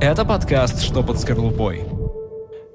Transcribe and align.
Это 0.00 0.24
подкаст 0.24 0.80
«Что 0.80 1.02
под 1.02 1.20
скорлупой». 1.20 1.99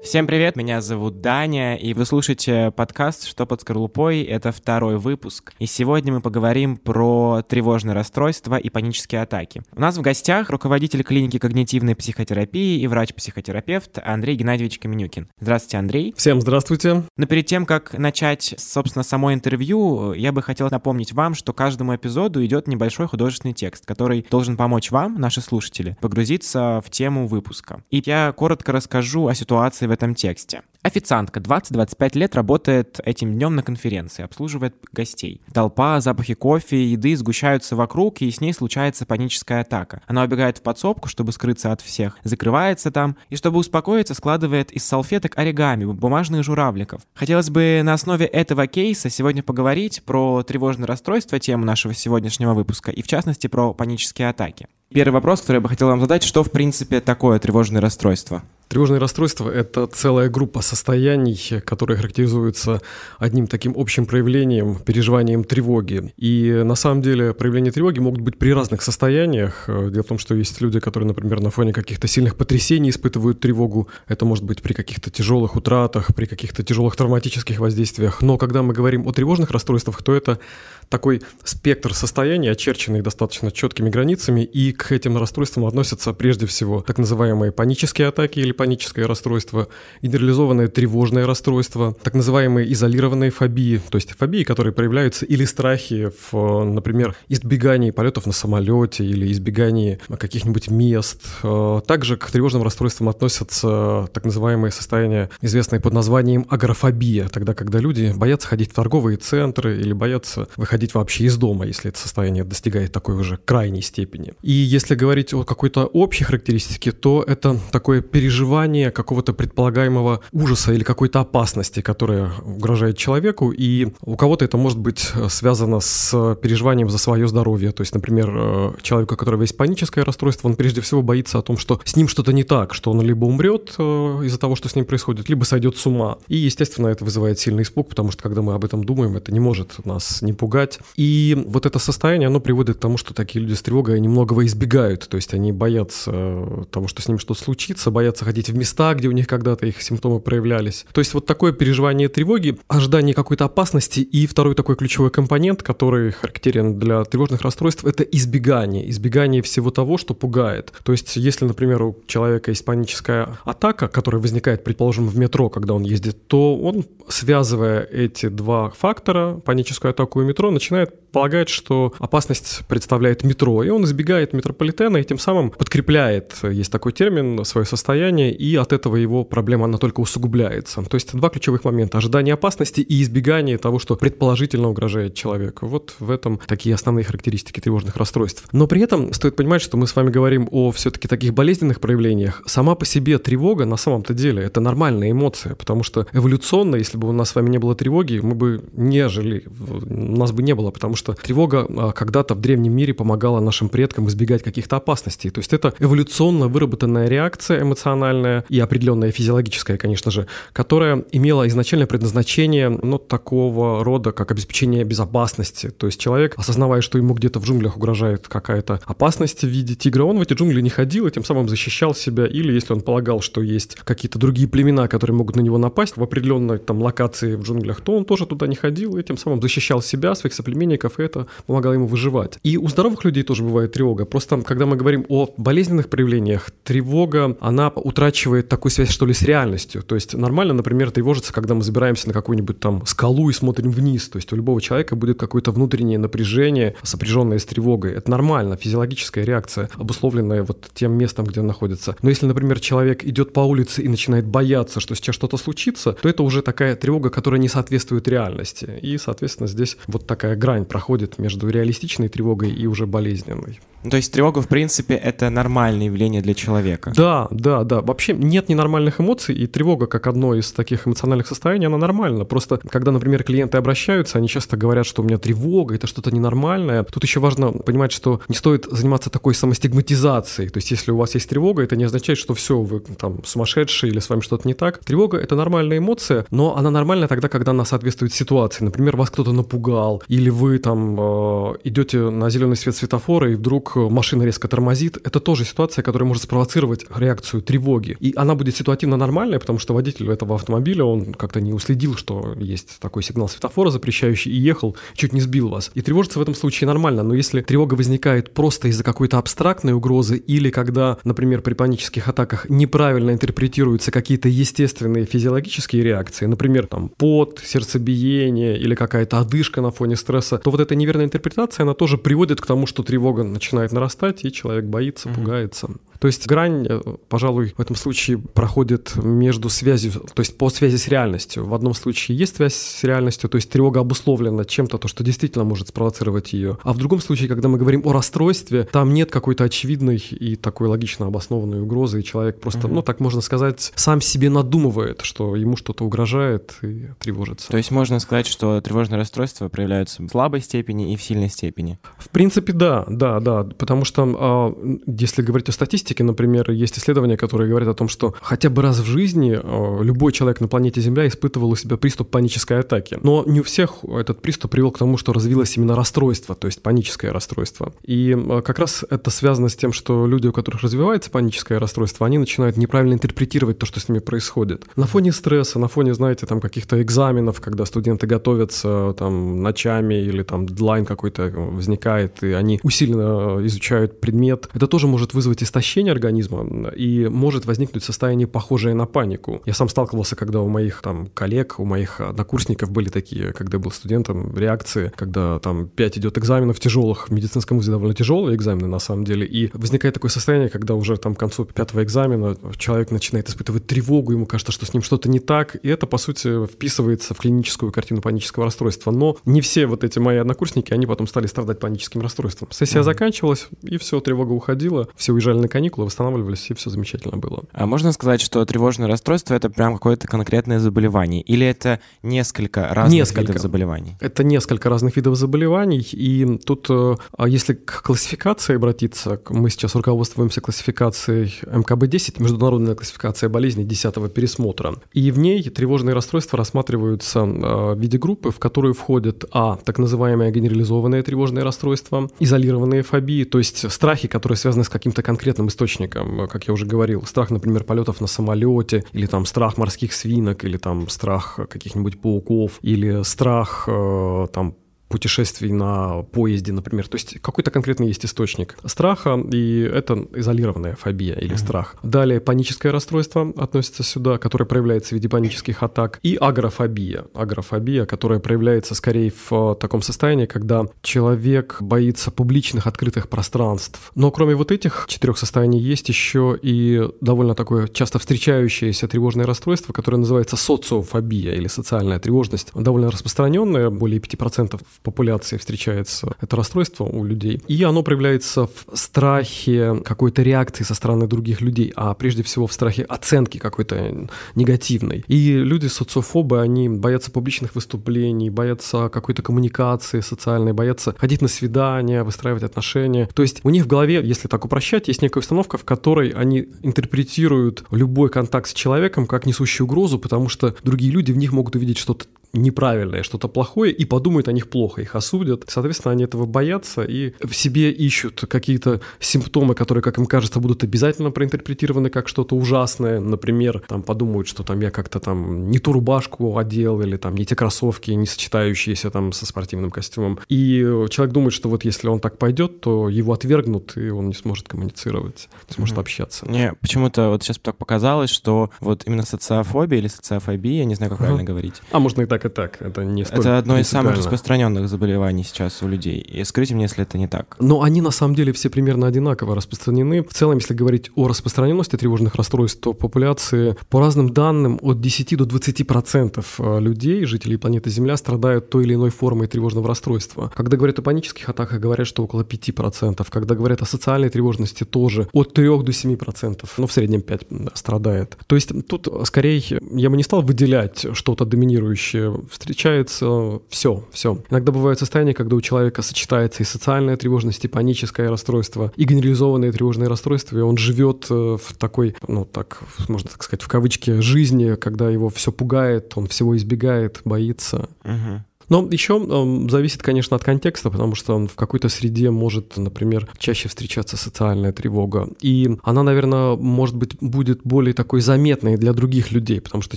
Всем 0.06 0.28
привет, 0.28 0.54
меня 0.54 0.80
зовут 0.82 1.20
Даня, 1.20 1.74
и 1.74 1.92
вы 1.92 2.06
слушаете 2.06 2.70
подкаст 2.70 3.26
«Что 3.26 3.44
под 3.44 3.62
скорлупой?» 3.62 4.22
Это 4.22 4.52
второй 4.52 4.98
выпуск. 4.98 5.52
И 5.58 5.66
сегодня 5.66 6.12
мы 6.12 6.20
поговорим 6.20 6.76
про 6.76 7.42
тревожное 7.42 7.92
расстройство 7.92 8.54
и 8.54 8.70
панические 8.70 9.22
атаки. 9.22 9.62
У 9.72 9.80
нас 9.80 9.98
в 9.98 10.02
гостях 10.02 10.48
руководитель 10.50 11.02
клиники 11.02 11.40
когнитивной 11.40 11.96
психотерапии 11.96 12.78
и 12.78 12.86
врач-психотерапевт 12.86 13.98
Андрей 13.98 14.36
Геннадьевич 14.36 14.78
Каменюкин. 14.78 15.28
Здравствуйте, 15.40 15.78
Андрей. 15.78 16.14
Всем 16.16 16.40
здравствуйте. 16.40 17.02
Но 17.16 17.26
перед 17.26 17.46
тем, 17.46 17.66
как 17.66 17.98
начать, 17.98 18.54
собственно, 18.58 19.02
само 19.02 19.34
интервью, 19.34 20.12
я 20.12 20.30
бы 20.30 20.40
хотел 20.40 20.68
напомнить 20.70 21.14
вам, 21.14 21.34
что 21.34 21.52
каждому 21.52 21.96
эпизоду 21.96 22.44
идет 22.46 22.68
небольшой 22.68 23.08
художественный 23.08 23.54
текст, 23.54 23.84
который 23.84 24.24
должен 24.30 24.56
помочь 24.56 24.92
вам, 24.92 25.16
наши 25.20 25.40
слушатели, 25.40 25.96
погрузиться 26.00 26.80
в 26.86 26.90
тему 26.90 27.26
выпуска. 27.26 27.82
И 27.90 28.00
я 28.06 28.30
коротко 28.30 28.70
расскажу 28.70 29.26
о 29.26 29.34
ситуации 29.34 29.88
в 29.88 29.95
этом 29.96 30.14
тексте. 30.14 30.62
Официантка 30.82 31.40
20-25 31.40 32.16
лет 32.16 32.36
работает 32.36 33.00
этим 33.04 33.32
днем 33.32 33.56
на 33.56 33.64
конференции, 33.64 34.22
обслуживает 34.22 34.76
гостей. 34.92 35.40
Толпа, 35.52 36.00
запахи 36.00 36.34
кофе, 36.34 36.92
еды 36.92 37.16
сгущаются 37.16 37.74
вокруг, 37.74 38.22
и 38.22 38.30
с 38.30 38.40
ней 38.40 38.52
случается 38.52 39.04
паническая 39.04 39.62
атака. 39.62 40.00
Она 40.06 40.22
убегает 40.22 40.58
в 40.58 40.62
подсобку, 40.62 41.08
чтобы 41.08 41.32
скрыться 41.32 41.72
от 41.72 41.80
всех, 41.80 42.16
закрывается 42.22 42.92
там, 42.92 43.16
и 43.30 43.36
чтобы 43.36 43.58
успокоиться, 43.58 44.14
складывает 44.14 44.70
из 44.70 44.84
салфеток 44.84 45.36
оригами, 45.36 45.86
бумажных 45.86 46.44
журавликов. 46.44 47.02
Хотелось 47.14 47.50
бы 47.50 47.80
на 47.82 47.94
основе 47.94 48.26
этого 48.26 48.68
кейса 48.68 49.10
сегодня 49.10 49.42
поговорить 49.42 50.04
про 50.04 50.44
тревожное 50.44 50.86
расстройство, 50.86 51.40
тему 51.40 51.64
нашего 51.64 51.94
сегодняшнего 51.94 52.54
выпуска, 52.54 52.92
и 52.92 53.02
в 53.02 53.08
частности 53.08 53.48
про 53.48 53.74
панические 53.74 54.28
атаки. 54.28 54.68
Первый 54.90 55.14
вопрос, 55.14 55.40
который 55.40 55.56
я 55.56 55.60
бы 55.62 55.68
хотел 55.68 55.88
вам 55.88 56.00
задать, 56.00 56.22
что 56.22 56.44
в 56.44 56.52
принципе 56.52 57.00
такое 57.00 57.40
тревожное 57.40 57.80
расстройство? 57.80 58.42
Тревожное 58.68 58.98
расстройство– 58.98 59.48
это 59.54 59.86
целая 59.86 60.28
группа 60.28 60.60
состояний, 60.60 61.60
которые 61.64 61.96
характеризуются 61.98 62.82
одним 63.18 63.46
таким 63.46 63.74
общим 63.76 64.06
проявлением, 64.06 64.80
переживанием 64.80 65.44
тревоги. 65.44 66.12
И 66.16 66.62
на 66.64 66.74
самом 66.74 67.00
деле 67.00 67.32
проявления 67.32 67.70
тревоги 67.70 68.00
могут 68.00 68.22
быть 68.22 68.38
при 68.38 68.52
разных 68.52 68.82
состояниях. 68.82 69.64
Дело 69.68 70.02
в 70.02 70.06
том, 70.06 70.18
что 70.18 70.34
есть 70.34 70.60
люди, 70.60 70.80
которые, 70.80 71.06
например, 71.06 71.40
на 71.40 71.50
фоне 71.50 71.72
каких-то 71.72 72.08
сильных 72.08 72.34
потрясений 72.34 72.90
испытывают 72.90 73.38
тревогу. 73.38 73.88
Это 74.08 74.24
может 74.24 74.44
быть 74.44 74.62
при 74.62 74.72
каких-то 74.72 75.10
тяжелых 75.10 75.54
утратах, 75.54 76.12
при 76.14 76.26
каких-то 76.26 76.64
тяжелых 76.64 76.96
травматических 76.96 77.60
воздействиях. 77.60 78.20
Но 78.20 78.36
когда 78.36 78.64
мы 78.64 78.74
говорим 78.74 79.06
о 79.06 79.12
тревожных 79.12 79.52
расстройствах, 79.52 80.02
то 80.02 80.12
это 80.12 80.40
такой 80.88 81.22
спектр 81.44 81.94
состояний, 81.94 82.48
очерченный 82.48 83.00
достаточно 83.00 83.50
четкими 83.50 83.90
границами, 83.90 84.42
и 84.42 84.72
к 84.72 84.92
этим 84.92 85.16
расстройствам 85.16 85.66
относятся 85.66 86.12
прежде 86.12 86.46
всего 86.46 86.80
так 86.80 86.98
называемые 86.98 87.52
панические 87.52 88.08
атаки 88.08 88.38
или 88.38 88.52
паническое 88.56 89.06
расстройство, 89.06 89.68
генерализованное 90.02 90.68
тревожное 90.68 91.26
расстройство, 91.26 91.94
так 92.02 92.14
называемые 92.14 92.72
изолированные 92.72 93.30
фобии, 93.30 93.80
то 93.90 93.96
есть 93.96 94.12
фобии, 94.18 94.44
которые 94.44 94.72
проявляются 94.72 95.24
или 95.26 95.44
страхи 95.44 96.10
в, 96.30 96.64
например, 96.64 97.14
избегании 97.28 97.90
полетов 97.90 98.26
на 98.26 98.32
самолете 98.32 99.04
или 99.04 99.30
избегании 99.30 99.98
каких-нибудь 100.18 100.70
мест. 100.70 101.22
Э, 101.42 101.80
также 101.86 102.16
к 102.16 102.30
тревожным 102.30 102.62
расстройствам 102.62 103.08
относятся 103.08 104.08
так 104.12 104.24
называемые 104.24 104.72
состояния, 104.72 105.30
известные 105.40 105.80
под 105.80 105.92
названием 105.92 106.46
агорафобия, 106.48 107.28
тогда, 107.28 107.54
когда 107.54 107.78
люди 107.78 108.12
боятся 108.16 108.48
ходить 108.48 108.70
в 108.70 108.74
торговые 108.74 109.16
центры 109.16 109.78
или 109.78 109.92
боятся 109.92 110.48
выходить 110.56 110.94
вообще 110.94 111.24
из 111.24 111.36
дома, 111.36 111.66
если 111.66 111.90
это 111.90 111.98
состояние 111.98 112.44
достигает 112.44 112.92
такой 112.92 113.16
уже 113.16 113.36
крайней 113.36 113.82
степени. 113.82 114.34
И 114.42 114.52
если 114.52 114.94
говорить 114.94 115.34
о 115.34 115.44
какой-то 115.44 115.86
общей 115.86 116.24
характеристике, 116.24 116.92
то 116.92 117.24
это 117.26 117.58
такое 117.70 118.00
переживание 118.00 118.45
переживание 118.46 118.90
какого-то 118.90 119.32
предполагаемого 119.32 120.20
ужаса 120.32 120.72
или 120.72 120.84
какой-то 120.84 121.20
опасности, 121.20 121.80
которая 121.80 122.30
угрожает 122.44 122.96
человеку, 122.96 123.50
и 123.50 123.88
у 124.02 124.16
кого-то 124.16 124.44
это 124.44 124.56
может 124.56 124.78
быть 124.78 125.10
э, 125.14 125.28
связано 125.28 125.80
с 125.80 126.36
переживанием 126.40 126.88
за 126.90 126.98
свое 126.98 127.26
здоровье. 127.26 127.72
То 127.72 127.82
есть, 127.82 127.94
например, 127.94 128.30
э, 128.30 128.72
человек, 128.82 129.12
у 129.12 129.16
которого 129.16 129.42
есть 129.42 129.56
паническое 129.56 130.04
расстройство, 130.04 130.48
он 130.48 130.54
прежде 130.54 130.80
всего 130.80 131.02
боится 131.02 131.38
о 131.38 131.42
том, 131.42 131.58
что 131.58 131.80
с 131.84 131.96
ним 131.96 132.08
что-то 132.08 132.32
не 132.32 132.44
так, 132.44 132.74
что 132.74 132.90
он 132.90 133.00
либо 133.00 133.24
умрет 133.24 133.74
э, 133.78 133.82
из-за 133.82 134.38
того, 134.38 134.54
что 134.54 134.68
с 134.68 134.76
ним 134.76 134.84
происходит, 134.84 135.28
либо 135.28 135.44
сойдет 135.44 135.76
с 135.76 135.86
ума. 135.86 136.18
И, 136.28 136.36
естественно, 136.36 136.88
это 136.88 137.04
вызывает 137.04 137.38
сильный 137.38 137.62
испуг, 137.62 137.88
потому 137.88 138.12
что 138.12 138.22
когда 138.22 138.42
мы 138.42 138.54
об 138.54 138.64
этом 138.64 138.84
думаем, 138.84 139.16
это 139.16 139.32
не 139.32 139.40
может 139.40 139.84
нас 139.84 140.22
не 140.22 140.32
пугать. 140.32 140.78
И 140.96 141.36
вот 141.48 141.66
это 141.66 141.78
состояние, 141.78 142.28
оно 142.28 142.40
приводит 142.40 142.76
к 142.76 142.80
тому, 142.80 142.96
что 142.96 143.12
такие 143.12 143.40
люди 143.44 143.54
с 143.54 143.62
тревогой, 143.62 143.96
они 143.96 144.08
многого 144.08 144.44
избегают, 144.44 145.08
то 145.08 145.16
есть 145.16 145.34
они 145.34 145.52
боятся 145.52 146.66
того, 146.70 146.88
что 146.88 147.02
с 147.02 147.08
ним 147.08 147.18
что-то 147.18 147.42
случится, 147.42 147.90
боятся 147.90 148.24
ходить 148.24 148.35
ходить 148.36 148.50
в 148.50 148.56
места, 148.56 148.94
где 148.94 149.08
у 149.08 149.12
них 149.12 149.26
когда-то 149.26 149.66
их 149.66 149.80
симптомы 149.80 150.20
проявлялись. 150.20 150.84
То 150.92 151.00
есть 151.00 151.14
вот 151.14 151.24
такое 151.24 151.52
переживание 151.52 152.08
тревоги, 152.08 152.58
ожидание 152.68 153.14
какой-то 153.14 153.46
опасности 153.46 154.00
и 154.00 154.26
второй 154.26 154.54
такой 154.54 154.76
ключевой 154.76 155.10
компонент, 155.10 155.62
который 155.62 156.10
характерен 156.10 156.78
для 156.78 157.02
тревожных 157.04 157.40
расстройств, 157.40 157.84
это 157.84 158.02
избегание. 158.02 158.90
Избегание 158.90 159.40
всего 159.40 159.70
того, 159.70 159.96
что 159.96 160.12
пугает. 160.14 160.72
То 160.84 160.92
есть 160.92 161.16
если, 161.16 161.46
например, 161.46 161.82
у 161.82 161.96
человека 162.06 162.50
есть 162.50 162.64
паническая 162.64 163.38
атака, 163.44 163.88
которая 163.88 164.20
возникает, 164.20 164.64
предположим, 164.64 165.08
в 165.08 165.16
метро, 165.16 165.48
когда 165.48 165.72
он 165.72 165.84
ездит, 165.84 166.28
то 166.28 166.58
он, 166.58 166.84
связывая 167.08 167.84
эти 167.84 168.28
два 168.28 168.70
фактора, 168.70 169.40
паническую 169.44 169.90
атаку 169.90 170.20
и 170.20 170.24
метро, 170.26 170.50
начинает 170.50 171.10
полагать, 171.10 171.48
что 171.48 171.94
опасность 171.98 172.60
представляет 172.68 173.24
метро, 173.24 173.64
и 173.64 173.70
он 173.70 173.84
избегает 173.84 174.34
метрополитена 174.34 174.98
и 174.98 175.04
тем 175.04 175.18
самым 175.18 175.50
подкрепляет, 175.50 176.34
есть 176.42 176.70
такой 176.70 176.92
термин, 176.92 177.42
свое 177.46 177.66
состояние 177.66 178.25
ожидание, 178.26 178.32
и 178.32 178.56
от 178.56 178.72
этого 178.72 178.96
его 178.96 179.24
проблема, 179.24 179.64
она 179.64 179.78
только 179.78 180.00
усугубляется. 180.00 180.82
То 180.82 180.94
есть 180.94 181.14
два 181.14 181.28
ключевых 181.28 181.64
момента– 181.64 181.98
ожидание 181.98 182.34
опасности 182.34 182.80
и 182.80 183.02
избегание 183.02 183.58
того, 183.58 183.78
что 183.78 183.96
предположительно 183.96 184.68
угрожает 184.68 185.14
человеку. 185.14 185.66
Вот 185.66 185.94
в 186.00 186.10
этом 186.10 186.40
такие 186.46 186.74
основные 186.74 187.04
характеристики 187.04 187.60
тревожных 187.60 187.96
расстройств. 187.96 188.44
Но 188.52 188.66
при 188.66 188.82
этом 188.82 189.12
стоит 189.12 189.36
понимать, 189.36 189.62
что 189.62 189.76
мы 189.76 189.86
с 189.86 189.96
вами 189.96 190.10
говорим 190.10 190.48
о 190.50 190.70
все-таки 190.70 191.08
таких 191.08 191.32
болезненных 191.34 191.80
проявлениях. 191.80 192.42
Сама 192.46 192.74
по 192.74 192.84
себе 192.84 193.18
тревога 193.18 193.64
на 193.64 193.76
самом-то 193.76 194.14
деле– 194.14 194.42
это 194.44 194.60
нормальная 194.60 195.10
эмоция, 195.10 195.54
потому 195.54 195.82
что 195.82 196.06
эволюционно, 196.12 196.76
если 196.76 196.98
бы 196.98 197.08
у 197.08 197.12
нас 197.12 197.30
с 197.30 197.34
вами 197.34 197.50
не 197.50 197.58
было 197.58 197.74
тревоги, 197.74 198.20
мы 198.22 198.34
бы 198.34 198.60
не 198.72 199.08
жили, 199.08 199.44
у 199.70 200.16
нас 200.16 200.32
бы 200.32 200.42
не 200.42 200.54
было, 200.54 200.70
потому 200.70 200.96
что 200.96 201.14
тревога 201.14 201.66
а, 201.68 201.92
когда-то 201.92 202.34
в 202.34 202.40
древнем 202.40 202.72
мире 202.72 202.94
помогала 202.94 203.40
нашим 203.40 203.68
предкам 203.68 204.08
избегать 204.08 204.42
каких-то 204.42 204.76
опасностей. 204.76 205.30
То 205.30 205.40
есть 205.40 205.52
это 205.52 205.72
эволюционно 205.78 206.48
выработанная 206.48 207.08
реакция 207.08 207.60
эмоциональная, 207.62 208.15
эмоциональная 208.16 208.44
и 208.48 208.58
определенная 208.60 209.10
физиологическая, 209.10 209.76
конечно 209.76 210.10
же, 210.10 210.26
которая 210.52 211.04
имела 211.12 211.46
изначальное 211.48 211.86
предназначение, 211.86 212.68
ну, 212.68 212.98
такого 212.98 213.84
рода, 213.84 214.12
как 214.12 214.30
обеспечение 214.30 214.84
безопасности. 214.84 215.70
То 215.70 215.86
есть 215.86 216.00
человек, 216.00 216.34
осознавая, 216.36 216.80
что 216.80 216.98
ему 216.98 217.14
где-то 217.14 217.40
в 217.40 217.44
джунглях 217.44 217.76
угрожает 217.76 218.28
какая-то 218.28 218.80
опасность 218.84 219.42
в 219.42 219.48
виде 219.48 219.74
тигра, 219.74 220.04
он 220.04 220.18
в 220.18 220.22
эти 220.22 220.32
джунгли 220.32 220.60
не 220.60 220.70
ходил 220.70 221.06
и 221.06 221.10
тем 221.10 221.24
самым 221.24 221.48
защищал 221.48 221.94
себя. 221.94 222.26
Или 222.26 222.52
если 222.52 222.72
он 222.72 222.80
полагал, 222.80 223.20
что 223.20 223.42
есть 223.42 223.76
какие-то 223.84 224.18
другие 224.18 224.48
племена, 224.48 224.88
которые 224.88 225.16
могут 225.16 225.36
на 225.36 225.40
него 225.40 225.58
напасть 225.58 225.96
в 225.96 226.02
определенной 226.02 226.58
там 226.58 226.82
локации 226.82 227.36
в 227.36 227.42
джунглях, 227.42 227.80
то 227.80 227.96
он 227.96 228.04
тоже 228.04 228.26
туда 228.26 228.46
не 228.46 228.56
ходил 228.56 228.96
и 228.96 229.02
тем 229.02 229.16
самым 229.16 229.40
защищал 229.40 229.82
себя, 229.82 230.14
своих 230.14 230.34
соплеменников, 230.34 230.98
и 230.98 231.02
это 231.02 231.26
помогало 231.46 231.74
ему 231.74 231.86
выживать. 231.86 232.38
И 232.42 232.56
у 232.56 232.68
здоровых 232.68 233.04
людей 233.04 233.22
тоже 233.22 233.42
бывает 233.42 233.72
тревога. 233.72 234.04
Просто 234.04 234.40
когда 234.42 234.66
мы 234.66 234.76
говорим 234.76 235.04
о 235.08 235.28
болезненных 235.36 235.88
проявлениях, 235.88 236.50
тревога, 236.64 237.36
она 237.40 237.70
утрачивает 237.96 238.50
такую 238.50 238.70
связь, 238.70 238.90
что 238.90 239.06
ли, 239.06 239.14
с 239.14 239.22
реальностью. 239.22 239.82
То 239.82 239.94
есть 239.94 240.12
нормально, 240.12 240.52
например, 240.52 240.90
тревожиться, 240.90 241.32
когда 241.32 241.54
мы 241.54 241.62
забираемся 241.62 242.08
на 242.08 242.12
какую-нибудь 242.12 242.60
там 242.60 242.84
скалу 242.84 243.30
и 243.30 243.32
смотрим 243.32 243.70
вниз. 243.70 244.10
То 244.10 244.16
есть 244.16 244.30
у 244.34 244.36
любого 244.36 244.60
человека 244.60 244.96
будет 244.96 245.18
какое-то 245.18 245.50
внутреннее 245.50 245.98
напряжение, 245.98 246.74
сопряженное 246.82 247.38
с 247.38 247.46
тревогой. 247.46 247.94
Это 247.94 248.10
нормально, 248.10 248.58
физиологическая 248.58 249.24
реакция, 249.24 249.70
обусловленная 249.76 250.42
вот 250.42 250.68
тем 250.74 250.92
местом, 250.92 251.24
где 251.24 251.40
он 251.40 251.46
находится. 251.46 251.96
Но 252.02 252.10
если, 252.10 252.26
например, 252.26 252.60
человек 252.60 253.02
идет 253.02 253.32
по 253.32 253.40
улице 253.40 253.80
и 253.80 253.88
начинает 253.88 254.26
бояться, 254.26 254.78
что 254.78 254.94
сейчас 254.94 255.14
что-то 255.14 255.38
случится, 255.38 255.92
то 255.92 256.06
это 256.06 256.22
уже 256.22 256.42
такая 256.42 256.76
тревога, 256.76 257.08
которая 257.08 257.40
не 257.40 257.48
соответствует 257.48 258.06
реальности. 258.08 258.78
И, 258.82 258.98
соответственно, 258.98 259.46
здесь 259.48 259.78
вот 259.86 260.06
такая 260.06 260.36
грань 260.36 260.66
проходит 260.66 261.18
между 261.18 261.48
реалистичной 261.48 262.10
тревогой 262.10 262.50
и 262.50 262.66
уже 262.66 262.86
болезненной. 262.86 263.58
То 263.90 263.96
есть 263.96 264.12
тревога, 264.12 264.42
в 264.42 264.48
принципе, 264.48 264.94
это 264.94 265.30
нормальное 265.30 265.86
явление 265.86 266.22
для 266.22 266.34
человека. 266.34 266.92
Да, 266.96 267.28
да, 267.30 267.64
да. 267.64 267.82
Вообще 267.86 268.12
нет 268.12 268.48
ненормальных 268.48 269.00
эмоций, 269.00 269.34
и 269.34 269.46
тревога, 269.46 269.86
как 269.86 270.06
одно 270.06 270.34
из 270.34 270.52
таких 270.52 270.86
эмоциональных 270.86 271.26
состояний, 271.26 271.66
она 271.66 271.78
нормальна. 271.78 272.24
Просто, 272.24 272.58
когда, 272.70 272.92
например, 272.92 273.22
клиенты 273.22 273.58
обращаются, 273.58 274.18
они 274.18 274.28
часто 274.28 274.56
говорят, 274.56 274.86
что 274.86 275.02
у 275.02 275.04
меня 275.04 275.18
тревога, 275.18 275.74
это 275.74 275.86
что-то 275.86 276.10
ненормальное. 276.10 276.84
Тут 276.84 277.02
еще 277.02 277.20
важно 277.20 277.52
понимать, 277.52 277.92
что 277.92 278.20
не 278.28 278.34
стоит 278.34 278.66
заниматься 278.70 279.10
такой 279.10 279.34
самостигматизацией. 279.34 280.48
То 280.48 280.58
есть, 280.58 280.70
если 280.70 280.92
у 280.92 280.96
вас 280.96 281.14
есть 281.14 281.28
тревога, 281.28 281.62
это 281.62 281.76
не 281.76 281.84
означает, 281.84 282.18
что 282.18 282.34
все, 282.34 282.60
вы 282.60 282.80
там 282.80 283.24
сумасшедший 283.24 283.90
или 283.90 283.98
с 283.98 284.08
вами 284.08 284.20
что-то 284.20 284.46
не 284.46 284.54
так. 284.54 284.78
Тревога— 284.78 285.16
это 285.18 285.34
нормальная 285.36 285.78
эмоция, 285.78 286.24
но 286.30 286.56
она 286.56 286.70
нормальная 286.70 287.08
тогда, 287.08 287.28
когда 287.28 287.50
она 287.50 287.64
соответствует 287.64 288.12
ситуации. 288.12 288.64
Например, 288.64 288.96
вас 288.96 289.10
кто-то 289.10 289.32
напугал, 289.32 290.02
или 290.08 290.30
вы 290.30 290.58
там 290.58 290.96
э, 290.98 291.54
идете 291.64 292.10
на 292.10 292.30
зеленый 292.30 292.56
свет 292.56 292.76
светофора, 292.76 293.32
и 293.32 293.34
вдруг 293.34 293.56
вдруг 293.56 293.76
машина 293.90 294.24
резко 294.24 294.48
тормозит, 294.48 294.98
это 295.04 295.20
тоже 295.20 295.44
ситуация, 295.44 295.82
которая 295.82 296.06
может 296.06 296.22
спровоцировать 296.22 296.84
реакцию 296.94 297.42
тревоги. 297.42 297.75
И 297.78 298.12
она 298.16 298.34
будет 298.34 298.56
ситуативно 298.56 298.96
нормальная, 298.96 299.38
потому 299.38 299.58
что 299.58 299.74
водитель 299.74 300.10
этого 300.10 300.34
автомобиля, 300.34 300.84
он 300.84 301.14
как-то 301.14 301.40
не 301.40 301.52
уследил, 301.52 301.96
что 301.96 302.34
есть 302.38 302.78
такой 302.80 303.02
сигнал 303.02 303.28
светофора 303.28 303.70
запрещающий, 303.70 304.32
и 304.32 304.36
ехал, 304.36 304.76
чуть 304.94 305.12
не 305.12 305.20
сбил 305.20 305.48
вас. 305.48 305.70
И 305.74 305.82
тревожиться 305.82 306.18
в 306.18 306.22
этом 306.22 306.34
случае 306.34 306.66
нормально, 306.66 307.02
но 307.02 307.14
если 307.14 307.40
тревога 307.42 307.74
возникает 307.74 308.32
просто 308.34 308.68
из-за 308.68 308.84
какой-то 308.84 309.18
абстрактной 309.18 309.72
угрозы 309.72 310.16
или 310.16 310.50
когда, 310.50 310.98
например, 311.04 311.42
при 311.42 311.54
панических 311.54 312.08
атаках 312.08 312.48
неправильно 312.48 313.10
интерпретируются 313.10 313.90
какие-то 313.90 314.28
естественные 314.28 315.06
физиологические 315.06 315.82
реакции, 315.82 316.26
например, 316.26 316.66
там 316.66 316.88
пот, 316.88 317.40
сердцебиение 317.44 318.58
или 318.58 318.74
какая-то 318.74 319.20
одышка 319.20 319.60
на 319.60 319.70
фоне 319.70 319.96
стресса, 319.96 320.38
то 320.38 320.50
вот 320.50 320.60
эта 320.60 320.74
неверная 320.74 321.06
интерпретация, 321.06 321.64
она 321.64 321.74
тоже 321.74 321.98
приводит 321.98 322.40
к 322.40 322.46
тому, 322.46 322.66
что 322.66 322.82
тревога 322.82 323.22
начинает 323.22 323.72
нарастать, 323.72 324.24
и 324.24 324.32
человек 324.32 324.64
боится, 324.64 325.08
mm-hmm. 325.08 325.14
пугается. 325.14 325.68
То 325.98 326.06
есть 326.06 326.26
грань, 326.26 326.66
э, 326.68 326.80
пожалуй, 327.08 327.54
в 327.56 327.60
этом 327.60 327.76
случае 327.76 328.18
проходит 328.18 328.96
между 328.96 329.48
связью, 329.48 329.92
то 329.92 330.20
есть 330.20 330.36
по 330.38 330.50
связи 330.50 330.76
с 330.76 330.88
реальностью. 330.88 331.46
В 331.46 331.54
одном 331.54 331.74
случае 331.74 332.18
есть 332.18 332.36
связь 332.36 332.54
с 332.54 332.84
реальностью, 332.84 333.28
то 333.28 333.36
есть 333.36 333.50
тревога 333.50 333.80
обусловлена 333.80 334.44
чем-то, 334.44 334.78
то, 334.78 334.88
что 334.88 335.04
действительно 335.04 335.44
может 335.44 335.68
спровоцировать 335.68 336.32
ее. 336.32 336.58
А 336.62 336.72
в 336.72 336.78
другом 336.78 337.00
случае, 337.00 337.28
когда 337.28 337.48
мы 337.48 337.58
говорим 337.58 337.82
о 337.84 337.92
расстройстве, 337.92 338.64
там 338.64 338.92
нет 338.94 339.10
какой-то 339.10 339.44
очевидной 339.44 339.96
и 339.96 340.36
такой 340.36 340.68
логично 340.68 341.06
обоснованной 341.06 341.62
угрозы, 341.62 342.00
и 342.00 342.04
человек 342.04 342.40
просто, 342.40 342.66
угу. 342.66 342.76
ну 342.76 342.82
так 342.82 343.00
можно 343.00 343.20
сказать, 343.20 343.72
сам 343.74 344.00
себе 344.00 344.30
надумывает, 344.30 345.02
что 345.02 345.36
ему 345.36 345.56
что-то 345.56 345.84
угрожает 345.84 346.56
и 346.62 346.88
тревожится. 346.98 347.48
То 347.48 347.56
есть 347.56 347.70
можно 347.70 347.98
сказать, 348.00 348.26
что 348.26 348.60
тревожные 348.60 348.98
расстройства 348.98 349.48
проявляются 349.48 350.02
в 350.02 350.08
слабой 350.08 350.40
степени 350.40 350.92
и 350.92 350.96
в 350.96 351.02
сильной 351.02 351.28
степени? 351.28 351.78
В 351.98 352.08
принципе, 352.10 352.52
да, 352.52 352.84
да, 352.88 353.20
да, 353.20 353.44
потому 353.44 353.84
что 353.84 354.56
если 354.86 355.22
говорить 355.22 355.48
о 355.48 355.52
статистике, 355.52 355.85
статистике, 355.86 356.04
например, 356.04 356.50
есть 356.50 356.78
исследования, 356.78 357.16
которые 357.16 357.48
говорят 357.48 357.68
о 357.68 357.74
том, 357.74 357.88
что 357.88 358.14
хотя 358.20 358.50
бы 358.50 358.62
раз 358.62 358.80
в 358.80 358.84
жизни 358.84 359.38
э, 359.40 359.84
любой 359.84 360.12
человек 360.12 360.40
на 360.40 360.48
планете 360.48 360.80
Земля 360.80 361.06
испытывал 361.06 361.50
у 361.50 361.56
себя 361.56 361.76
приступ 361.76 362.10
панической 362.10 362.58
атаки. 362.58 362.98
Но 363.02 363.24
не 363.26 363.40
у 363.40 363.42
всех 363.42 363.84
этот 363.84 364.20
приступ 364.20 364.50
привел 364.50 364.70
к 364.72 364.78
тому, 364.78 364.98
что 364.98 365.12
развилось 365.12 365.56
именно 365.56 365.76
расстройство, 365.76 366.34
то 366.34 366.48
есть 366.48 366.62
паническое 366.62 367.12
расстройство. 367.12 367.72
И 367.84 368.16
э, 368.16 368.42
как 368.42 368.58
раз 368.58 368.84
это 368.90 369.10
связано 369.10 369.48
с 369.48 369.54
тем, 369.54 369.72
что 369.72 370.06
люди, 370.06 370.26
у 370.26 370.32
которых 370.32 370.62
развивается 370.62 371.10
паническое 371.10 371.60
расстройство, 371.60 372.06
они 372.06 372.18
начинают 372.18 372.56
неправильно 372.56 372.94
интерпретировать 372.94 373.58
то, 373.58 373.66
что 373.66 373.78
с 373.78 373.88
ними 373.88 374.00
происходит. 374.00 374.64
На 374.76 374.86
фоне 374.86 375.12
стресса, 375.12 375.58
на 375.58 375.68
фоне, 375.68 375.94
знаете, 375.94 376.26
там 376.26 376.40
каких-то 376.40 376.82
экзаменов, 376.82 377.40
когда 377.40 377.64
студенты 377.64 378.06
готовятся 378.06 378.94
там 378.98 379.42
ночами 379.42 379.94
или 379.94 380.22
там 380.24 380.46
дедлайн 380.46 380.84
какой-то 380.84 381.30
возникает, 381.30 382.22
и 382.24 382.32
они 382.32 382.58
усиленно 382.64 383.46
изучают 383.46 384.00
предмет, 384.00 384.48
это 384.52 384.66
тоже 384.66 384.86
может 384.86 385.14
вызвать 385.14 385.42
истощение 385.42 385.75
истощение 385.76 385.92
организма, 385.92 386.70
и 386.70 387.06
может 387.08 387.44
возникнуть 387.44 387.84
состояние, 387.84 388.26
похожее 388.26 388.74
на 388.74 388.86
панику. 388.86 389.42
Я 389.44 389.52
сам 389.52 389.68
сталкивался, 389.68 390.16
когда 390.16 390.40
у 390.40 390.48
моих 390.48 390.80
там 390.80 391.08
коллег, 391.12 391.56
у 391.58 391.64
моих 391.64 392.00
однокурсников 392.00 392.70
были 392.70 392.88
такие, 392.88 393.32
когда 393.32 393.58
был 393.58 393.70
студентом, 393.70 394.34
реакции, 394.36 394.90
когда 394.96 395.38
там 395.38 395.68
5 395.68 395.98
идет 395.98 396.16
экзаменов 396.16 396.58
тяжелых, 396.60 397.08
в 397.08 397.12
медицинском 397.12 397.58
вузе 397.58 397.72
довольно 397.72 397.94
тяжелые 397.94 398.36
экзамены 398.36 398.68
на 398.68 398.78
самом 398.78 399.04
деле, 399.04 399.26
и 399.26 399.50
возникает 399.52 399.94
такое 399.94 400.10
состояние, 400.10 400.48
когда 400.48 400.74
уже 400.74 400.96
там 400.96 401.14
к 401.14 401.20
концу 401.20 401.44
пятого 401.44 401.82
экзамена 401.82 402.36
человек 402.56 402.90
начинает 402.90 403.28
испытывать 403.28 403.66
тревогу, 403.66 404.12
ему 404.12 404.24
кажется, 404.24 404.52
что 404.52 404.64
с 404.64 404.72
ним 404.72 404.82
что-то 404.82 405.10
не 405.10 405.18
так, 405.18 405.56
и 405.62 405.68
это, 405.68 405.86
по 405.86 405.98
сути, 405.98 406.46
вписывается 406.46 407.12
в 407.12 407.18
клиническую 407.18 407.70
картину 407.70 408.00
панического 408.00 408.46
расстройства. 408.46 408.92
Но 408.92 409.18
не 409.26 409.42
все 409.42 409.66
вот 409.66 409.84
эти 409.84 409.98
мои 409.98 410.16
однокурсники, 410.16 410.72
они 410.72 410.86
потом 410.86 411.06
стали 411.06 411.26
страдать 411.26 411.58
паническим 411.58 412.00
расстройством. 412.00 412.48
Сессия 412.50 412.78
mm-hmm. 412.78 412.82
заканчивалась, 412.82 413.48
и 413.62 413.76
все, 413.76 414.00
тревога 414.00 414.32
уходила, 414.32 414.88
все 414.96 415.12
уезжали 415.12 415.38
на 415.38 415.48
каникулы, 415.48 415.65
восстанавливались, 415.74 416.50
и 416.50 416.54
все 416.54 416.70
замечательно 416.70 417.16
было. 417.16 417.44
А 417.52 417.66
можно 417.66 417.92
сказать, 417.92 418.20
что 418.20 418.44
тревожное 418.44 418.88
расстройство— 418.88 419.34
это 419.36 419.50
прям 419.50 419.74
какое-то 419.74 420.06
конкретное 420.06 420.58
заболевание? 420.58 421.22
Или 421.22 421.46
это 421.46 421.80
несколько 422.02 422.68
разных 422.72 422.94
несколько. 422.94 423.20
видов 423.22 423.42
заболеваний? 423.42 423.96
Это 424.00 424.24
несколько 424.24 424.68
разных 424.68 424.96
видов 424.96 425.16
заболеваний, 425.16 425.86
и 425.92 426.38
тут, 426.44 426.66
э, 426.70 426.96
а 427.16 427.28
если 427.28 427.54
к 427.54 427.82
классификации 427.82 428.56
обратиться, 428.56 429.20
мы 429.30 429.50
сейчас 429.50 429.74
руководствуемся 429.74 430.40
классификацией 430.40 431.34
МКБ-10, 431.46 432.22
международная 432.22 432.74
классификация 432.74 433.28
болезней 433.28 433.64
10 433.64 434.12
пересмотра, 434.12 434.76
и 434.92 435.10
в 435.10 435.18
ней 435.18 435.42
тревожные 435.42 435.94
расстройства 435.94 436.36
рассматриваются 436.38 437.20
э, 437.20 437.74
в 437.74 437.78
виде 437.78 437.98
группы, 437.98 438.30
в 438.30 438.38
которую 438.38 438.74
входят 438.74 439.24
а. 439.32 439.56
так 439.56 439.78
называемые 439.78 440.30
генерализованные 440.30 441.02
тревожные 441.02 441.44
расстройства, 441.44 442.10
изолированные 442.18 442.82
фобии, 442.82 443.24
то 443.24 443.38
есть 443.38 443.70
страхи, 443.70 444.08
которые 444.08 444.36
связаны 444.36 444.64
с 444.64 444.68
каким-то 444.68 445.02
конкретным 445.02 445.48
источником 445.56 445.86
источником, 445.86 446.28
как 446.28 446.48
я 446.48 446.54
уже 446.54 446.66
говорил. 446.66 447.04
Страх, 447.06 447.30
например, 447.30 447.64
полетов 447.64 448.00
на 448.00 448.06
самолете, 448.06 448.84
или 448.92 449.06
там 449.06 449.26
страх 449.26 449.56
морских 449.56 449.92
свинок, 449.92 450.44
или 450.44 450.58
там 450.58 450.88
страх 450.88 451.40
каких-нибудь 451.48 452.00
пауков, 452.00 452.58
или 452.62 453.02
страх 453.02 453.64
э, 453.68 454.26
там 454.32 454.54
путешествий 454.88 455.52
на 455.52 456.02
поезде, 456.02 456.52
например. 456.52 456.88
То 456.88 456.96
есть 456.96 457.20
какой-то 457.20 457.50
конкретный 457.50 457.88
есть 457.88 458.04
источник 458.04 458.56
страха, 458.64 459.20
и 459.32 459.60
это 459.60 460.06
изолированная 460.14 460.76
фобия 460.76 461.14
или 461.16 461.34
mm-hmm. 461.34 461.38
страх. 461.38 461.76
Далее 461.82 462.20
паническое 462.20 462.72
расстройство 462.72 463.32
относится 463.36 463.82
сюда, 463.82 464.18
которое 464.18 464.44
проявляется 464.44 464.90
в 464.90 464.92
виде 464.92 465.08
панических 465.08 465.62
атак, 465.62 465.98
и 466.02 466.16
агрофобия. 466.16 467.06
Агрофобия, 467.14 467.86
которая 467.86 468.20
проявляется 468.20 468.74
скорее 468.74 469.12
в 469.28 469.54
таком 469.56 469.82
состоянии, 469.82 470.26
когда 470.26 470.66
человек 470.82 471.56
боится 471.60 472.10
публичных 472.10 472.66
открытых 472.66 473.08
пространств. 473.08 473.90
Но 473.94 474.10
кроме 474.10 474.34
вот 474.34 474.52
этих 474.52 474.86
четырех 474.88 475.18
состояний 475.18 475.58
есть 475.58 475.88
еще 475.88 476.38
и 476.40 476.88
довольно 477.00 477.34
такое 477.34 477.68
часто 477.68 477.98
встречающееся 477.98 478.88
тревожное 478.88 479.26
расстройство, 479.26 479.72
которое 479.72 479.98
называется 479.98 480.36
социофобия 480.36 481.34
или 481.34 481.48
социальная 481.48 481.98
тревожность. 481.98 482.52
Довольно 482.54 482.90
распространенное, 482.90 483.70
более 483.70 484.00
5% 484.00 484.60
в 484.76 484.80
популяции 484.80 485.36
встречается 485.36 486.16
это 486.20 486.36
расстройство 486.36 486.84
у 486.84 487.04
людей. 487.04 487.42
И 487.48 487.62
оно 487.62 487.82
проявляется 487.82 488.46
в 488.46 488.76
страхе 488.76 489.80
какой-то 489.84 490.22
реакции 490.22 490.64
со 490.64 490.74
стороны 490.74 491.06
других 491.06 491.40
людей, 491.40 491.72
а 491.76 491.94
прежде 491.94 492.22
всего 492.22 492.46
в 492.46 492.52
страхе 492.52 492.82
оценки 492.82 493.38
какой-то 493.38 494.08
негативной. 494.34 495.04
И 495.08 495.38
люди 495.38 495.66
социофобы, 495.66 496.40
они 496.40 496.68
боятся 496.68 497.10
публичных 497.10 497.54
выступлений, 497.54 498.30
боятся 498.30 498.88
какой-то 498.88 499.22
коммуникации 499.22 500.00
социальной, 500.00 500.52
боятся 500.52 500.94
ходить 500.98 501.22
на 501.22 501.28
свидания, 501.28 502.02
выстраивать 502.02 502.42
отношения. 502.42 503.08
То 503.14 503.22
есть 503.22 503.40
у 503.42 503.50
них 503.50 503.64
в 503.64 503.66
голове, 503.66 504.00
если 504.04 504.28
так 504.28 504.44
упрощать, 504.44 504.88
есть 504.88 505.02
некая 505.02 505.20
установка, 505.20 505.58
в 505.58 505.64
которой 505.64 506.10
они 506.10 506.48
интерпретируют 506.62 507.64
любой 507.70 508.10
контакт 508.10 508.48
с 508.48 508.52
человеком 508.52 509.06
как 509.06 509.26
несущую 509.26 509.66
угрозу, 509.66 509.98
потому 509.98 510.28
что 510.28 510.54
другие 510.62 510.92
люди 510.92 511.12
в 511.12 511.16
них 511.16 511.32
могут 511.32 511.56
увидеть 511.56 511.78
что-то 511.78 512.06
неправильное, 512.32 513.02
что-то 513.02 513.28
плохое, 513.28 513.72
и 513.72 513.84
подумают 513.84 514.28
о 514.28 514.32
них 514.32 514.48
плохо, 514.48 514.82
их 514.82 514.94
осудят. 514.94 515.44
Соответственно, 515.48 515.92
они 515.92 516.04
этого 516.04 516.26
боятся 516.26 516.82
и 516.82 517.14
в 517.20 517.34
себе 517.34 517.70
ищут 517.70 518.24
какие-то 518.28 518.80
симптомы, 519.00 519.54
которые, 519.54 519.82
как 519.82 519.98
им 519.98 520.06
кажется, 520.06 520.40
будут 520.40 520.64
обязательно 520.64 521.10
проинтерпретированы 521.10 521.90
как 521.90 522.08
что-то 522.08 522.36
ужасное. 522.36 523.00
Например, 523.00 523.62
там 523.66 523.82
подумают, 523.82 524.28
что 524.28 524.42
там 524.42 524.60
я 524.60 524.70
как-то 524.70 525.00
там 525.00 525.50
не 525.50 525.58
ту 525.58 525.72
рубашку 525.72 526.38
одел, 526.38 526.80
или 526.80 526.96
там 526.96 527.16
не 527.16 527.24
те 527.24 527.34
кроссовки, 527.34 527.90
не 527.90 528.06
сочетающиеся 528.06 528.90
там 528.90 529.12
со 529.12 529.26
спортивным 529.26 529.70
костюмом. 529.70 530.18
И 530.28 530.58
человек 530.90 531.12
думает, 531.12 531.32
что 531.32 531.48
вот 531.48 531.64
если 531.64 531.88
он 531.88 532.00
так 532.00 532.18
пойдет, 532.18 532.60
то 532.60 532.88
его 532.88 533.12
отвергнут, 533.12 533.76
и 533.76 533.90
он 533.90 534.08
не 534.08 534.14
сможет 534.14 534.48
коммуницировать, 534.48 535.28
не 535.48 535.54
сможет 535.54 535.76
mm-hmm. 535.76 535.80
общаться. 535.80 536.26
Мне 536.26 536.52
почему-то 536.60 537.10
вот 537.10 537.22
сейчас 537.22 537.38
так 537.38 537.56
показалось, 537.56 538.10
что 538.10 538.50
вот 538.60 538.82
именно 538.86 539.04
социофобия 539.04 539.78
или 539.78 539.88
социофобия, 539.88 540.64
не 540.64 540.74
знаю, 540.74 540.90
как 540.90 540.98
uh-huh. 540.98 541.04
правильно 541.04 541.24
говорить. 541.24 541.54
А 541.70 541.78
можно 541.78 542.02
и 542.02 542.06
так, 542.06 542.15
и 542.24 542.28
так. 542.28 542.56
Это 542.60 542.84
не 542.84 543.02
Это 543.02 543.38
одно 543.38 543.58
из 543.58 543.68
самых 543.68 543.96
распространенных 543.96 544.68
заболеваний 544.68 545.24
сейчас 545.24 545.62
у 545.62 545.68
людей. 545.68 545.98
И 545.98 546.24
скажите 546.24 546.54
мне, 546.54 546.64
если 546.64 546.82
это 546.82 546.98
не 546.98 547.08
так. 547.08 547.36
Но 547.40 547.62
они 547.62 547.80
на 547.80 547.90
самом 547.90 548.14
деле 548.14 548.32
все 548.32 548.50
примерно 548.50 548.86
одинаково 548.86 549.34
распространены. 549.34 550.02
В 550.02 550.14
целом, 550.14 550.38
если 550.38 550.54
говорить 550.54 550.90
о 550.94 551.08
распространенности 551.08 551.76
тревожных 551.76 552.14
расстройств, 552.14 552.60
то 552.60 552.72
популяции, 552.72 553.56
по 553.68 553.80
разным 553.80 554.10
данным, 554.10 554.58
от 554.62 554.80
10 554.80 555.16
до 555.16 555.24
20 555.24 555.66
процентов 555.66 556.36
э, 556.38 556.60
людей, 556.60 557.04
жителей 557.04 557.36
планеты 557.36 557.70
Земля, 557.70 557.96
страдают 557.96 558.50
той 558.50 558.64
или 558.64 558.74
иной 558.74 558.90
формой 558.90 559.26
тревожного 559.26 559.68
расстройства. 559.68 560.32
Когда 560.34 560.56
говорят 560.56 560.78
о 560.78 560.82
панических 560.82 561.28
атаках, 561.28 561.60
говорят, 561.60 561.86
что 561.86 562.04
около 562.04 562.24
5 562.24 562.54
процентов. 562.54 563.10
Когда 563.10 563.34
говорят 563.34 563.62
о 563.62 563.66
социальной 563.66 564.08
тревожности, 564.08 564.64
тоже 564.64 565.08
от 565.12 565.32
3 565.32 565.62
до 565.62 565.72
7 565.72 565.96
процентов. 565.96 566.54
Ну, 566.58 566.66
в 566.66 566.72
среднем 566.72 567.02
5 567.02 567.26
да, 567.30 567.50
страдает. 567.54 568.16
То 568.26 568.36
есть 568.36 568.52
тут 568.68 568.88
скорее 569.04 569.42
я 569.72 569.90
бы 569.90 569.96
не 569.96 570.02
стал 570.02 570.22
выделять 570.22 570.86
что-то 570.92 571.24
доминирующее 571.24 572.05
встречается 572.30 573.40
все, 573.48 573.84
все. 573.92 574.22
Иногда 574.30 574.52
бывают 574.52 574.78
состояния, 574.78 575.14
когда 575.14 575.36
у 575.36 575.40
человека 575.40 575.82
сочетается 575.82 576.42
и 576.42 576.46
социальная 576.46 576.96
тревожность, 576.96 577.44
и 577.44 577.48
паническое 577.48 578.10
расстройство, 578.10 578.72
и 578.76 578.84
генерализованное 578.84 579.52
тревожное 579.52 579.88
расстройство, 579.88 580.38
и 580.38 580.42
он 580.42 580.56
живет 580.56 581.06
э, 581.10 581.14
в 581.42 581.54
такой, 581.56 581.96
ну 582.08 582.24
так, 582.24 582.60
можно 582.88 583.10
так 583.10 583.22
сказать, 583.22 583.42
в 583.42 583.48
кавычке, 583.48 584.00
жизни, 584.00 584.54
когда 584.56 584.90
его 584.90 585.08
все 585.08 585.32
пугает, 585.32 585.92
он 585.96 586.06
всего 586.06 586.36
избегает, 586.36 587.00
боится. 587.04 587.68
Угу. 587.84 588.22
Но 588.48 588.66
еще 588.70 589.04
э, 589.04 589.50
зависит, 589.50 589.82
конечно, 589.82 590.16
от 590.16 590.24
контекста, 590.24 590.70
потому 590.70 590.94
что 590.94 591.26
в 591.26 591.34
какой-то 591.34 591.68
среде 591.68 592.10
может, 592.10 592.56
например, 592.56 593.08
чаще 593.18 593.48
встречаться 593.48 593.96
социальная 593.96 594.52
тревога. 594.52 595.08
И 595.20 595.56
она, 595.62 595.82
наверное, 595.82 596.36
может 596.36 596.76
быть, 596.76 596.96
будет 597.00 597.40
более 597.44 597.74
такой 597.74 598.00
заметной 598.00 598.56
для 598.56 598.72
других 598.72 599.10
людей, 599.12 599.40
потому 599.40 599.62
что 599.62 599.76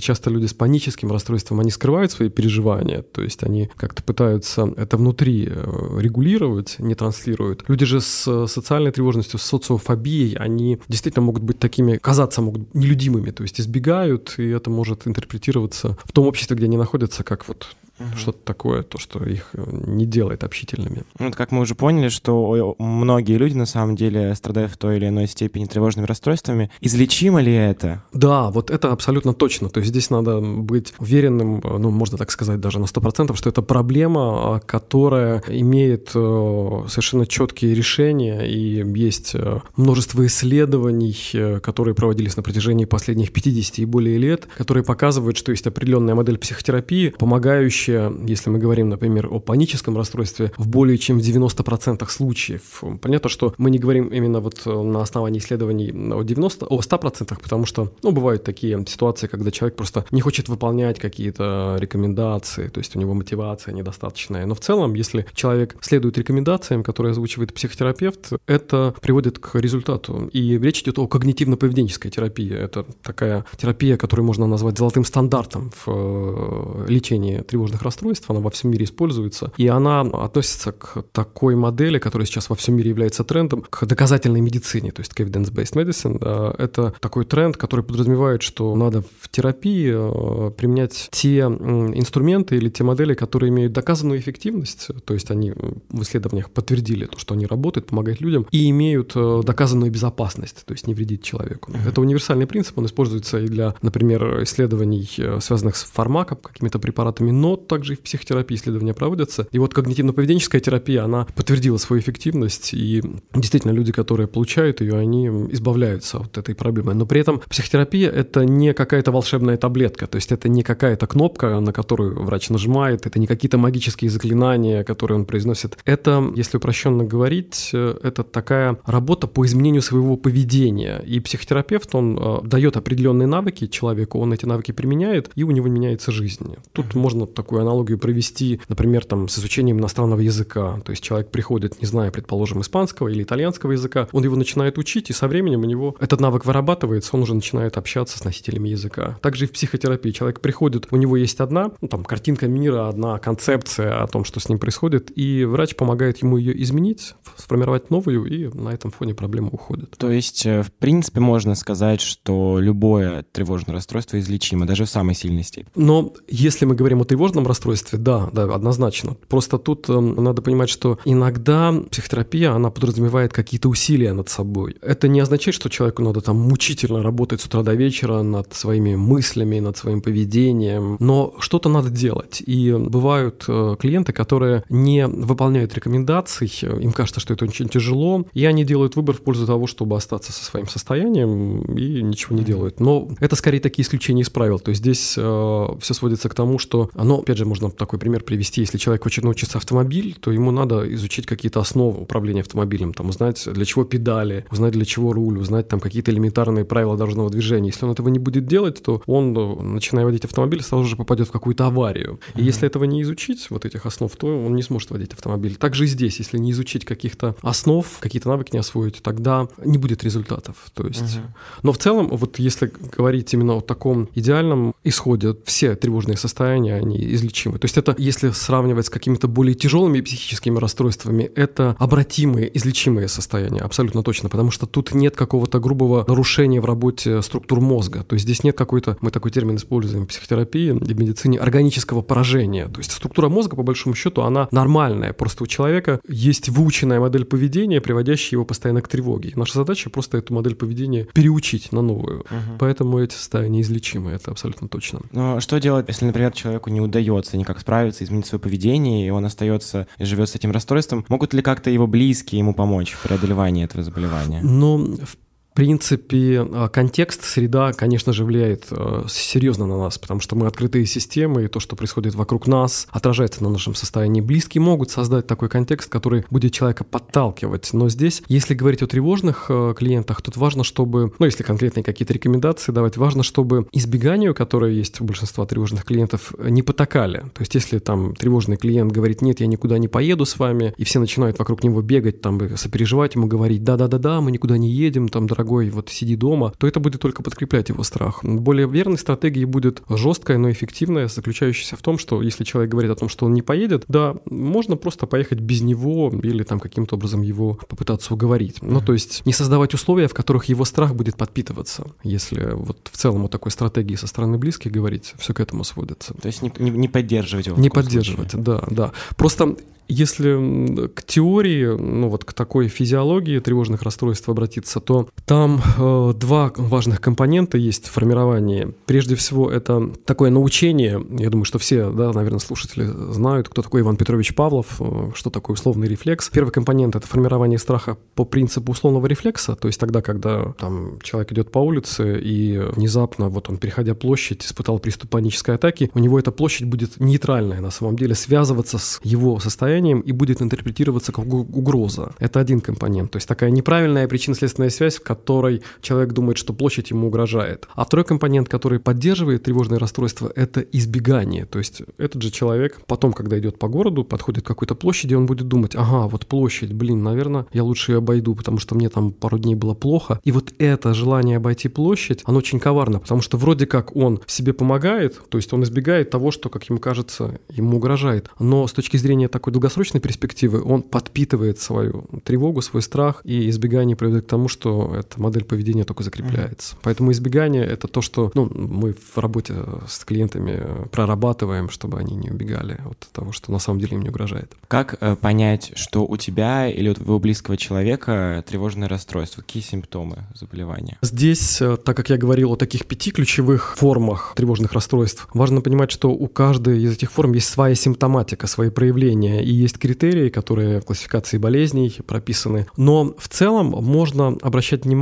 часто 0.00 0.30
люди 0.30 0.46
с 0.46 0.54
паническим 0.54 1.10
расстройством, 1.10 1.60
они 1.60 1.70
скрывают 1.70 2.12
свои 2.12 2.28
переживания, 2.28 3.02
то 3.02 3.22
есть 3.22 3.42
они 3.42 3.70
как-то 3.76 4.02
пытаются 4.02 4.72
это 4.76 4.96
внутри 4.96 5.48
э, 5.50 5.98
регулировать, 5.98 6.76
не 6.78 6.94
транслируют. 6.94 7.64
Люди 7.68 7.84
же 7.84 8.00
с 8.00 8.46
социальной 8.46 8.92
тревожностью, 8.92 9.38
с 9.38 9.42
социофобией, 9.42 10.36
они 10.36 10.78
действительно 10.88 11.24
могут 11.24 11.42
быть 11.42 11.58
такими, 11.58 11.96
казаться 11.96 12.40
могут 12.40 12.74
нелюдимыми, 12.74 13.30
то 13.30 13.42
есть 13.42 13.60
избегают, 13.60 14.34
и 14.38 14.48
это 14.48 14.70
может 14.70 15.06
интерпретироваться 15.06 15.96
в 16.04 16.12
том 16.12 16.26
обществе, 16.26 16.56
где 16.56 16.66
они 16.66 16.76
находятся, 16.76 17.24
как 17.24 17.48
вот 17.48 17.66
угу. 18.00 18.16
что-то 18.16 18.38
такое, 18.44 18.82
то, 18.82 18.98
что 18.98 19.24
их 19.24 19.50
э, 19.52 19.64
не 19.70 20.06
делает 20.06 20.44
общительными. 20.44 21.04
Ну, 21.18 21.26
вот 21.26 21.36
как 21.36 21.52
мы 21.52 21.60
уже 21.60 21.74
поняли, 21.74 22.08
что 22.08 22.74
многие 22.78 23.36
люди 23.36 23.54
на 23.54 23.66
самом 23.66 23.96
деле 23.96 24.34
страдают 24.34 24.72
в 24.72 24.76
той 24.76 24.96
или 24.96 25.08
иной 25.08 25.26
степени 25.26 25.66
тревожными 25.66 26.06
расстройствами. 26.06 26.70
Излечимо 26.80 27.40
ли 27.40 27.52
это? 27.52 28.02
Да, 28.12 28.50
вот 28.50 28.70
это 28.70 28.92
абсолютно 28.92 29.34
точно. 29.34 29.68
То 29.68 29.80
есть 29.80 29.90
здесь 29.90 30.10
надо 30.10 30.40
быть 30.40 30.94
уверенным, 30.98 31.60
э, 31.62 31.78
ну, 31.78 31.90
можно 31.90 32.18
так 32.18 32.30
сказать, 32.30 32.60
даже 32.60 32.78
на 32.80 32.86
100%, 32.86 33.36
что 33.36 33.48
это 33.48 33.62
проблема, 33.62 34.56
а, 34.56 34.60
которая 34.60 35.42
имеет 35.48 36.10
э, 36.14 36.82
совершенно 36.88 37.26
четкие 37.26 37.74
решения, 37.74 38.46
и 38.46 38.82
есть 38.98 39.34
множество 39.76 40.26
исследований, 40.26 41.60
которые 41.60 41.94
проводились 41.94 42.36
на 42.36 42.42
протяжении 42.42 42.84
последних 42.84 43.32
50 43.32 43.78
и 43.78 43.84
более 43.84 44.18
лет, 44.18 44.46
которые 44.56 44.84
показывают, 44.84 45.36
что 45.36 45.52
есть 45.52 45.66
определенная 45.66 46.14
модель 46.14 46.38
психотерапии, 46.38 47.10
помогающая 47.18 47.89
вообще, 47.90 48.12
если 48.26 48.50
мы 48.50 48.58
говорим, 48.58 48.88
например, 48.88 49.28
о 49.30 49.40
паническом 49.40 49.96
расстройстве, 49.96 50.52
в 50.56 50.68
более 50.68 50.98
чем 50.98 51.18
в 51.18 51.22
90% 51.22 52.08
случаев. 52.08 52.82
Понятно, 53.00 53.28
что 53.28 53.54
мы 53.58 53.70
не 53.70 53.78
говорим 53.78 54.08
именно 54.08 54.40
вот 54.40 54.62
э, 54.66 54.82
на 54.82 55.02
основании 55.02 55.38
исследований 55.38 55.90
о 55.90 56.22
90, 56.22 56.66
о 56.66 56.80
100%, 56.80 57.42
потому 57.42 57.66
что, 57.66 57.92
ну, 58.02 58.12
бывают 58.12 58.44
такие 58.44 58.84
ситуации, 58.86 59.26
когда 59.26 59.50
человек 59.50 59.76
просто 59.76 60.04
не 60.10 60.20
хочет 60.20 60.48
выполнять 60.48 60.98
какие-то 60.98 61.76
рекомендации, 61.78 62.68
то 62.68 62.80
есть 62.80 62.96
у 62.96 62.98
него 62.98 63.14
мотивация 63.14 63.74
недостаточная. 63.74 64.46
Но 64.46 64.54
в 64.54 64.60
целом, 64.60 64.94
если 64.94 65.26
человек 65.34 65.76
следует 65.80 66.18
рекомендациям, 66.18 66.82
которые 66.82 67.12
озвучивает 67.12 67.52
психотерапевт, 67.54 68.32
это 68.46 68.94
приводит 69.00 69.38
к 69.38 69.58
результату. 69.58 70.28
И 70.32 70.58
речь 70.58 70.82
идет 70.82 70.98
о 70.98 71.06
когнитивно-поведенческой 71.06 72.10
терапии. 72.10 72.52
Это 72.52 72.84
такая 73.02 73.44
терапия, 73.56 73.96
которую 73.96 74.26
можно 74.26 74.46
назвать 74.46 74.78
золотым 74.78 75.04
стандартом 75.04 75.70
в 75.84 75.88
э, 75.88 76.86
лечении 76.88 77.40
тревожных 77.40 77.79
тревожных 77.80 77.82
расстройств, 77.82 78.30
она 78.30 78.40
во 78.40 78.50
всем 78.50 78.70
мире 78.70 78.84
используется, 78.84 79.52
и 79.56 79.68
она 79.68 80.00
относится 80.00 80.72
к 80.72 81.04
такой 81.12 81.54
модели, 81.56 81.98
которая 81.98 82.26
сейчас 82.26 82.50
во 82.50 82.56
всем 82.56 82.76
мире 82.76 82.90
является 82.90 83.24
трендом, 83.24 83.62
к 83.62 83.86
доказательной 83.86 84.40
медицине, 84.40 84.92
то 84.92 85.00
есть 85.00 85.14
к 85.14 85.20
evidence-based 85.20 85.74
medicine. 85.74 86.18
Это 86.58 86.92
такой 87.00 87.24
тренд, 87.24 87.56
который 87.56 87.84
подразумевает, 87.84 88.42
что 88.42 88.74
надо 88.76 89.02
в 89.20 89.28
терапии 89.30 89.92
э, 89.92 90.50
применять 90.50 91.08
те 91.10 91.40
инструменты 91.40 92.56
или 92.56 92.68
те 92.68 92.84
модели, 92.84 93.14
которые 93.14 93.48
имеют 93.48 93.72
доказанную 93.72 94.18
эффективность, 94.18 94.88
то 95.04 95.14
есть 95.14 95.30
они 95.30 95.52
в 95.52 96.02
исследованиях 96.02 96.50
подтвердили 96.50 97.06
то, 97.06 97.18
что 97.18 97.34
они 97.34 97.46
работают, 97.46 97.86
помогают 97.86 98.20
людям, 98.20 98.46
и 98.52 98.68
имеют 98.70 99.12
э, 99.14 99.42
доказанную 99.44 99.90
безопасность, 99.90 100.64
то 100.66 100.72
есть 100.74 100.86
не 100.86 100.94
вредить 100.94 101.22
человеку. 101.22 101.72
Это 101.86 102.00
универсальный 102.00 102.46
принцип, 102.46 102.78
он 102.78 102.86
используется 102.86 103.38
и 103.38 103.46
для, 103.46 103.74
например, 103.82 104.42
исследований, 104.42 105.08
э, 105.18 105.38
связанных 105.40 105.76
с 105.76 105.84
фармаком, 105.84 106.38
какими-то 106.42 106.78
препаратами, 106.78 107.30
но 107.30 107.56
также 107.70 107.92
и 107.92 107.96
в 107.96 108.00
психотерапии 108.00 108.56
исследования 108.56 108.94
проводятся. 108.94 109.46
И 109.52 109.58
вот 109.58 109.72
когнитивно-поведенческая 109.72 110.60
терапия, 110.60 111.04
она 111.04 111.26
подтвердила 111.36 111.78
свою 111.78 112.02
эффективность, 112.02 112.74
и 112.74 113.02
действительно 113.32 113.70
люди, 113.70 113.92
которые 113.92 114.26
получают 114.26 114.80
ее, 114.80 114.96
они 114.98 115.28
избавляются 115.52 116.18
от 116.18 116.36
этой 116.36 116.54
проблемы. 116.54 116.94
Но 116.94 117.06
при 117.06 117.20
этом 117.20 117.40
психотерапия— 117.48 118.10
это 118.10 118.44
не 118.44 118.74
какая-то 118.74 119.12
волшебная 119.12 119.56
таблетка, 119.56 120.06
то 120.06 120.16
есть 120.16 120.32
это 120.32 120.48
не 120.48 120.62
какая-то 120.62 121.06
кнопка, 121.06 121.60
на 121.60 121.72
которую 121.72 122.22
врач 122.24 122.50
нажимает, 122.50 123.06
это 123.06 123.18
не 123.20 123.26
какие-то 123.26 123.56
магические 123.56 124.10
заклинания, 124.10 124.82
которые 124.82 125.18
он 125.18 125.24
произносит. 125.24 125.78
Это, 125.84 126.32
если 126.34 126.56
упрощенно 126.56 127.04
говорить, 127.04 127.70
это 127.72 128.24
такая 128.24 128.78
работа 128.84 129.28
по 129.28 129.46
изменению 129.46 129.82
своего 129.82 130.16
поведения. 130.16 131.02
И 131.06 131.20
психотерапевт, 131.20 131.94
он 131.94 132.18
э, 132.18 132.38
дает 132.42 132.76
определенные 132.76 133.26
навыки 133.26 133.66
человеку, 133.66 134.18
он 134.18 134.32
эти 134.32 134.46
навыки 134.46 134.72
применяет, 134.72 135.30
и 135.36 135.44
у 135.44 135.50
него 135.52 135.68
меняется 135.68 136.10
жизнь. 136.10 136.56
Тут 136.72 136.94
можно 136.94 137.26
такую 137.26 137.49
такую 137.50 137.62
аналогию 137.62 137.98
провести, 137.98 138.60
например, 138.68 139.04
там, 139.04 139.28
с 139.28 139.36
изучением 139.36 139.80
иностранного 139.80 140.20
языка. 140.20 140.78
То 140.84 140.90
есть 140.90 141.02
человек 141.02 141.32
приходит, 141.32 141.80
не 141.82 141.86
зная, 141.86 142.12
предположим, 142.12 142.60
испанского 142.60 143.08
или 143.08 143.24
итальянского 143.24 143.72
языка, 143.72 144.06
он 144.12 144.22
его 144.22 144.36
начинает 144.36 144.78
учить, 144.78 145.10
и 145.10 145.12
со 145.12 145.26
временем 145.26 145.62
у 145.62 145.64
него 145.64 145.96
этот 145.98 146.20
навык 146.20 146.46
вырабатывается, 146.46 147.16
он 147.16 147.22
уже 147.22 147.34
начинает 147.34 147.76
общаться 147.76 148.16
с 148.16 148.24
носителями 148.24 148.68
языка. 148.68 149.18
Также 149.20 149.46
и 149.46 149.48
в 149.48 149.52
психотерапии 149.52 150.12
человек 150.12 150.40
приходит, 150.40 150.86
у 150.92 150.96
него 150.96 151.16
есть 151.16 151.40
одна, 151.40 151.72
ну, 151.80 151.88
там, 151.88 152.04
картинка 152.04 152.46
мира, 152.46 152.88
одна 152.88 153.18
концепция 153.18 154.00
о 154.00 154.06
том, 154.06 154.24
что 154.24 154.38
с 154.38 154.48
ним 154.48 154.60
происходит, 154.60 155.10
и 155.18 155.44
врач 155.44 155.74
помогает 155.74 156.22
ему 156.22 156.36
ее 156.36 156.62
изменить, 156.62 157.14
сформировать 157.36 157.90
новую, 157.90 158.26
и 158.26 158.46
на 158.56 158.68
этом 158.68 158.92
фоне 158.92 159.14
проблема 159.14 159.48
уходит. 159.48 159.96
То 159.98 160.08
есть, 160.08 160.46
э, 160.46 160.62
в 160.62 160.70
принципе, 160.70 161.18
можно 161.18 161.56
сказать, 161.56 162.00
что 162.00 162.60
любое 162.60 163.24
тревожное 163.32 163.74
расстройство 163.74 164.20
излечимо, 164.20 164.66
даже 164.66 164.84
в 164.84 164.88
самой 164.88 165.16
сильной 165.16 165.42
степени. 165.42 165.72
Но 165.74 166.14
если 166.28 166.64
мы 166.64 166.76
говорим 166.76 167.00
о 167.00 167.04
тревожном 167.04 167.39
расстройстве, 167.46 167.98
да, 167.98 168.28
да, 168.32 168.44
однозначно. 168.44 169.16
Просто 169.28 169.58
тут 169.58 169.88
э, 169.88 169.98
надо 169.98 170.42
понимать, 170.42 170.70
что 170.70 170.98
иногда 171.04 171.74
психотерапия, 171.90 172.52
она 172.52 172.70
подразумевает 172.70 173.32
какие-то 173.32 173.68
усилия 173.68 174.12
над 174.12 174.28
собой. 174.28 174.76
Это 174.82 175.08
не 175.08 175.20
означает, 175.20 175.54
что 175.54 175.68
человеку 175.68 176.02
надо 176.02 176.20
там 176.20 176.36
мучительно 176.36 177.02
работать 177.02 177.40
с 177.40 177.46
утра 177.46 177.62
до 177.62 177.74
вечера 177.74 178.22
над 178.22 178.54
своими 178.54 178.96
мыслями, 178.96 179.60
над 179.60 179.76
своим 179.76 180.00
поведением, 180.00 180.96
но 181.00 181.34
что-то 181.38 181.68
надо 181.68 181.90
делать. 181.90 182.42
И 182.44 182.72
бывают 182.72 183.44
э, 183.48 183.76
клиенты, 183.78 184.12
которые 184.12 184.64
не 184.68 185.06
выполняют 185.06 185.74
рекомендаций, 185.74 186.50
им 186.62 186.92
кажется, 186.92 187.20
что 187.20 187.34
это 187.34 187.44
очень 187.44 187.68
тяжело, 187.68 188.24
и 188.32 188.44
они 188.44 188.64
делают 188.64 188.96
выбор 188.96 189.16
в 189.16 189.20
пользу 189.20 189.46
того, 189.46 189.66
чтобы 189.66 189.96
остаться 189.96 190.32
со 190.32 190.44
своим 190.44 190.68
состоянием 190.68 191.62
и 191.76 192.02
ничего 192.02 192.36
не 192.36 192.44
делают. 192.44 192.80
Но 192.80 193.08
это 193.20 193.36
скорее 193.36 193.60
такие 193.60 193.84
исключения 193.84 194.22
из 194.22 194.30
правил. 194.30 194.58
То 194.58 194.70
есть 194.70 194.80
здесь 194.80 195.14
э, 195.16 195.66
все 195.80 195.94
сводится 195.94 196.28
к 196.28 196.34
тому, 196.34 196.58
что 196.58 196.90
оно, 196.94 197.22
опять 197.30 197.38
же, 197.38 197.44
можно 197.44 197.70
такой 197.70 197.98
пример 197.98 198.24
привести. 198.24 198.60
Если 198.60 198.76
человек 198.76 199.04
хочет 199.04 199.22
научиться 199.22 199.58
автомобиль, 199.58 200.16
то 200.20 200.32
ему 200.32 200.50
надо 200.50 200.92
изучить 200.94 201.26
какие-то 201.26 201.60
основы 201.60 202.02
управления 202.02 202.40
автомобилем, 202.40 202.92
там, 202.92 203.08
узнать, 203.08 203.48
для 203.52 203.64
чего 203.64 203.84
педали, 203.84 204.44
узнать, 204.50 204.72
для 204.72 204.84
чего 204.84 205.12
руль, 205.12 205.38
узнать 205.38 205.68
там 205.68 205.78
какие-то 205.78 206.10
элементарные 206.10 206.64
правила 206.64 206.96
дорожного 206.96 207.30
движения. 207.30 207.68
Если 207.68 207.84
он 207.84 207.92
этого 207.92 208.08
не 208.08 208.18
будет 208.18 208.46
делать, 208.46 208.82
то 208.82 209.00
он, 209.06 209.32
начиная 209.74 210.04
водить 210.04 210.24
автомобиль, 210.24 210.60
сразу 210.62 210.84
же 210.84 210.96
попадет 210.96 211.28
в 211.28 211.30
какую-то 211.30 211.66
аварию. 211.66 212.18
И 212.34 212.38
mm-hmm. 212.38 212.42
если 212.42 212.66
этого 212.66 212.84
не 212.84 213.02
изучить, 213.02 213.46
вот 213.50 213.64
этих 213.64 213.86
основ, 213.86 214.10
то 214.16 214.26
он 214.26 214.56
не 214.56 214.62
сможет 214.62 214.90
водить 214.90 215.12
автомобиль. 215.12 215.54
Также 215.54 215.84
и 215.84 215.86
здесь, 215.86 216.18
если 216.18 216.36
не 216.38 216.50
изучить 216.50 216.84
каких-то 216.84 217.36
основ, 217.42 217.86
какие-то 218.00 218.28
навыки 218.28 218.50
не 218.52 218.58
освоить, 218.58 219.02
тогда 219.02 219.46
не 219.64 219.78
будет 219.78 220.02
результатов. 220.02 220.56
То 220.74 220.86
есть, 220.86 221.00
mm-hmm. 221.00 221.62
но 221.62 221.72
в 221.72 221.78
целом, 221.78 222.08
вот 222.08 222.40
если 222.40 222.72
говорить 222.96 223.32
именно 223.34 223.54
о 223.54 223.60
таком 223.60 224.08
идеальном 224.16 224.74
исходе, 224.82 225.36
все 225.44 225.76
тревожные 225.76 226.16
состояния, 226.16 226.74
они 226.74 227.14
излечимы. 227.20 227.58
То 227.58 227.66
есть 227.66 227.76
это, 227.76 227.94
если 227.98 228.30
сравнивать 228.30 228.86
с 228.86 228.90
какими-то 228.90 229.28
более 229.28 229.54
тяжелыми 229.54 230.00
психическими 230.00 230.58
расстройствами, 230.58 231.30
это 231.34 231.76
обратимые, 231.78 232.56
излечимые 232.56 233.08
состояния, 233.08 233.60
абсолютно 233.60 234.02
точно, 234.02 234.28
потому 234.28 234.50
что 234.50 234.66
тут 234.66 234.94
нет 234.94 235.16
какого-то 235.16 235.60
грубого 235.60 236.04
нарушения 236.08 236.60
в 236.60 236.64
работе 236.64 237.22
структур 237.22 237.60
мозга. 237.60 238.04
То 238.04 238.14
есть 238.14 238.24
здесь 238.24 238.42
нет 238.44 238.56
какой-то, 238.56 238.96
мы 239.00 239.10
такой 239.10 239.30
термин 239.30 239.56
используем 239.56 240.04
в 240.04 240.08
психотерапии 240.08 240.68
и 240.68 240.72
в 240.72 240.98
медицине, 240.98 241.38
органического 241.38 242.02
поражения. 242.02 242.66
То 242.68 242.78
есть 242.78 242.92
структура 242.92 243.28
мозга, 243.28 243.56
по 243.56 243.62
большому 243.62 243.94
счету, 243.94 244.22
она 244.22 244.48
нормальная. 244.50 245.12
Просто 245.12 245.44
у 245.44 245.46
человека 245.46 246.00
есть 246.08 246.48
выученная 246.48 247.00
модель 247.00 247.24
поведения, 247.24 247.80
приводящая 247.80 248.32
его 248.32 248.44
постоянно 248.44 248.82
к 248.82 248.88
тревоге. 248.88 249.30
И 249.30 249.38
наша 249.38 249.54
задача 249.54 249.90
просто 249.90 250.18
эту 250.18 250.34
модель 250.34 250.54
поведения 250.54 251.06
переучить 251.12 251.72
на 251.72 251.82
новую. 251.82 252.20
Угу. 252.20 252.58
Поэтому 252.58 252.98
эти 252.98 253.14
состояния 253.14 253.60
излечимы, 253.60 254.12
это 254.12 254.30
абсолютно 254.30 254.68
точно. 254.68 255.00
Но 255.12 255.40
что 255.40 255.58
делать, 255.60 255.86
если, 255.88 256.06
например, 256.06 256.32
человеку 256.32 256.70
не 256.70 256.80
удается 256.80 257.09
удается 257.10 257.36
никак 257.36 257.60
справиться, 257.60 258.04
изменить 258.04 258.26
свое 258.26 258.40
поведение, 258.40 259.06
и 259.06 259.10
он 259.10 259.24
остается 259.24 259.86
и 259.98 260.04
живет 260.04 260.28
с 260.28 260.34
этим 260.34 260.50
расстройством, 260.50 261.04
могут 261.08 261.34
ли 261.34 261.42
как-то 261.42 261.70
его 261.70 261.86
близкие 261.86 262.38
ему 262.38 262.54
помочь 262.54 262.92
в 262.92 263.02
преодолевании 263.02 263.64
этого 263.64 263.82
заболевания? 263.82 264.40
Ну, 264.42 264.96
в 264.96 265.16
Принципе, 265.54 266.46
а, 266.52 266.68
контекст, 266.68 267.24
среда, 267.24 267.72
конечно 267.72 268.12
же, 268.12 268.24
влияет 268.24 268.66
а, 268.70 269.04
серьезно 269.08 269.66
на 269.66 269.78
нас, 269.78 269.98
потому 269.98 270.20
что 270.20 270.36
мы 270.36 270.46
открытые 270.46 270.86
системы, 270.86 271.44
и 271.44 271.48
то, 271.48 271.58
что 271.58 271.74
происходит 271.76 272.14
вокруг 272.14 272.46
нас, 272.46 272.86
отражается 272.90 273.42
на 273.42 273.50
нашем 273.50 273.74
состоянии. 273.74 274.20
Близкие 274.20 274.62
могут 274.62 274.90
создать 274.90 275.26
такой 275.26 275.48
контекст, 275.48 275.90
который 275.90 276.24
будет 276.30 276.52
человека 276.52 276.84
подталкивать. 276.84 277.70
Но 277.72 277.88
здесь, 277.88 278.22
если 278.28 278.54
говорить 278.54 278.82
о 278.82 278.86
тревожных 278.86 279.46
а, 279.48 279.74
клиентах, 279.74 280.22
тут 280.22 280.36
важно, 280.36 280.62
чтобы, 280.62 281.12
ну, 281.18 281.26
если 281.26 281.42
конкретные 281.42 281.82
какие-то 281.82 282.14
рекомендации 282.14 282.70
давать, 282.70 282.96
важно, 282.96 283.24
чтобы 283.24 283.66
избеганию, 283.72 284.34
которое 284.34 284.72
есть 284.72 285.00
у 285.00 285.04
большинства 285.04 285.46
тревожных 285.46 285.84
клиентов, 285.84 286.32
не 286.38 286.62
потакали. 286.62 287.24
То 287.34 287.40
есть, 287.40 287.54
если 287.56 287.80
там 287.80 288.14
тревожный 288.14 288.56
клиент 288.56 288.92
говорит, 288.92 289.20
нет, 289.20 289.40
я 289.40 289.48
никуда 289.48 289.78
не 289.78 289.88
поеду 289.88 290.26
с 290.26 290.38
вами, 290.38 290.74
и 290.76 290.84
все 290.84 291.00
начинают 291.00 291.38
вокруг 291.40 291.64
него 291.64 291.82
бегать, 291.82 292.20
там, 292.20 292.56
сопереживать 292.56 293.16
ему, 293.16 293.26
говорить, 293.26 293.64
да-да-да-да, 293.64 294.20
мы 294.20 294.30
никуда 294.30 294.56
не 294.56 294.70
едем, 294.70 295.08
там, 295.08 295.26
дорогой, 295.26 295.39
вот 295.42 295.88
сиди 295.88 296.16
дома, 296.16 296.52
то 296.58 296.66
это 296.66 296.80
будет 296.80 297.00
только 297.00 297.22
подкреплять 297.22 297.68
его 297.68 297.82
страх. 297.82 298.24
Более 298.24 298.68
верной 298.68 298.98
стратегией 298.98 299.44
будет 299.44 299.82
жесткая, 299.88 300.38
но 300.38 300.50
эффективная, 300.50 301.08
заключающаяся 301.08 301.76
в 301.76 301.82
том, 301.82 301.98
что 301.98 302.22
если 302.22 302.44
человек 302.44 302.70
говорит 302.70 302.90
о 302.90 302.96
том, 302.96 303.08
что 303.08 303.26
он 303.26 303.32
не 303.32 303.42
поедет, 303.42 303.84
да, 303.88 304.16
можно 304.26 304.76
просто 304.76 305.06
поехать 305.06 305.40
без 305.40 305.62
него 305.62 306.12
или 306.22 306.42
там 306.42 306.60
каким-то 306.60 306.96
образом 306.96 307.22
его 307.22 307.58
попытаться 307.68 308.14
уговорить. 308.14 308.58
Ну, 308.62 308.80
то 308.80 308.92
есть 308.92 309.22
не 309.24 309.32
создавать 309.32 309.74
условия, 309.74 310.08
в 310.08 310.14
которых 310.14 310.46
его 310.46 310.64
страх 310.64 310.94
будет 310.94 311.16
подпитываться. 311.16 311.86
Если 312.02 312.52
вот 312.52 312.88
в 312.90 312.96
целом 312.96 313.24
о 313.24 313.28
такой 313.28 313.50
стратегии 313.50 313.94
со 313.94 314.06
стороны 314.06 314.38
близких 314.38 314.70
говорить, 314.70 315.14
все 315.18 315.34
к 315.34 315.40
этому 315.40 315.64
сводится. 315.64 316.14
То 316.14 316.26
есть 316.26 316.42
не, 316.42 316.52
не, 316.58 316.70
не 316.70 316.88
поддерживать 316.88 317.46
его. 317.46 317.56
Не 317.56 317.70
поддерживать, 317.70 318.32
случае. 318.32 318.44
да, 318.44 318.64
да. 318.70 318.92
Просто 319.16 319.56
если 319.90 320.86
к 320.88 321.02
теории, 321.02 321.66
ну 321.66 322.08
вот 322.08 322.24
к 322.24 322.32
такой 322.32 322.68
физиологии 322.68 323.40
тревожных 323.40 323.82
расстройств 323.82 324.28
обратиться, 324.28 324.80
то 324.80 325.08
там 325.30 325.62
э, 325.78 326.12
два 326.16 326.52
важных 326.56 327.00
компонента 327.00 327.56
есть 327.56 327.86
в 327.86 327.92
формировании. 327.92 328.74
Прежде 328.86 329.14
всего, 329.14 329.48
это 329.48 329.92
такое 330.04 330.28
научение. 330.28 331.00
Я 331.08 331.30
думаю, 331.30 331.44
что 331.44 331.60
все, 331.60 331.88
да, 331.92 332.12
наверное, 332.12 332.40
слушатели 332.40 332.84
знают, 332.84 333.48
кто 333.48 333.62
такой 333.62 333.82
Иван 333.82 333.96
Петрович 333.96 334.34
Павлов, 334.34 334.80
э, 334.80 335.12
что 335.14 335.30
такое 335.30 335.54
условный 335.54 335.86
рефлекс. 335.86 336.30
Первый 336.30 336.50
компонент— 336.50 336.96
это 336.96 337.06
формирование 337.06 337.60
страха 337.60 337.96
по 338.16 338.24
принципу 338.24 338.72
условного 338.72 339.06
рефлекса, 339.06 339.54
то 339.54 339.68
есть 339.68 339.78
тогда, 339.78 340.02
когда 340.02 340.52
там 340.58 340.98
человек 341.00 341.30
идет 341.30 341.52
по 341.52 341.60
улице 341.60 342.20
и 342.20 342.58
внезапно, 342.58 343.28
вот 343.28 343.48
он, 343.50 343.58
переходя 343.58 343.94
площадь, 343.94 344.44
испытал 344.44 344.80
приступ 344.80 345.10
панической 345.10 345.54
атаки, 345.54 345.92
у 345.94 346.00
него 346.00 346.18
эта 346.18 346.32
площадь 346.32 346.66
будет 346.66 346.98
нейтральная 346.98 347.60
на 347.60 347.70
самом 347.70 347.94
деле, 347.94 348.16
связываться 348.16 348.78
с 348.78 349.00
его 349.04 349.38
состоянием 349.38 350.00
и 350.00 350.10
будет 350.10 350.42
интерпретироваться 350.42 351.12
как 351.12 351.32
угроза. 351.32 352.14
Это 352.18 352.40
один 352.40 352.60
компонент. 352.60 353.12
То 353.12 353.18
есть 353.18 353.28
такая 353.28 353.50
неправильная 353.50 354.08
причинно-следственная 354.08 354.70
связь, 354.70 354.96
в 354.96 355.04
которой 355.20 355.62
человек 355.82 356.12
думает, 356.12 356.38
что 356.38 356.54
площадь 356.54 356.90
ему 356.90 357.08
угрожает. 357.08 357.68
А 357.74 357.84
второй 357.84 358.04
компонент, 358.04 358.48
который 358.48 358.78
поддерживает 358.80 359.42
тревожное 359.42 359.78
расстройство, 359.78 360.32
это 360.34 360.60
избегание. 360.60 361.44
То 361.44 361.58
есть 361.58 361.82
этот 361.98 362.22
же 362.22 362.30
человек 362.30 362.80
потом, 362.86 363.12
когда 363.12 363.38
идет 363.38 363.58
по 363.58 363.68
городу, 363.68 364.02
подходит 364.02 364.44
к 364.44 364.46
какой-то 364.46 364.74
площади, 364.74 365.14
он 365.14 365.26
будет 365.26 365.46
думать, 365.46 365.76
ага, 365.76 366.08
вот 366.08 366.26
площадь, 366.26 366.72
блин, 366.72 367.02
наверное, 367.02 367.46
я 367.52 367.62
лучше 367.64 367.92
ее 367.92 367.98
обойду, 367.98 368.34
потому 368.34 368.58
что 368.58 368.74
мне 368.74 368.88
там 368.88 369.12
пару 369.12 369.38
дней 369.38 369.54
было 369.54 369.74
плохо. 369.74 370.20
И 370.24 370.32
вот 370.32 370.54
это 370.58 370.94
желание 370.94 371.36
обойти 371.36 371.68
площадь, 371.68 372.22
оно 372.24 372.38
очень 372.38 372.58
коварно, 372.58 372.98
потому 372.98 373.20
что 373.20 373.36
вроде 373.36 373.66
как 373.66 373.94
он 373.94 374.20
себе 374.26 374.52
помогает, 374.54 375.20
то 375.28 375.36
есть 375.36 375.52
он 375.52 375.62
избегает 375.64 376.10
того, 376.10 376.30
что, 376.30 376.48
как 376.48 376.64
ему 376.70 376.78
кажется, 376.78 377.38
ему 377.50 377.76
угрожает. 377.76 378.30
Но 378.38 378.66
с 378.66 378.72
точки 378.72 378.96
зрения 378.96 379.28
такой 379.28 379.52
долгосрочной 379.52 380.00
перспективы 380.00 380.62
он 380.62 380.82
подпитывает 380.82 381.58
свою 381.58 382.06
тревогу, 382.24 382.62
свой 382.62 382.82
страх, 382.82 383.20
и 383.24 383.50
избегание 383.50 383.96
приводит 383.96 384.24
к 384.24 384.28
тому, 384.28 384.48
что 384.48 385.02
эта 385.10 385.20
модель 385.20 385.44
поведения 385.44 385.84
только 385.84 386.02
закрепляется. 386.02 386.74
Mm-hmm. 386.74 386.80
Поэтому 386.82 387.12
избегание— 387.12 387.64
это 387.66 387.88
то, 387.88 388.00
что 388.00 388.30
ну, 388.34 388.50
мы 388.54 388.94
в 388.94 389.18
работе 389.18 389.54
с 389.88 390.04
клиентами 390.04 390.88
прорабатываем, 390.90 391.68
чтобы 391.70 391.98
они 391.98 392.14
не 392.14 392.30
убегали 392.30 392.78
от 392.84 392.98
того, 393.12 393.32
что 393.32 393.50
на 393.52 393.58
самом 393.58 393.80
деле 393.80 393.96
им 393.96 394.02
не 394.02 394.08
угрожает. 394.08 394.52
Как 394.68 394.96
э, 395.00 395.16
понять, 395.16 395.72
что 395.74 396.06
у 396.06 396.16
тебя 396.16 396.68
или 396.68 396.88
у 396.88 396.94
твоего 396.94 397.18
близкого 397.18 397.56
человека 397.56 398.44
тревожное 398.46 398.88
расстройство? 398.88 399.42
Какие 399.42 399.62
симптомы 399.62 400.26
заболевания? 400.34 400.98
Здесь, 401.02 401.60
э, 401.60 401.76
так 401.76 401.96
как 401.96 402.10
я 402.10 402.16
говорил 402.16 402.52
о 402.52 402.56
таких 402.56 402.86
пяти 402.86 403.10
ключевых 403.10 403.76
формах 403.76 404.34
тревожных 404.36 404.72
расстройств, 404.72 405.28
важно 405.34 405.60
понимать, 405.60 405.90
что 405.90 406.10
у 406.10 406.28
каждой 406.28 406.82
из 406.82 406.92
этих 406.92 407.10
форм 407.10 407.32
есть 407.32 407.48
своя 407.48 407.74
симптоматика, 407.74 408.46
свои 408.46 408.70
проявления, 408.70 409.42
и 409.42 409.52
есть 409.52 409.78
критерии, 409.78 410.28
которые 410.28 410.80
в 410.80 410.84
классификации 410.84 411.38
болезней 411.38 411.98
прописаны. 412.06 412.66
Но 412.76 413.14
в 413.18 413.28
целом 413.28 413.68
можно 413.68 414.36
обращать 414.42 414.84
внимание 414.84 414.99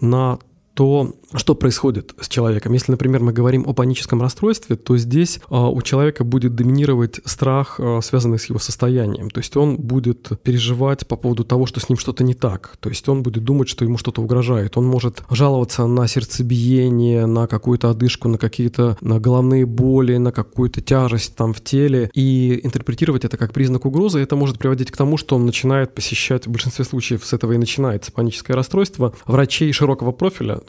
на 0.00 0.38
то, 0.74 1.12
что 1.34 1.54
происходит 1.54 2.14
с 2.20 2.28
человеком. 2.28 2.72
Если, 2.72 2.92
например, 2.92 3.22
мы 3.22 3.32
говорим 3.32 3.64
о 3.66 3.72
паническом 3.72 4.20
расстройстве, 4.22 4.76
то 4.76 4.96
здесь 4.96 5.40
а, 5.48 5.68
у 5.68 5.82
человека 5.82 6.24
будет 6.24 6.54
доминировать 6.54 7.20
страх, 7.24 7.76
а, 7.78 8.00
связанный 8.00 8.38
с 8.38 8.46
его 8.46 8.58
состоянием. 8.58 9.30
То 9.30 9.38
есть 9.38 9.56
он 9.56 9.76
будет 9.76 10.30
переживать 10.42 11.06
по 11.06 11.16
поводу 11.16 11.44
того, 11.44 11.66
что 11.66 11.80
с 11.80 11.88
ним 11.88 11.98
что-то 11.98 12.24
не 12.24 12.34
так. 12.34 12.76
То 12.80 12.88
есть 12.88 13.08
он 13.08 13.22
будет 13.22 13.44
думать, 13.44 13.68
что 13.68 13.84
ему 13.84 13.98
что-то 13.98 14.22
угрожает. 14.22 14.76
Он 14.76 14.86
может 14.86 15.22
жаловаться 15.30 15.86
на 15.86 16.06
сердцебиение, 16.06 17.26
на 17.26 17.46
какую-то 17.46 17.90
одышку, 17.90 18.28
на 18.28 18.38
какие-то 18.38 18.96
на 19.00 19.18
головные 19.18 19.66
боли, 19.66 20.16
на 20.16 20.32
какую-то 20.32 20.80
тяжесть 20.80 21.34
там 21.36 21.52
в 21.52 21.62
теле 21.62 22.10
и 22.14 22.60
интерпретировать 22.62 23.24
это 23.24 23.36
как 23.36 23.52
признак 23.52 23.86
угрозы. 23.86 24.20
Это 24.20 24.36
может 24.36 24.58
приводить 24.58 24.90
к 24.90 24.96
тому, 24.96 25.16
что 25.16 25.36
он 25.36 25.46
начинает 25.46 25.94
посещать, 25.94 26.46
в 26.46 26.50
большинстве 26.50 26.84
случаев 26.84 27.24
с 27.24 27.32
этого 27.32 27.52
и 27.52 27.58
начинается 27.58 28.12
паническое 28.12 28.56
расстройство, 28.56 29.14
врачей 29.26 29.72
широкого 29.72 30.12
профиля, 30.12 30.60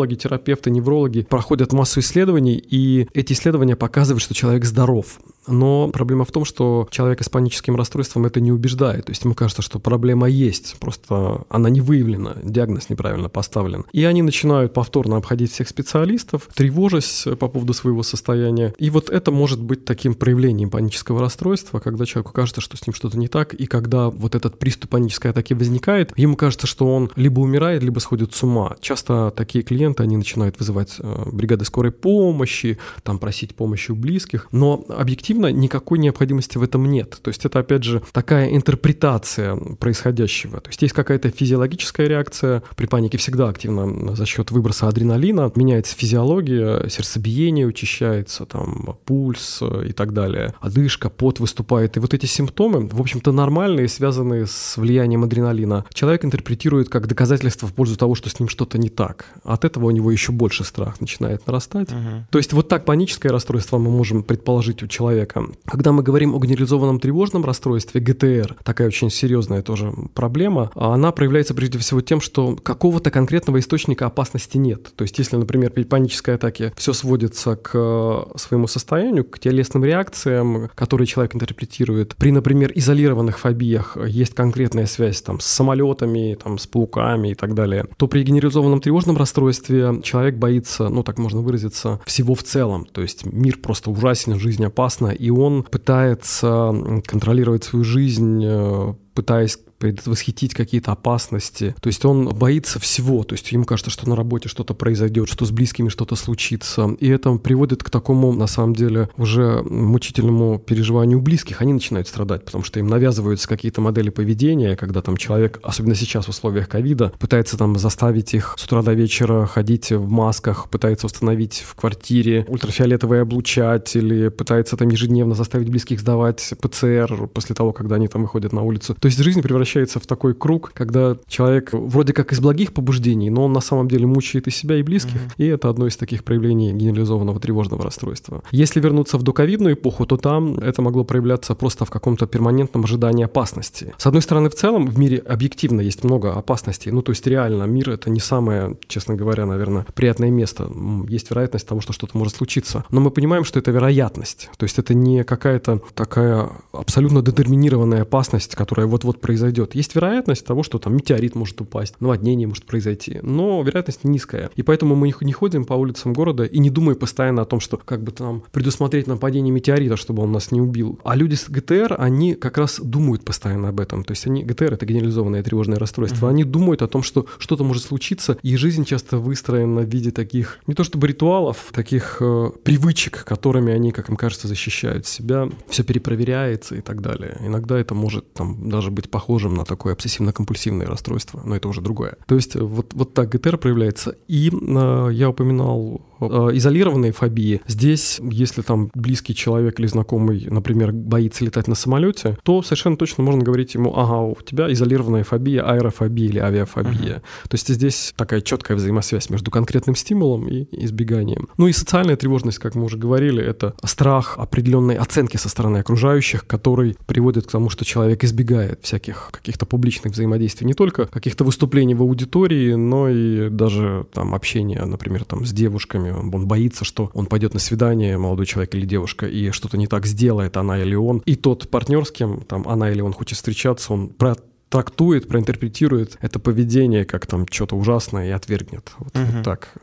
кардиологи, 0.00 0.14
терапевты, 0.14 0.70
неврологи 0.70 1.22
проходят 1.22 1.72
массу 1.72 2.00
исследований, 2.00 2.56
и 2.56 3.06
эти 3.14 3.32
исследования 3.32 3.76
показывают, 3.76 4.22
что 4.22 4.34
человек 4.34 4.64
здоров. 4.64 5.20
Но 5.46 5.88
проблема 5.88 6.24
в 6.24 6.32
том, 6.32 6.44
что 6.44 6.88
человека 6.90 7.24
с 7.24 7.28
паническим 7.28 7.76
расстройством 7.76 8.26
это 8.26 8.40
не 8.40 8.52
убеждает. 8.52 9.06
То 9.06 9.12
есть 9.12 9.24
ему 9.24 9.34
кажется, 9.34 9.62
что 9.62 9.78
проблема 9.78 10.28
есть, 10.28 10.76
просто 10.78 11.42
она 11.48 11.70
не 11.70 11.80
выявлена, 11.80 12.36
диагноз 12.42 12.88
неправильно 12.90 13.28
поставлен. 13.28 13.84
И 13.92 14.04
они 14.04 14.22
начинают 14.22 14.72
повторно 14.72 15.16
обходить 15.16 15.52
всех 15.52 15.68
специалистов, 15.68 16.48
тревожась 16.54 17.26
по 17.38 17.48
поводу 17.48 17.72
своего 17.72 18.02
состояния. 18.02 18.74
И 18.78 18.90
вот 18.90 19.10
это 19.10 19.30
может 19.30 19.60
быть 19.62 19.84
таким 19.84 20.14
проявлением 20.14 20.70
панического 20.70 21.20
расстройства, 21.20 21.80
когда 21.80 22.06
человеку 22.06 22.32
кажется, 22.32 22.60
что 22.60 22.76
с 22.76 22.86
ним 22.86 22.94
что-то 22.94 23.18
не 23.18 23.28
так, 23.28 23.54
и 23.54 23.66
когда 23.66 24.10
вот 24.10 24.34
этот 24.34 24.58
приступ 24.58 24.90
панической 24.90 25.30
атаки 25.30 25.54
возникает, 25.54 26.12
ему 26.16 26.36
кажется, 26.36 26.66
что 26.66 26.94
он 26.94 27.10
либо 27.16 27.40
умирает, 27.40 27.82
либо 27.82 27.98
сходит 27.98 28.34
с 28.34 28.42
ума. 28.42 28.76
Часто 28.80 29.32
такие 29.34 29.64
клиенты, 29.64 30.02
они 30.02 30.16
начинают 30.16 30.58
вызывать 30.58 30.96
э, 30.98 31.22
бригады 31.30 31.64
скорой 31.64 31.92
помощи, 31.92 32.78
там 33.02 33.18
просить 33.18 33.54
помощи 33.54 33.90
у 33.90 33.94
близких, 33.94 34.48
но 34.52 34.84
объективно 34.88 35.29
объективно 35.30 35.46
никакой 35.52 35.98
необходимости 35.98 36.58
в 36.58 36.62
этом 36.62 36.90
нет. 36.90 37.18
То 37.22 37.28
есть 37.28 37.44
это, 37.44 37.60
опять 37.60 37.84
же, 37.84 38.02
такая 38.12 38.50
интерпретация 38.50 39.56
происходящего. 39.56 40.60
То 40.60 40.70
есть 40.70 40.82
есть 40.82 40.94
какая-то 40.94 41.30
физиологическая 41.30 42.08
реакция. 42.08 42.62
При 42.76 42.86
панике 42.86 43.16
всегда 43.18 43.48
активно 43.48 44.16
за 44.16 44.26
счет 44.26 44.50
выброса 44.50 44.88
адреналина 44.88 45.52
меняется 45.54 45.94
физиология, 45.96 46.88
сердцебиение 46.88 47.66
учащается, 47.66 48.44
там, 48.44 48.96
пульс 49.04 49.62
и 49.62 49.92
так 49.92 50.12
далее. 50.12 50.54
Одышка, 50.60 51.10
пот 51.10 51.38
выступает. 51.38 51.96
И 51.96 52.00
вот 52.00 52.14
эти 52.14 52.26
симптомы, 52.26 52.88
в 52.88 53.00
общем-то, 53.00 53.32
нормальные, 53.32 53.88
связанные 53.88 54.46
с 54.46 54.76
влиянием 54.76 55.22
адреналина. 55.22 55.84
Человек 55.92 56.24
интерпретирует 56.24 56.88
как 56.88 57.06
доказательство 57.06 57.68
в 57.68 57.72
пользу 57.72 57.96
того, 57.96 58.14
что 58.14 58.28
с 58.28 58.40
ним 58.40 58.48
что-то 58.48 58.78
не 58.78 58.88
так. 58.88 59.26
От 59.44 59.64
этого 59.64 59.86
у 59.86 59.90
него 59.90 60.10
еще 60.10 60.32
больше 60.32 60.64
страх 60.64 61.00
начинает 61.00 61.46
нарастать. 61.46 61.92
Угу. 61.92 62.26
То 62.30 62.38
есть 62.38 62.52
вот 62.52 62.68
так 62.68 62.84
паническое 62.84 63.30
расстройство 63.30 63.78
мы 63.78 63.90
можем 63.90 64.22
предположить 64.22 64.82
у 64.82 64.86
человека 64.86 65.19
человека. 65.20 65.44
Когда 65.66 65.92
мы 65.92 66.02
говорим 66.02 66.34
о 66.34 66.38
генерализованном 66.38 67.00
тревожном 67.00 67.44
расстройстве, 67.44 68.00
ГТР, 68.00 68.56
такая 68.64 68.88
очень 68.88 69.10
серьезная 69.10 69.62
тоже 69.62 69.92
проблема, 70.14 70.70
она 70.74 71.12
проявляется 71.12 71.54
прежде 71.54 71.78
всего 71.78 72.00
тем, 72.00 72.20
что 72.20 72.56
какого-то 72.56 73.10
конкретного 73.10 73.58
источника 73.58 74.06
опасности 74.06 74.56
нет. 74.56 74.92
То 74.96 75.02
есть 75.02 75.18
если, 75.18 75.36
например, 75.36 75.70
при 75.70 75.84
панической 75.84 76.34
атаке 76.34 76.72
все 76.76 76.92
сводится 76.92 77.56
к 77.56 77.70
э, 77.74 78.38
своему 78.38 78.66
состоянию, 78.66 79.24
к 79.24 79.38
телесным 79.38 79.84
реакциям, 79.84 80.70
которые 80.74 81.06
человек 81.06 81.34
интерпретирует, 81.34 82.16
при, 82.16 82.32
например, 82.32 82.72
изолированных 82.74 83.38
фобиях 83.38 83.96
есть 84.06 84.34
конкретная 84.34 84.86
связь 84.86 85.22
там, 85.22 85.40
с 85.40 85.46
самолетами, 85.46 86.36
там, 86.42 86.58
с 86.58 86.66
пауками 86.66 87.30
и 87.30 87.34
так 87.34 87.54
далее, 87.54 87.86
то 87.96 88.08
при 88.08 88.22
генерализованном 88.22 88.80
тревожном 88.80 89.16
расстройстве 89.16 90.00
человек 90.02 90.36
боится, 90.36 90.88
ну 90.88 91.02
так 91.02 91.18
можно 91.18 91.40
выразиться, 91.40 92.00
всего 92.06 92.34
в 92.34 92.42
целом. 92.42 92.86
То 92.86 93.02
есть 93.02 93.26
мир 93.26 93.58
просто 93.58 93.90
ужасен, 93.90 94.38
жизнь 94.38 94.64
опасна, 94.64 95.09
и 95.12 95.30
он 95.30 95.62
пытается 95.62 96.74
контролировать 97.06 97.64
свою 97.64 97.84
жизнь, 97.84 98.42
э, 98.44 98.94
пытаясь 99.14 99.58
предвосхитить 99.80 100.52
какие-то 100.54 100.92
опасности. 100.92 101.74
То 101.80 101.88
есть 101.88 102.04
он 102.04 102.28
боится 102.28 102.78
всего. 102.78 103.24
То 103.24 103.32
есть 103.32 103.50
ему 103.50 103.64
кажется, 103.64 103.90
что 103.90 104.08
на 104.08 104.14
работе 104.14 104.48
что-то 104.48 104.74
произойдет, 104.74 105.28
что 105.28 105.46
с 105.46 105.50
близкими 105.50 105.88
что-то 105.88 106.16
случится. 106.16 106.96
И 107.00 107.08
это 107.08 107.34
приводит 107.36 107.82
к 107.82 107.88
такому, 107.88 108.32
на 108.34 108.46
самом 108.46 108.74
деле, 108.74 109.08
уже 109.16 109.62
мучительному 109.62 110.58
переживанию 110.58 111.20
близких. 111.22 111.62
Они 111.62 111.72
начинают 111.72 112.08
страдать, 112.08 112.44
потому 112.44 112.62
что 112.62 112.78
им 112.78 112.88
навязываются 112.88 113.48
какие-то 113.48 113.80
модели 113.80 114.10
поведения, 114.10 114.76
когда 114.76 115.00
там 115.00 115.16
человек, 115.16 115.58
особенно 115.62 115.94
сейчас 115.94 116.26
в 116.26 116.28
условиях 116.28 116.68
ковида, 116.68 117.12
пытается 117.18 117.56
там 117.56 117.78
заставить 117.78 118.34
их 118.34 118.54
с 118.58 118.64
утра 118.64 118.82
до 118.82 118.92
вечера 118.92 119.46
ходить 119.46 119.90
в 119.92 120.10
масках, 120.10 120.68
пытается 120.68 121.06
установить 121.06 121.64
в 121.66 121.74
квартире 121.74 122.44
ультрафиолетовые 122.48 123.22
облучатели, 123.22 124.28
пытается 124.28 124.76
там 124.76 124.90
ежедневно 124.90 125.34
заставить 125.34 125.70
близких 125.70 126.00
сдавать 126.00 126.52
ПЦР 126.60 127.28
после 127.32 127.54
того, 127.54 127.72
когда 127.72 127.96
они 127.96 128.08
там 128.08 128.22
выходят 128.22 128.52
на 128.52 128.62
улицу. 128.62 128.94
То 128.94 129.06
есть 129.06 129.18
жизнь 129.18 129.40
превращается 129.40 129.69
в 129.76 130.06
такой 130.06 130.34
круг, 130.34 130.72
когда 130.74 131.16
человек 131.26 131.70
вроде 131.72 132.12
как 132.12 132.32
из 132.32 132.40
благих 132.40 132.72
побуждений, 132.72 133.30
но 133.30 133.44
он 133.44 133.52
на 133.52 133.60
самом 133.60 133.88
деле 133.88 134.06
мучает 134.06 134.46
и 134.46 134.50
себя, 134.50 134.76
и 134.76 134.82
близких. 134.82 135.14
Mm-hmm. 135.14 135.34
И 135.38 135.46
это 135.46 135.68
одно 135.68 135.86
из 135.86 135.96
таких 135.96 136.24
проявлений 136.24 136.72
генерализованного 136.72 137.40
тревожного 137.40 137.82
расстройства. 137.82 138.42
Если 138.50 138.80
вернуться 138.80 139.18
в 139.18 139.22
доковидную 139.22 139.74
эпоху, 139.74 140.06
то 140.06 140.16
там 140.16 140.58
это 140.58 140.82
могло 140.82 141.04
проявляться 141.04 141.54
просто 141.54 141.84
в 141.84 141.90
каком-то 141.90 142.26
перманентном 142.26 142.84
ожидании 142.84 143.24
опасности. 143.24 143.94
С 143.96 144.06
одной 144.06 144.22
стороны, 144.22 144.50
в 144.50 144.54
целом 144.54 144.86
в 144.86 144.98
мире 144.98 145.18
объективно 145.18 145.80
есть 145.80 146.04
много 146.04 146.32
опасностей. 146.32 146.92
Ну, 146.92 147.02
то 147.02 147.10
есть 147.12 147.26
реально 147.26 147.64
мир— 147.64 147.90
это 147.92 148.10
не 148.10 148.20
самое, 148.20 148.76
честно 148.88 149.14
говоря, 149.14 149.46
наверное, 149.46 149.86
приятное 149.94 150.30
место. 150.30 150.70
Есть 151.08 151.30
вероятность 151.30 151.66
того, 151.66 151.80
что 151.80 151.92
что-то 151.92 152.16
может 152.16 152.34
случиться. 152.34 152.84
Но 152.90 153.00
мы 153.00 153.10
понимаем, 153.10 153.44
что 153.44 153.58
это 153.58 153.70
вероятность. 153.70 154.50
То 154.56 154.64
есть 154.64 154.78
это 154.78 154.94
не 154.94 155.24
какая-то 155.24 155.80
такая 155.94 156.50
абсолютно 156.72 157.22
детерминированная 157.22 158.02
опасность, 158.02 158.54
которая 158.54 158.86
вот-вот 158.86 159.20
произойдет. 159.20 159.59
Есть 159.74 159.94
вероятность 159.94 160.44
того, 160.46 160.62
что 160.62 160.78
там 160.78 160.96
метеорит 160.96 161.34
может 161.34 161.60
упасть, 161.60 161.94
наводнение 162.00 162.46
может 162.46 162.64
произойти, 162.64 163.18
но 163.22 163.62
вероятность 163.62 164.04
низкая. 164.04 164.50
И 164.56 164.62
поэтому 164.62 164.94
мы 164.94 165.12
не 165.20 165.32
ходим 165.32 165.64
по 165.64 165.74
улицам 165.74 166.12
города 166.12 166.44
и 166.44 166.58
не 166.58 166.70
думаем 166.70 166.98
постоянно 166.98 167.42
о 167.42 167.44
том, 167.44 167.60
что 167.60 167.76
как 167.76 168.02
бы 168.02 168.12
там 168.12 168.42
предусмотреть 168.52 169.06
нападение 169.06 169.52
метеорита, 169.52 169.96
чтобы 169.96 170.22
он 170.22 170.32
нас 170.32 170.50
не 170.50 170.60
убил. 170.60 170.98
А 171.04 171.16
люди 171.16 171.34
с 171.34 171.48
ГТР, 171.48 171.96
они 171.98 172.34
как 172.34 172.58
раз 172.58 172.80
думают 172.80 173.24
постоянно 173.24 173.68
об 173.68 173.80
этом. 173.80 174.04
То 174.04 174.12
есть 174.12 174.26
они, 174.26 174.44
ГТР— 174.44 174.72
это 174.74 174.86
генерализованное 174.86 175.42
тревожное 175.42 175.78
расстройство, 175.78 176.26
mm-hmm. 176.26 176.30
они 176.30 176.44
думают 176.44 176.82
о 176.82 176.88
том, 176.88 177.02
что 177.02 177.26
что-то 177.38 177.64
может 177.64 177.84
случиться, 177.84 178.38
и 178.42 178.56
жизнь 178.56 178.84
часто 178.84 179.18
выстроена 179.18 179.82
в 179.82 179.88
виде 179.88 180.10
таких, 180.10 180.58
не 180.66 180.74
то 180.74 180.84
чтобы 180.84 181.06
ритуалов, 181.08 181.70
таких 181.72 182.18
э, 182.20 182.50
привычек, 182.62 183.24
которыми 183.24 183.72
они, 183.72 183.92
как 183.92 184.08
им 184.08 184.16
кажется, 184.16 184.48
защищают 184.48 185.06
себя, 185.06 185.48
все 185.68 185.82
перепроверяется 185.82 186.76
и 186.76 186.80
так 186.80 187.00
далее. 187.00 187.36
Иногда 187.40 187.78
это 187.78 187.94
может 187.94 188.32
там 188.32 188.68
даже 188.68 188.90
быть 188.90 189.10
похожим 189.10 189.49
на 189.54 189.64
такое 189.64 189.94
обсессивно-компульсивное 189.94 190.86
расстройство, 190.86 191.40
но 191.44 191.56
это 191.56 191.68
уже 191.68 191.80
другое. 191.80 192.16
То 192.26 192.34
есть 192.34 192.56
вот, 192.56 192.94
вот 192.94 193.14
так 193.14 193.28
ГТР 193.30 193.58
проявляется. 193.58 194.16
И 194.28 194.50
э, 194.50 195.08
я 195.12 195.30
упоминал 195.30 196.00
изолированные 196.20 197.12
фобии. 197.12 197.60
Здесь, 197.66 198.20
если 198.22 198.62
там 198.62 198.90
близкий 198.94 199.34
человек 199.34 199.78
или 199.80 199.86
знакомый, 199.86 200.46
например, 200.48 200.92
боится 200.92 201.44
летать 201.44 201.68
на 201.68 201.74
самолете, 201.74 202.36
то 202.42 202.62
совершенно 202.62 202.96
точно 202.96 203.24
можно 203.24 203.42
говорить 203.42 203.74
ему, 203.74 203.96
ага, 203.96 204.20
у 204.20 204.36
тебя 204.42 204.72
изолированная 204.72 205.24
фобия, 205.24 205.62
аэрофобия 205.62 206.28
или 206.28 206.38
авиафобия. 206.38 207.16
Uh-huh. 207.16 207.48
То 207.48 207.54
есть 207.54 207.68
здесь 207.68 208.12
такая 208.16 208.40
четкая 208.40 208.76
взаимосвязь 208.76 209.30
между 209.30 209.50
конкретным 209.50 209.96
стимулом 209.96 210.48
и 210.48 210.66
избеганием. 210.84 211.48
Ну 211.56 211.68
и 211.68 211.72
социальная 211.72 212.16
тревожность, 212.16 212.58
как 212.58 212.74
мы 212.74 212.84
уже 212.84 212.98
говорили, 212.98 213.42
это 213.42 213.74
страх 213.84 214.36
определенной 214.38 214.96
оценки 214.96 215.36
со 215.36 215.48
стороны 215.48 215.78
окружающих, 215.78 216.46
который 216.46 216.96
приводит 217.06 217.46
к 217.46 217.50
тому, 217.50 217.70
что 217.70 217.84
человек 217.84 218.24
избегает 218.24 218.80
всяких 218.82 219.30
каких-то 219.32 219.66
публичных 219.66 220.12
взаимодействий, 220.12 220.66
не 220.66 220.74
только 220.74 221.06
каких-то 221.06 221.44
выступлений 221.44 221.94
в 221.94 222.02
аудитории, 222.02 222.74
но 222.74 223.08
и 223.08 223.48
даже 223.48 224.06
там 224.12 224.34
общения, 224.34 224.84
например, 224.84 225.24
там 225.24 225.44
с 225.44 225.52
девушками, 225.52 226.09
он 226.12 226.46
боится, 226.46 226.84
что 226.84 227.10
он 227.14 227.26
пойдет 227.26 227.54
на 227.54 227.60
свидание, 227.60 228.18
молодой 228.18 228.46
человек 228.46 228.74
или 228.74 228.86
девушка, 228.86 229.26
и 229.26 229.50
что-то 229.50 229.76
не 229.76 229.86
так 229.86 230.06
сделает 230.06 230.56
она 230.56 230.80
или 230.80 230.94
он. 230.94 231.22
И 231.26 231.36
тот 231.36 231.68
партнер, 231.70 232.04
с 232.04 232.10
кем 232.10 232.42
там 232.42 232.66
она 232.68 232.90
или 232.90 233.00
он 233.00 233.12
хочет 233.12 233.36
встречаться, 233.36 233.92
он 233.92 234.08
про 234.08 234.36
трактует, 234.70 235.26
проинтерпретирует 235.26 236.16
это 236.20 236.38
поведение 236.38 237.04
как 237.04 237.26
там 237.26 237.44
что-то 237.50 237.76
ужасное 237.76 238.28
и 238.28 238.30
отвергнет. 238.30 238.92
Вот, 238.98 239.16
угу. 239.16 239.26
вот 239.32 239.44
так 239.44 239.74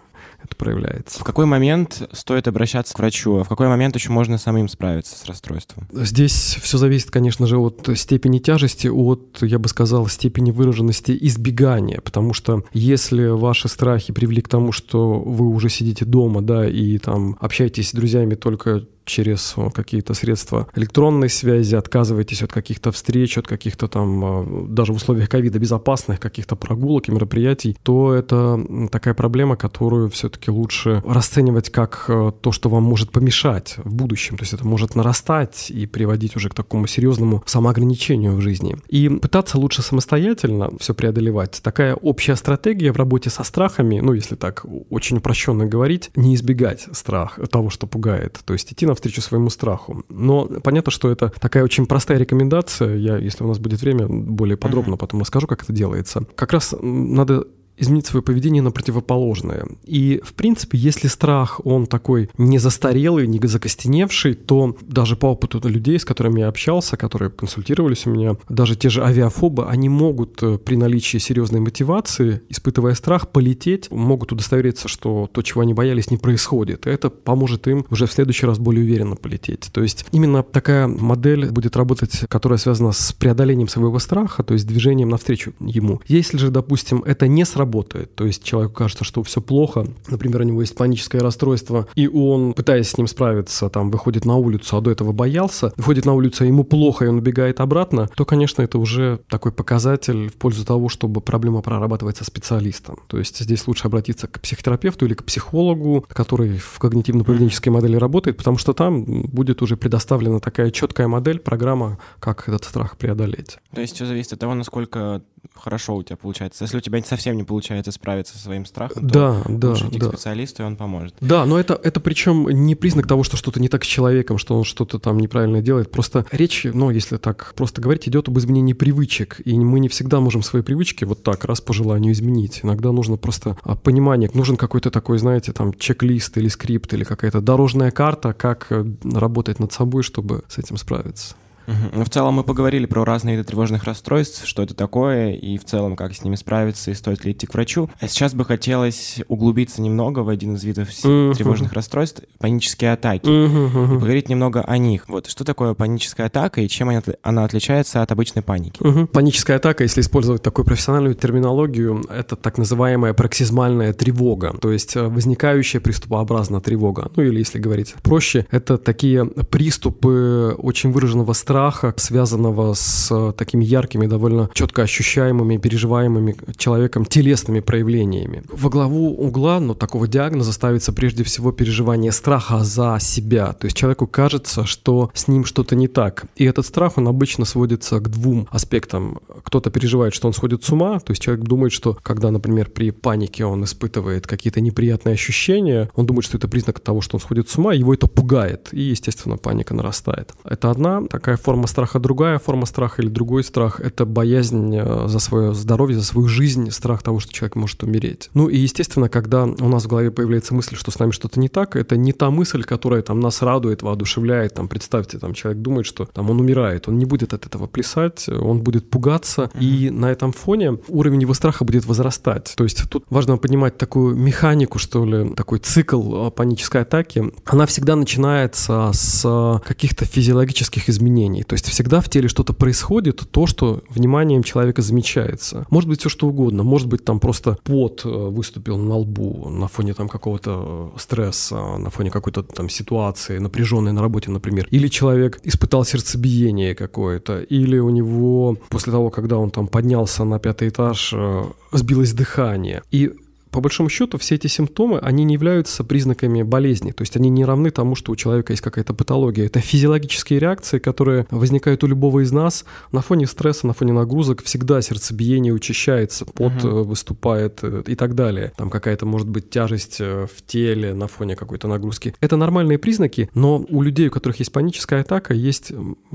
это 0.44 0.56
проявляется. 0.56 1.20
В 1.20 1.24
какой 1.24 1.46
момент 1.46 2.08
стоит 2.12 2.48
обращаться 2.48 2.94
к 2.94 3.00
врачу, 3.00 3.38
а 3.38 3.44
в 3.44 3.50
какой 3.50 3.68
момент 3.68 3.96
еще 3.96 4.12
можно 4.12 4.38
самим 4.38 4.68
справиться 4.68 5.18
с 5.18 5.26
расстройством? 5.26 5.88
Здесь 5.92 6.58
все 6.62 6.78
зависит, 6.78 7.12
конечно 7.12 7.48
же, 7.48 7.58
от 7.58 7.90
степени 7.96 8.40
тяжести, 8.40 8.88
от, 8.88 9.40
я 9.42 9.60
бы 9.60 9.68
сказал, 9.68 10.08
степени 10.08 10.52
выраженности 10.52 11.18
избегания, 11.20 12.02
потому 12.02 12.34
что 12.34 12.64
если 12.74 13.28
ваши 13.28 13.68
страхи 13.68 14.14
привели 14.14 14.42
к 14.42 14.50
тому, 14.50 14.72
что 14.72 15.20
вы 15.20 15.48
уже 15.48 15.70
сидите 15.70 16.06
дома, 16.06 16.42
да, 16.42 16.68
и 16.68 16.98
там 16.98 17.38
общаетесь 17.40 17.90
с 17.90 17.94
друзьями 17.94 18.36
только 18.36 18.86
через 19.08 19.56
какие-то 19.74 20.14
средства 20.14 20.68
электронной 20.76 21.30
связи, 21.30 21.76
отказываетесь 21.76 22.44
от 22.44 22.52
каких-то 22.52 22.92
встреч, 22.92 23.38
от 23.38 23.48
каких-то 23.48 23.88
там, 23.88 24.26
а, 24.26 24.66
даже 24.68 24.94
в 24.94 24.98
условиях 24.98 25.30
ковида, 25.30 25.60
безопасных 25.60 26.20
каких-то 26.20 26.56
прогулок 26.56 27.10
и 27.10 27.12
мероприятий, 27.12 27.78
то 27.84 28.14
это 28.14 28.60
такая 28.92 29.14
проблема, 29.14 29.56
которую 29.56 30.10
все-таки 30.10 30.52
лучше 30.52 31.02
расценивать 31.06 31.70
как 31.70 32.06
э, 32.08 32.32
то, 32.42 32.52
что 32.52 32.70
вам 32.70 32.84
может 32.84 33.12
помешать 33.12 33.76
в 33.78 33.94
будущем. 33.94 34.38
То 34.38 34.44
есть 34.44 34.54
это 34.54 34.66
может 34.66 34.96
нарастать 34.96 35.72
и 35.72 35.86
приводить 35.86 36.36
уже 36.36 36.50
к 36.50 36.54
такому 36.54 36.88
серьезному 36.88 37.44
самоограничению 37.46 38.36
в 38.36 38.42
жизни. 38.42 38.78
И 38.88 39.10
пытаться 39.10 39.58
лучше 39.58 39.82
самостоятельно 39.82 40.72
все 40.80 40.94
преодолевать. 40.94 41.60
Такая 41.64 41.96
общая 41.96 42.36
стратегия 42.36 42.92
в 42.92 42.98
работе 42.98 43.30
со 43.30 43.44
страхами, 43.44 44.00
ну, 44.00 44.14
если 44.14 44.36
так 44.36 44.66
очень 44.90 45.18
упрощенно 45.18 45.66
говорить, 45.66 46.12
не 46.16 46.36
избегать 46.36 46.88
страх 46.92 47.40
того, 47.50 47.70
что 47.70 47.88
пугает. 47.88 48.40
То 48.46 48.54
есть 48.54 48.72
идти 48.74 48.86
на 48.86 48.96
навстречу 48.98 49.22
своему 49.22 49.50
страху. 49.50 50.04
Но 50.10 50.46
понятно, 50.64 50.92
что 50.92 51.10
это 51.10 51.32
такая 51.40 51.64
очень 51.64 51.86
простая 51.86 52.18
рекомендация. 52.18 52.96
Я, 52.96 53.18
если 53.18 53.44
у 53.44 53.48
нас 53.48 53.60
будет 53.60 53.82
время, 53.82 54.08
более 54.08 54.58
подробно 54.58 54.96
uh-huh. 54.96 55.00
потом 55.00 55.22
расскажу, 55.22 55.48
как 55.48 55.64
это 55.64 55.72
делается. 55.72 56.26
Как 56.36 56.52
раз 56.52 56.76
надо 56.82 57.46
изменить 57.78 58.08
свое 58.08 58.24
поведение 58.24 58.62
на 58.62 58.72
противоположное. 58.72 59.66
И, 59.86 60.22
в 60.24 60.34
принципе, 60.34 60.78
если 60.78 61.08
страх, 61.08 61.62
он 61.66 61.86
такой 61.86 62.30
не 62.38 62.58
застарелый, 62.58 63.28
не 63.28 63.40
закостеневший, 63.48 64.34
то 64.34 64.76
даже 64.82 65.16
по 65.16 65.28
опыту 65.28 65.62
людей, 65.68 66.00
с 66.00 66.06
которыми 66.06 66.42
я 66.42 66.48
общался, 66.48 66.98
которые 66.98 67.30
консультировались 67.30 68.06
у 68.06 68.10
меня, 68.10 68.36
даже 68.50 68.76
те 68.76 68.90
же 68.90 69.04
авиафобы, 69.04 69.68
они 69.68 69.90
могут 69.90 70.42
э, 70.44 70.58
при 70.58 70.76
наличии 70.76 71.18
серьезной 71.18 71.62
мотивации, 71.62 72.42
испытывая 72.50 72.94
страх, 72.96 73.30
полететь, 73.30 73.92
могут 73.92 74.32
удостовериться, 74.32 74.88
что 74.88 75.30
то, 75.32 75.42
чего 75.42 75.62
они 75.62 75.74
боялись, 75.74 76.12
не 76.12 76.18
происходит. 76.18 76.88
Это 76.88 77.10
поможет 77.10 77.68
им 77.68 77.86
уже 77.90 78.06
в 78.06 78.12
следующий 78.12 78.46
раз 78.46 78.60
более 78.60 78.84
уверенно 78.84 79.16
полететь. 79.16 79.70
То 79.72 79.82
есть 79.82 80.06
именно 80.12 80.44
такая 80.44 80.88
модель 80.88 81.52
будет 81.52 81.78
работать, 81.78 82.26
которая 82.30 82.58
связана 82.58 82.92
с 82.92 83.14
преодолением 83.14 83.68
своего 83.68 84.00
страха, 84.00 84.44
то 84.44 84.54
есть 84.54 84.68
движением 84.68 85.10
навстречу 85.10 85.54
ему. 85.60 86.02
Если 86.08 86.38
же, 86.38 86.50
допустим, 86.50 87.04
это 87.04 87.28
не 87.28 87.46
сработает, 87.46 87.67
работает. 87.68 88.16
То 88.16 88.26
есть 88.26 88.44
человеку 88.44 88.74
кажется, 88.74 89.04
что 89.04 89.22
все 89.24 89.42
плохо, 89.42 89.86
например, 90.08 90.42
у 90.42 90.44
него 90.44 90.62
есть 90.62 90.76
паническое 90.76 91.22
расстройство, 91.22 91.88
и 91.96 92.08
он, 92.08 92.54
пытаясь 92.54 92.90
с 92.90 92.98
ним 92.98 93.08
справиться, 93.08 93.70
там, 93.70 93.92
выходит 93.92 94.26
на 94.26 94.36
улицу, 94.36 94.78
а 94.78 94.82
до 94.82 94.92
этого 94.92 95.12
боялся, 95.12 95.74
выходит 95.76 96.06
на 96.06 96.14
улицу, 96.14 96.44
а 96.44 96.48
ему 96.48 96.64
плохо, 96.64 97.06
и 97.06 97.08
он 97.10 97.18
убегает 97.18 97.60
обратно, 97.60 98.08
то, 98.16 98.26
конечно, 98.26 98.62
это 98.62 98.80
уже 98.80 99.20
такой 99.30 99.52
показатель 99.52 100.30
в 100.30 100.34
пользу 100.34 100.66
того, 100.66 100.88
чтобы 100.90 101.22
проблема 101.22 101.62
прорабатывается 101.62 102.24
специалистом. 102.24 103.00
То 103.08 103.18
есть 103.18 103.40
здесь 103.40 103.68
лучше 103.68 103.88
обратиться 103.88 104.28
к 104.28 104.40
психотерапевту 104.40 105.06
или 105.06 105.14
к 105.14 105.24
психологу, 105.24 106.06
который 106.08 106.58
в 106.58 106.80
когнитивно-поведенческой 106.80 107.72
модели 107.72 107.98
работает, 107.98 108.38
потому 108.38 108.58
что 108.58 108.74
там 108.74 109.04
будет 109.04 109.62
уже 109.62 109.76
предоставлена 109.76 110.40
такая 110.40 110.72
четкая 110.72 111.08
модель, 111.08 111.40
программа, 111.40 111.98
как 112.20 112.48
этот 112.48 112.64
страх 112.64 112.98
преодолеть. 112.98 113.58
То 113.74 113.82
есть 113.82 113.96
все 113.96 114.06
зависит 114.06 114.34
от 114.34 114.40
того, 114.40 114.54
насколько 114.54 115.22
хорошо 115.54 115.96
у 115.96 116.04
тебя 116.04 116.18
получается. 116.18 116.64
Если 116.64 116.78
у 116.78 116.82
тебя 116.82 117.02
совсем 117.04 117.36
не 117.36 117.44
получается 117.44 117.57
справиться 117.92 118.38
со 118.38 118.44
своим 118.44 118.66
страхом, 118.66 119.08
да, 119.08 119.42
то 119.44 119.50
да, 119.50 119.70
лучше 119.70 119.88
идти 119.88 120.00
да. 120.00 120.08
к 120.08 120.14
специалисту, 120.14 120.64
и 120.64 120.66
он 120.66 120.76
поможет. 120.76 121.16
Да, 121.22 121.46
но 121.46 121.60
это, 121.60 121.80
это 121.82 122.00
причем 122.00 122.48
не 122.50 122.76
признак 122.76 123.08
того, 123.08 123.24
что 123.24 123.38
что-то 123.38 123.60
не 123.60 123.70
так 123.70 123.84
с 123.84 123.88
человеком, 123.88 124.38
что 124.38 124.58
он 124.58 124.64
что-то 124.64 125.00
там 125.00 125.20
неправильно 125.20 125.62
делает. 125.62 125.92
Просто 125.92 126.26
речь, 126.32 126.66
ну, 126.72 126.90
если 126.90 127.18
так 127.18 127.54
просто 127.56 127.82
говорить, 127.82 128.08
идет 128.08 128.28
об 128.28 128.38
изменении 128.38 128.74
привычек. 128.74 129.42
И 129.46 129.58
мы 129.58 129.80
не 129.80 129.90
всегда 129.90 130.20
можем 130.20 130.44
свои 130.44 130.62
привычки 130.62 131.04
вот 131.04 131.24
так 131.24 131.46
раз 131.46 131.62
по 131.62 131.74
желанию 131.74 132.14
изменить. 132.14 132.62
Иногда 132.64 132.92
нужно 132.92 133.18
просто 133.18 133.58
а, 133.64 133.76
понимание, 133.76 134.30
нужен 134.34 134.58
какой-то 134.58 134.92
такой, 134.92 135.18
знаете, 135.18 135.54
там 135.54 135.74
чек-лист 135.74 136.38
или 136.38 136.48
скрипт, 136.48 136.94
или 136.94 137.04
какая-то 137.04 137.42
дорожная 137.42 137.92
карта, 137.92 138.34
как 138.34 138.68
э, 138.70 138.86
работать 139.04 139.60
над 139.60 139.72
собой, 139.72 140.04
чтобы 140.04 140.44
с 140.48 140.58
этим 140.58 140.78
справиться. 140.78 141.36
Ну, 141.68 142.04
в 142.04 142.10
целом 142.10 142.36
мы 142.36 142.44
поговорили 142.44 142.86
про 142.86 143.04
разные 143.04 143.36
виды 143.36 143.48
тревожных 143.48 143.84
расстройств, 143.84 144.48
что 144.48 144.64
это 144.64 144.74
такое, 144.74 145.32
и 145.32 145.58
в 145.58 145.66
целом 145.66 145.96
как 145.96 146.16
с 146.16 146.24
ними 146.24 146.36
справиться, 146.36 146.92
и 146.92 146.94
стоит 146.94 147.26
ли 147.26 147.34
идти 147.34 147.46
к 147.46 147.54
врачу. 147.54 147.90
А 148.00 148.08
сейчас 148.08 148.34
бы 148.34 148.46
хотелось 148.46 149.22
углубиться 149.28 149.82
немного 149.82 150.20
в 150.20 150.30
один 150.30 150.56
из 150.56 150.64
видов 150.64 150.90
тревожных 150.90 151.74
расстройств— 151.74 152.22
панические 152.40 152.94
атаки. 152.94 153.28
И 153.28 153.48
поговорить 153.96 154.30
немного 154.30 154.62
о 154.62 154.78
них. 154.78 155.06
Вот, 155.08 155.28
что 155.28 155.44
такое 155.44 155.74
паническая 155.74 156.28
атака 156.28 156.62
и 156.62 156.68
чем 156.68 156.90
она, 157.22 157.44
отличается 157.44 158.02
от 158.02 158.12
обычной 158.12 158.42
паники? 158.42 158.82
Паническая 159.08 159.58
атака, 159.58 159.84
если 159.84 160.02
использовать 160.02 160.42
такую 160.42 160.66
профессиональную 160.66 161.16
терминологию, 161.16 162.04
это 162.10 162.36
так 162.36 162.58
называемая 162.58 163.14
проксизмальная 163.14 163.94
тревога, 163.94 164.56
то 164.60 164.72
есть 164.72 164.96
э, 164.96 165.04
возникающая 165.08 165.82
приступообразная 165.82 166.62
тревога. 166.62 167.12
Ну 167.16 167.24
или, 167.24 167.40
если 167.40 167.60
говорить 167.60 167.96
проще, 168.04 168.46
это 168.52 168.78
такие 168.78 169.26
приступы 169.26 170.56
очень 170.58 170.92
выраженного 170.92 171.34
страха, 171.34 171.57
связанного 171.98 172.74
с 172.74 173.34
такими 173.34 173.66
яркими, 173.66 174.08
довольно 174.08 174.50
четко 174.54 174.84
ощущаемыми, 174.84 175.58
переживаемыми 175.58 176.36
человеком 176.58 177.06
телесными 177.06 177.60
проявлениями. 177.60 178.44
Во 178.52 178.70
главу 178.70 179.14
угла, 179.16 179.60
но 179.60 179.68
ну, 179.68 179.76
такого 179.76 180.08
диагноза 180.08 180.54
ставится 180.54 180.94
прежде 180.94 181.24
всего 181.24 181.52
переживание 181.52 182.12
страха 182.12 182.64
за 182.64 182.98
себя. 183.00 183.54
То 183.54 183.66
есть 183.66 183.78
человеку 183.78 184.08
кажется, 184.08 184.66
что 184.66 185.12
с 185.14 185.28
ним 185.28 185.46
что-то 185.46 185.76
не 185.76 185.88
так. 185.88 186.26
И 186.36 186.46
этот 186.46 186.66
страх, 186.66 186.98
он 186.98 187.08
обычно 187.08 187.46
сводится 187.46 188.00
к 188.00 188.10
двум 188.10 188.48
аспектам. 188.52 189.20
Кто-то 189.44 189.70
переживает, 189.72 190.14
что 190.14 190.28
он 190.28 190.34
сходит 190.34 190.64
с 190.64 190.70
ума, 190.72 191.00
то 191.00 191.12
есть 191.12 191.22
человек 191.22 191.46
думает, 191.46 191.74
что 191.74 191.98
когда, 192.02 192.32
например, 192.32 192.70
при 192.70 192.92
панике 192.92 193.46
он 193.46 193.64
испытывает 193.64 194.28
какие-то 194.28 194.62
неприятные 194.62 195.14
ощущения, 195.14 195.90
он 195.96 196.06
думает, 196.06 196.26
что 196.26 196.38
это 196.38 196.48
признак 196.48 196.80
того, 196.80 197.02
что 197.02 197.18
он 197.18 197.22
сходит 197.22 197.50
с 197.50 197.58
ума, 197.58 197.74
его 197.74 197.94
это 197.94 198.08
пугает, 198.08 198.70
и, 198.72 198.82
естественно, 198.82 199.38
паника 199.38 199.74
нарастает. 199.74 200.34
Это 200.44 200.72
одна 200.72 201.02
такая 201.08 201.38
форма 201.48 201.68
страха, 201.68 202.00
другая 202.00 202.40
форма 202.40 202.66
страха 202.66 203.02
или 203.02 203.08
другой 203.08 203.42
страх— 203.42 203.80
это 203.82 204.06
боязнь 204.06 204.76
э, 204.76 205.08
за 205.08 205.20
свое 205.20 205.54
здоровье, 205.54 205.98
за 205.98 206.04
свою 206.04 206.28
жизнь, 206.28 206.72
страх 206.72 207.02
того, 207.02 207.22
что 207.22 207.32
человек 207.32 207.56
может 207.56 207.84
умереть. 207.84 208.30
Ну 208.34 208.50
и, 208.50 208.58
естественно, 208.58 209.08
когда 209.08 209.46
у 209.46 209.70
нас 209.70 209.86
в 209.86 209.88
голове 209.88 210.12
появляется 210.12 210.54
мысль, 210.54 210.76
что 210.76 210.92
с 210.92 211.00
нами 211.00 211.12
что-то 211.12 211.40
не 211.40 211.48
так, 211.48 211.78
это 211.78 211.96
не 211.96 212.12
та 212.12 212.32
мысль, 212.32 212.64
которая 212.64 213.02
там 213.02 213.22
нас 213.22 213.42
радует, 213.42 213.82
воодушевляет, 213.82 214.56
там, 214.56 214.68
представьте, 214.68 215.20
там 215.20 215.34
человек 215.34 215.62
думает, 215.62 215.86
что 215.86 216.06
там 216.06 216.30
он 216.30 216.42
умирает, 216.42 216.90
он 216.90 216.98
не 216.98 217.06
будет 217.06 217.34
от 217.34 217.46
этого 217.46 217.66
плясать, 217.68 218.28
он 218.28 218.60
будет 218.60 218.90
пугаться, 218.90 219.44
mm-hmm. 219.44 219.60
и 219.62 219.90
на 219.90 220.12
этом 220.12 220.34
фоне 220.34 220.80
уровень 220.90 221.22
его 221.22 221.34
страха 221.34 221.64
будет 221.64 221.86
возрастать. 221.86 222.56
То 222.58 222.66
есть 222.66 222.90
тут 222.90 223.06
важно 223.10 223.38
понимать 223.38 223.78
такую 223.78 224.18
механику, 224.18 224.80
что 224.80 225.06
ли, 225.06 225.34
такой 225.34 225.60
цикл 225.60 226.28
э, 226.28 226.32
панической 226.32 226.82
атаки. 226.82 227.32
Она 227.46 227.66
всегда 227.68 227.96
начинается 227.96 228.92
с 228.92 229.62
каких-то 229.66 230.04
физиологических 230.04 230.90
изменений. 230.90 231.37
То 231.44 231.54
есть 231.54 231.68
всегда 231.68 232.02
в 232.02 232.10
теле 232.10 232.28
что-то 232.28 232.54
происходит, 232.54 233.24
то, 233.32 233.48
что 233.48 233.82
вниманием 233.90 234.44
человека 234.44 234.82
замечается. 234.82 235.66
Может 235.70 235.90
быть 235.90 236.00
все 236.00 236.10
что 236.10 236.28
угодно. 236.28 236.64
Может 236.64 236.88
быть 236.88 237.04
там 237.04 237.20
просто 237.20 237.58
пот 237.64 238.02
э, 238.06 238.10
выступил 238.10 238.78
на 238.78 238.96
лбу 238.96 239.50
на 239.50 239.68
фоне 239.68 239.94
там 239.94 240.08
какого-то 240.08 240.94
стресса, 240.98 241.78
на 241.78 241.90
фоне 241.90 242.12
какой-то 242.12 242.44
там 242.44 242.70
ситуации 242.70 243.38
напряженной 243.40 243.92
на 243.92 244.02
работе, 244.02 244.32
например. 244.32 244.68
Или 244.72 244.88
человек 244.88 245.40
испытал 245.44 245.86
сердцебиение 245.86 246.76
какое-то, 246.76 247.40
или 247.42 247.78
у 247.80 247.90
него 247.90 248.58
после 248.70 248.92
того, 248.92 249.10
когда 249.10 249.38
он 249.38 249.52
там 249.52 249.68
поднялся 249.68 250.24
на 250.24 250.40
пятый 250.40 250.70
этаж, 250.70 251.14
э, 251.14 251.46
сбилось 251.72 252.14
дыхание. 252.14 252.82
И 252.92 253.12
по 253.52 253.62
большому 253.62 253.90
счету 253.90 254.18
все 254.18 254.36
эти 254.36 254.48
симптомы, 254.48 255.00
они 255.00 255.24
не 255.24 255.34
являются 255.34 255.84
признаками 255.84 256.44
болезни, 256.44 256.92
то 256.92 257.02
есть 257.02 257.16
они 257.16 257.30
не 257.30 257.46
равны 257.46 257.72
тому, 257.72 257.96
что 257.96 258.12
у 258.12 258.16
человека 258.16 258.54
есть 258.54 258.64
какая-то 258.64 258.94
патология. 258.94 259.46
Это 259.46 259.60
физиологические 259.60 260.40
реакции, 260.40 260.80
которые 260.80 261.28
возникают 261.32 261.84
у 261.84 261.88
любого 261.88 262.24
из 262.24 262.32
нас 262.32 262.66
на 262.92 263.02
фоне 263.02 263.28
стресса, 263.28 263.68
на 263.68 263.74
фоне 263.74 263.94
нагрузок. 263.94 264.44
Всегда 264.44 264.82
сердцебиение 264.82 265.54
учащается, 265.54 266.26
пот 266.26 266.54
uh-huh. 266.54 266.84
выступает 266.84 267.60
э, 267.62 267.84
и 267.88 267.96
так 267.96 268.16
далее. 268.16 268.54
Там 268.58 268.70
какая-то 268.70 269.06
может 269.06 269.28
быть 269.28 269.50
тяжесть 269.50 269.98
э, 270.00 270.28
в 270.28 270.46
теле 270.46 270.94
на 270.94 271.08
фоне 271.08 271.36
какой-то 271.36 271.68
нагрузки. 271.68 272.16
Это 272.20 272.38
нормальные 272.38 272.78
признаки, 272.78 273.30
но 273.34 273.66
у 273.70 273.82
людей, 273.82 274.08
у 274.08 274.12
которых 274.12 274.40
есть 274.40 274.52
паническая 274.52 275.02
атака, 275.02 275.34
есть 275.34 275.72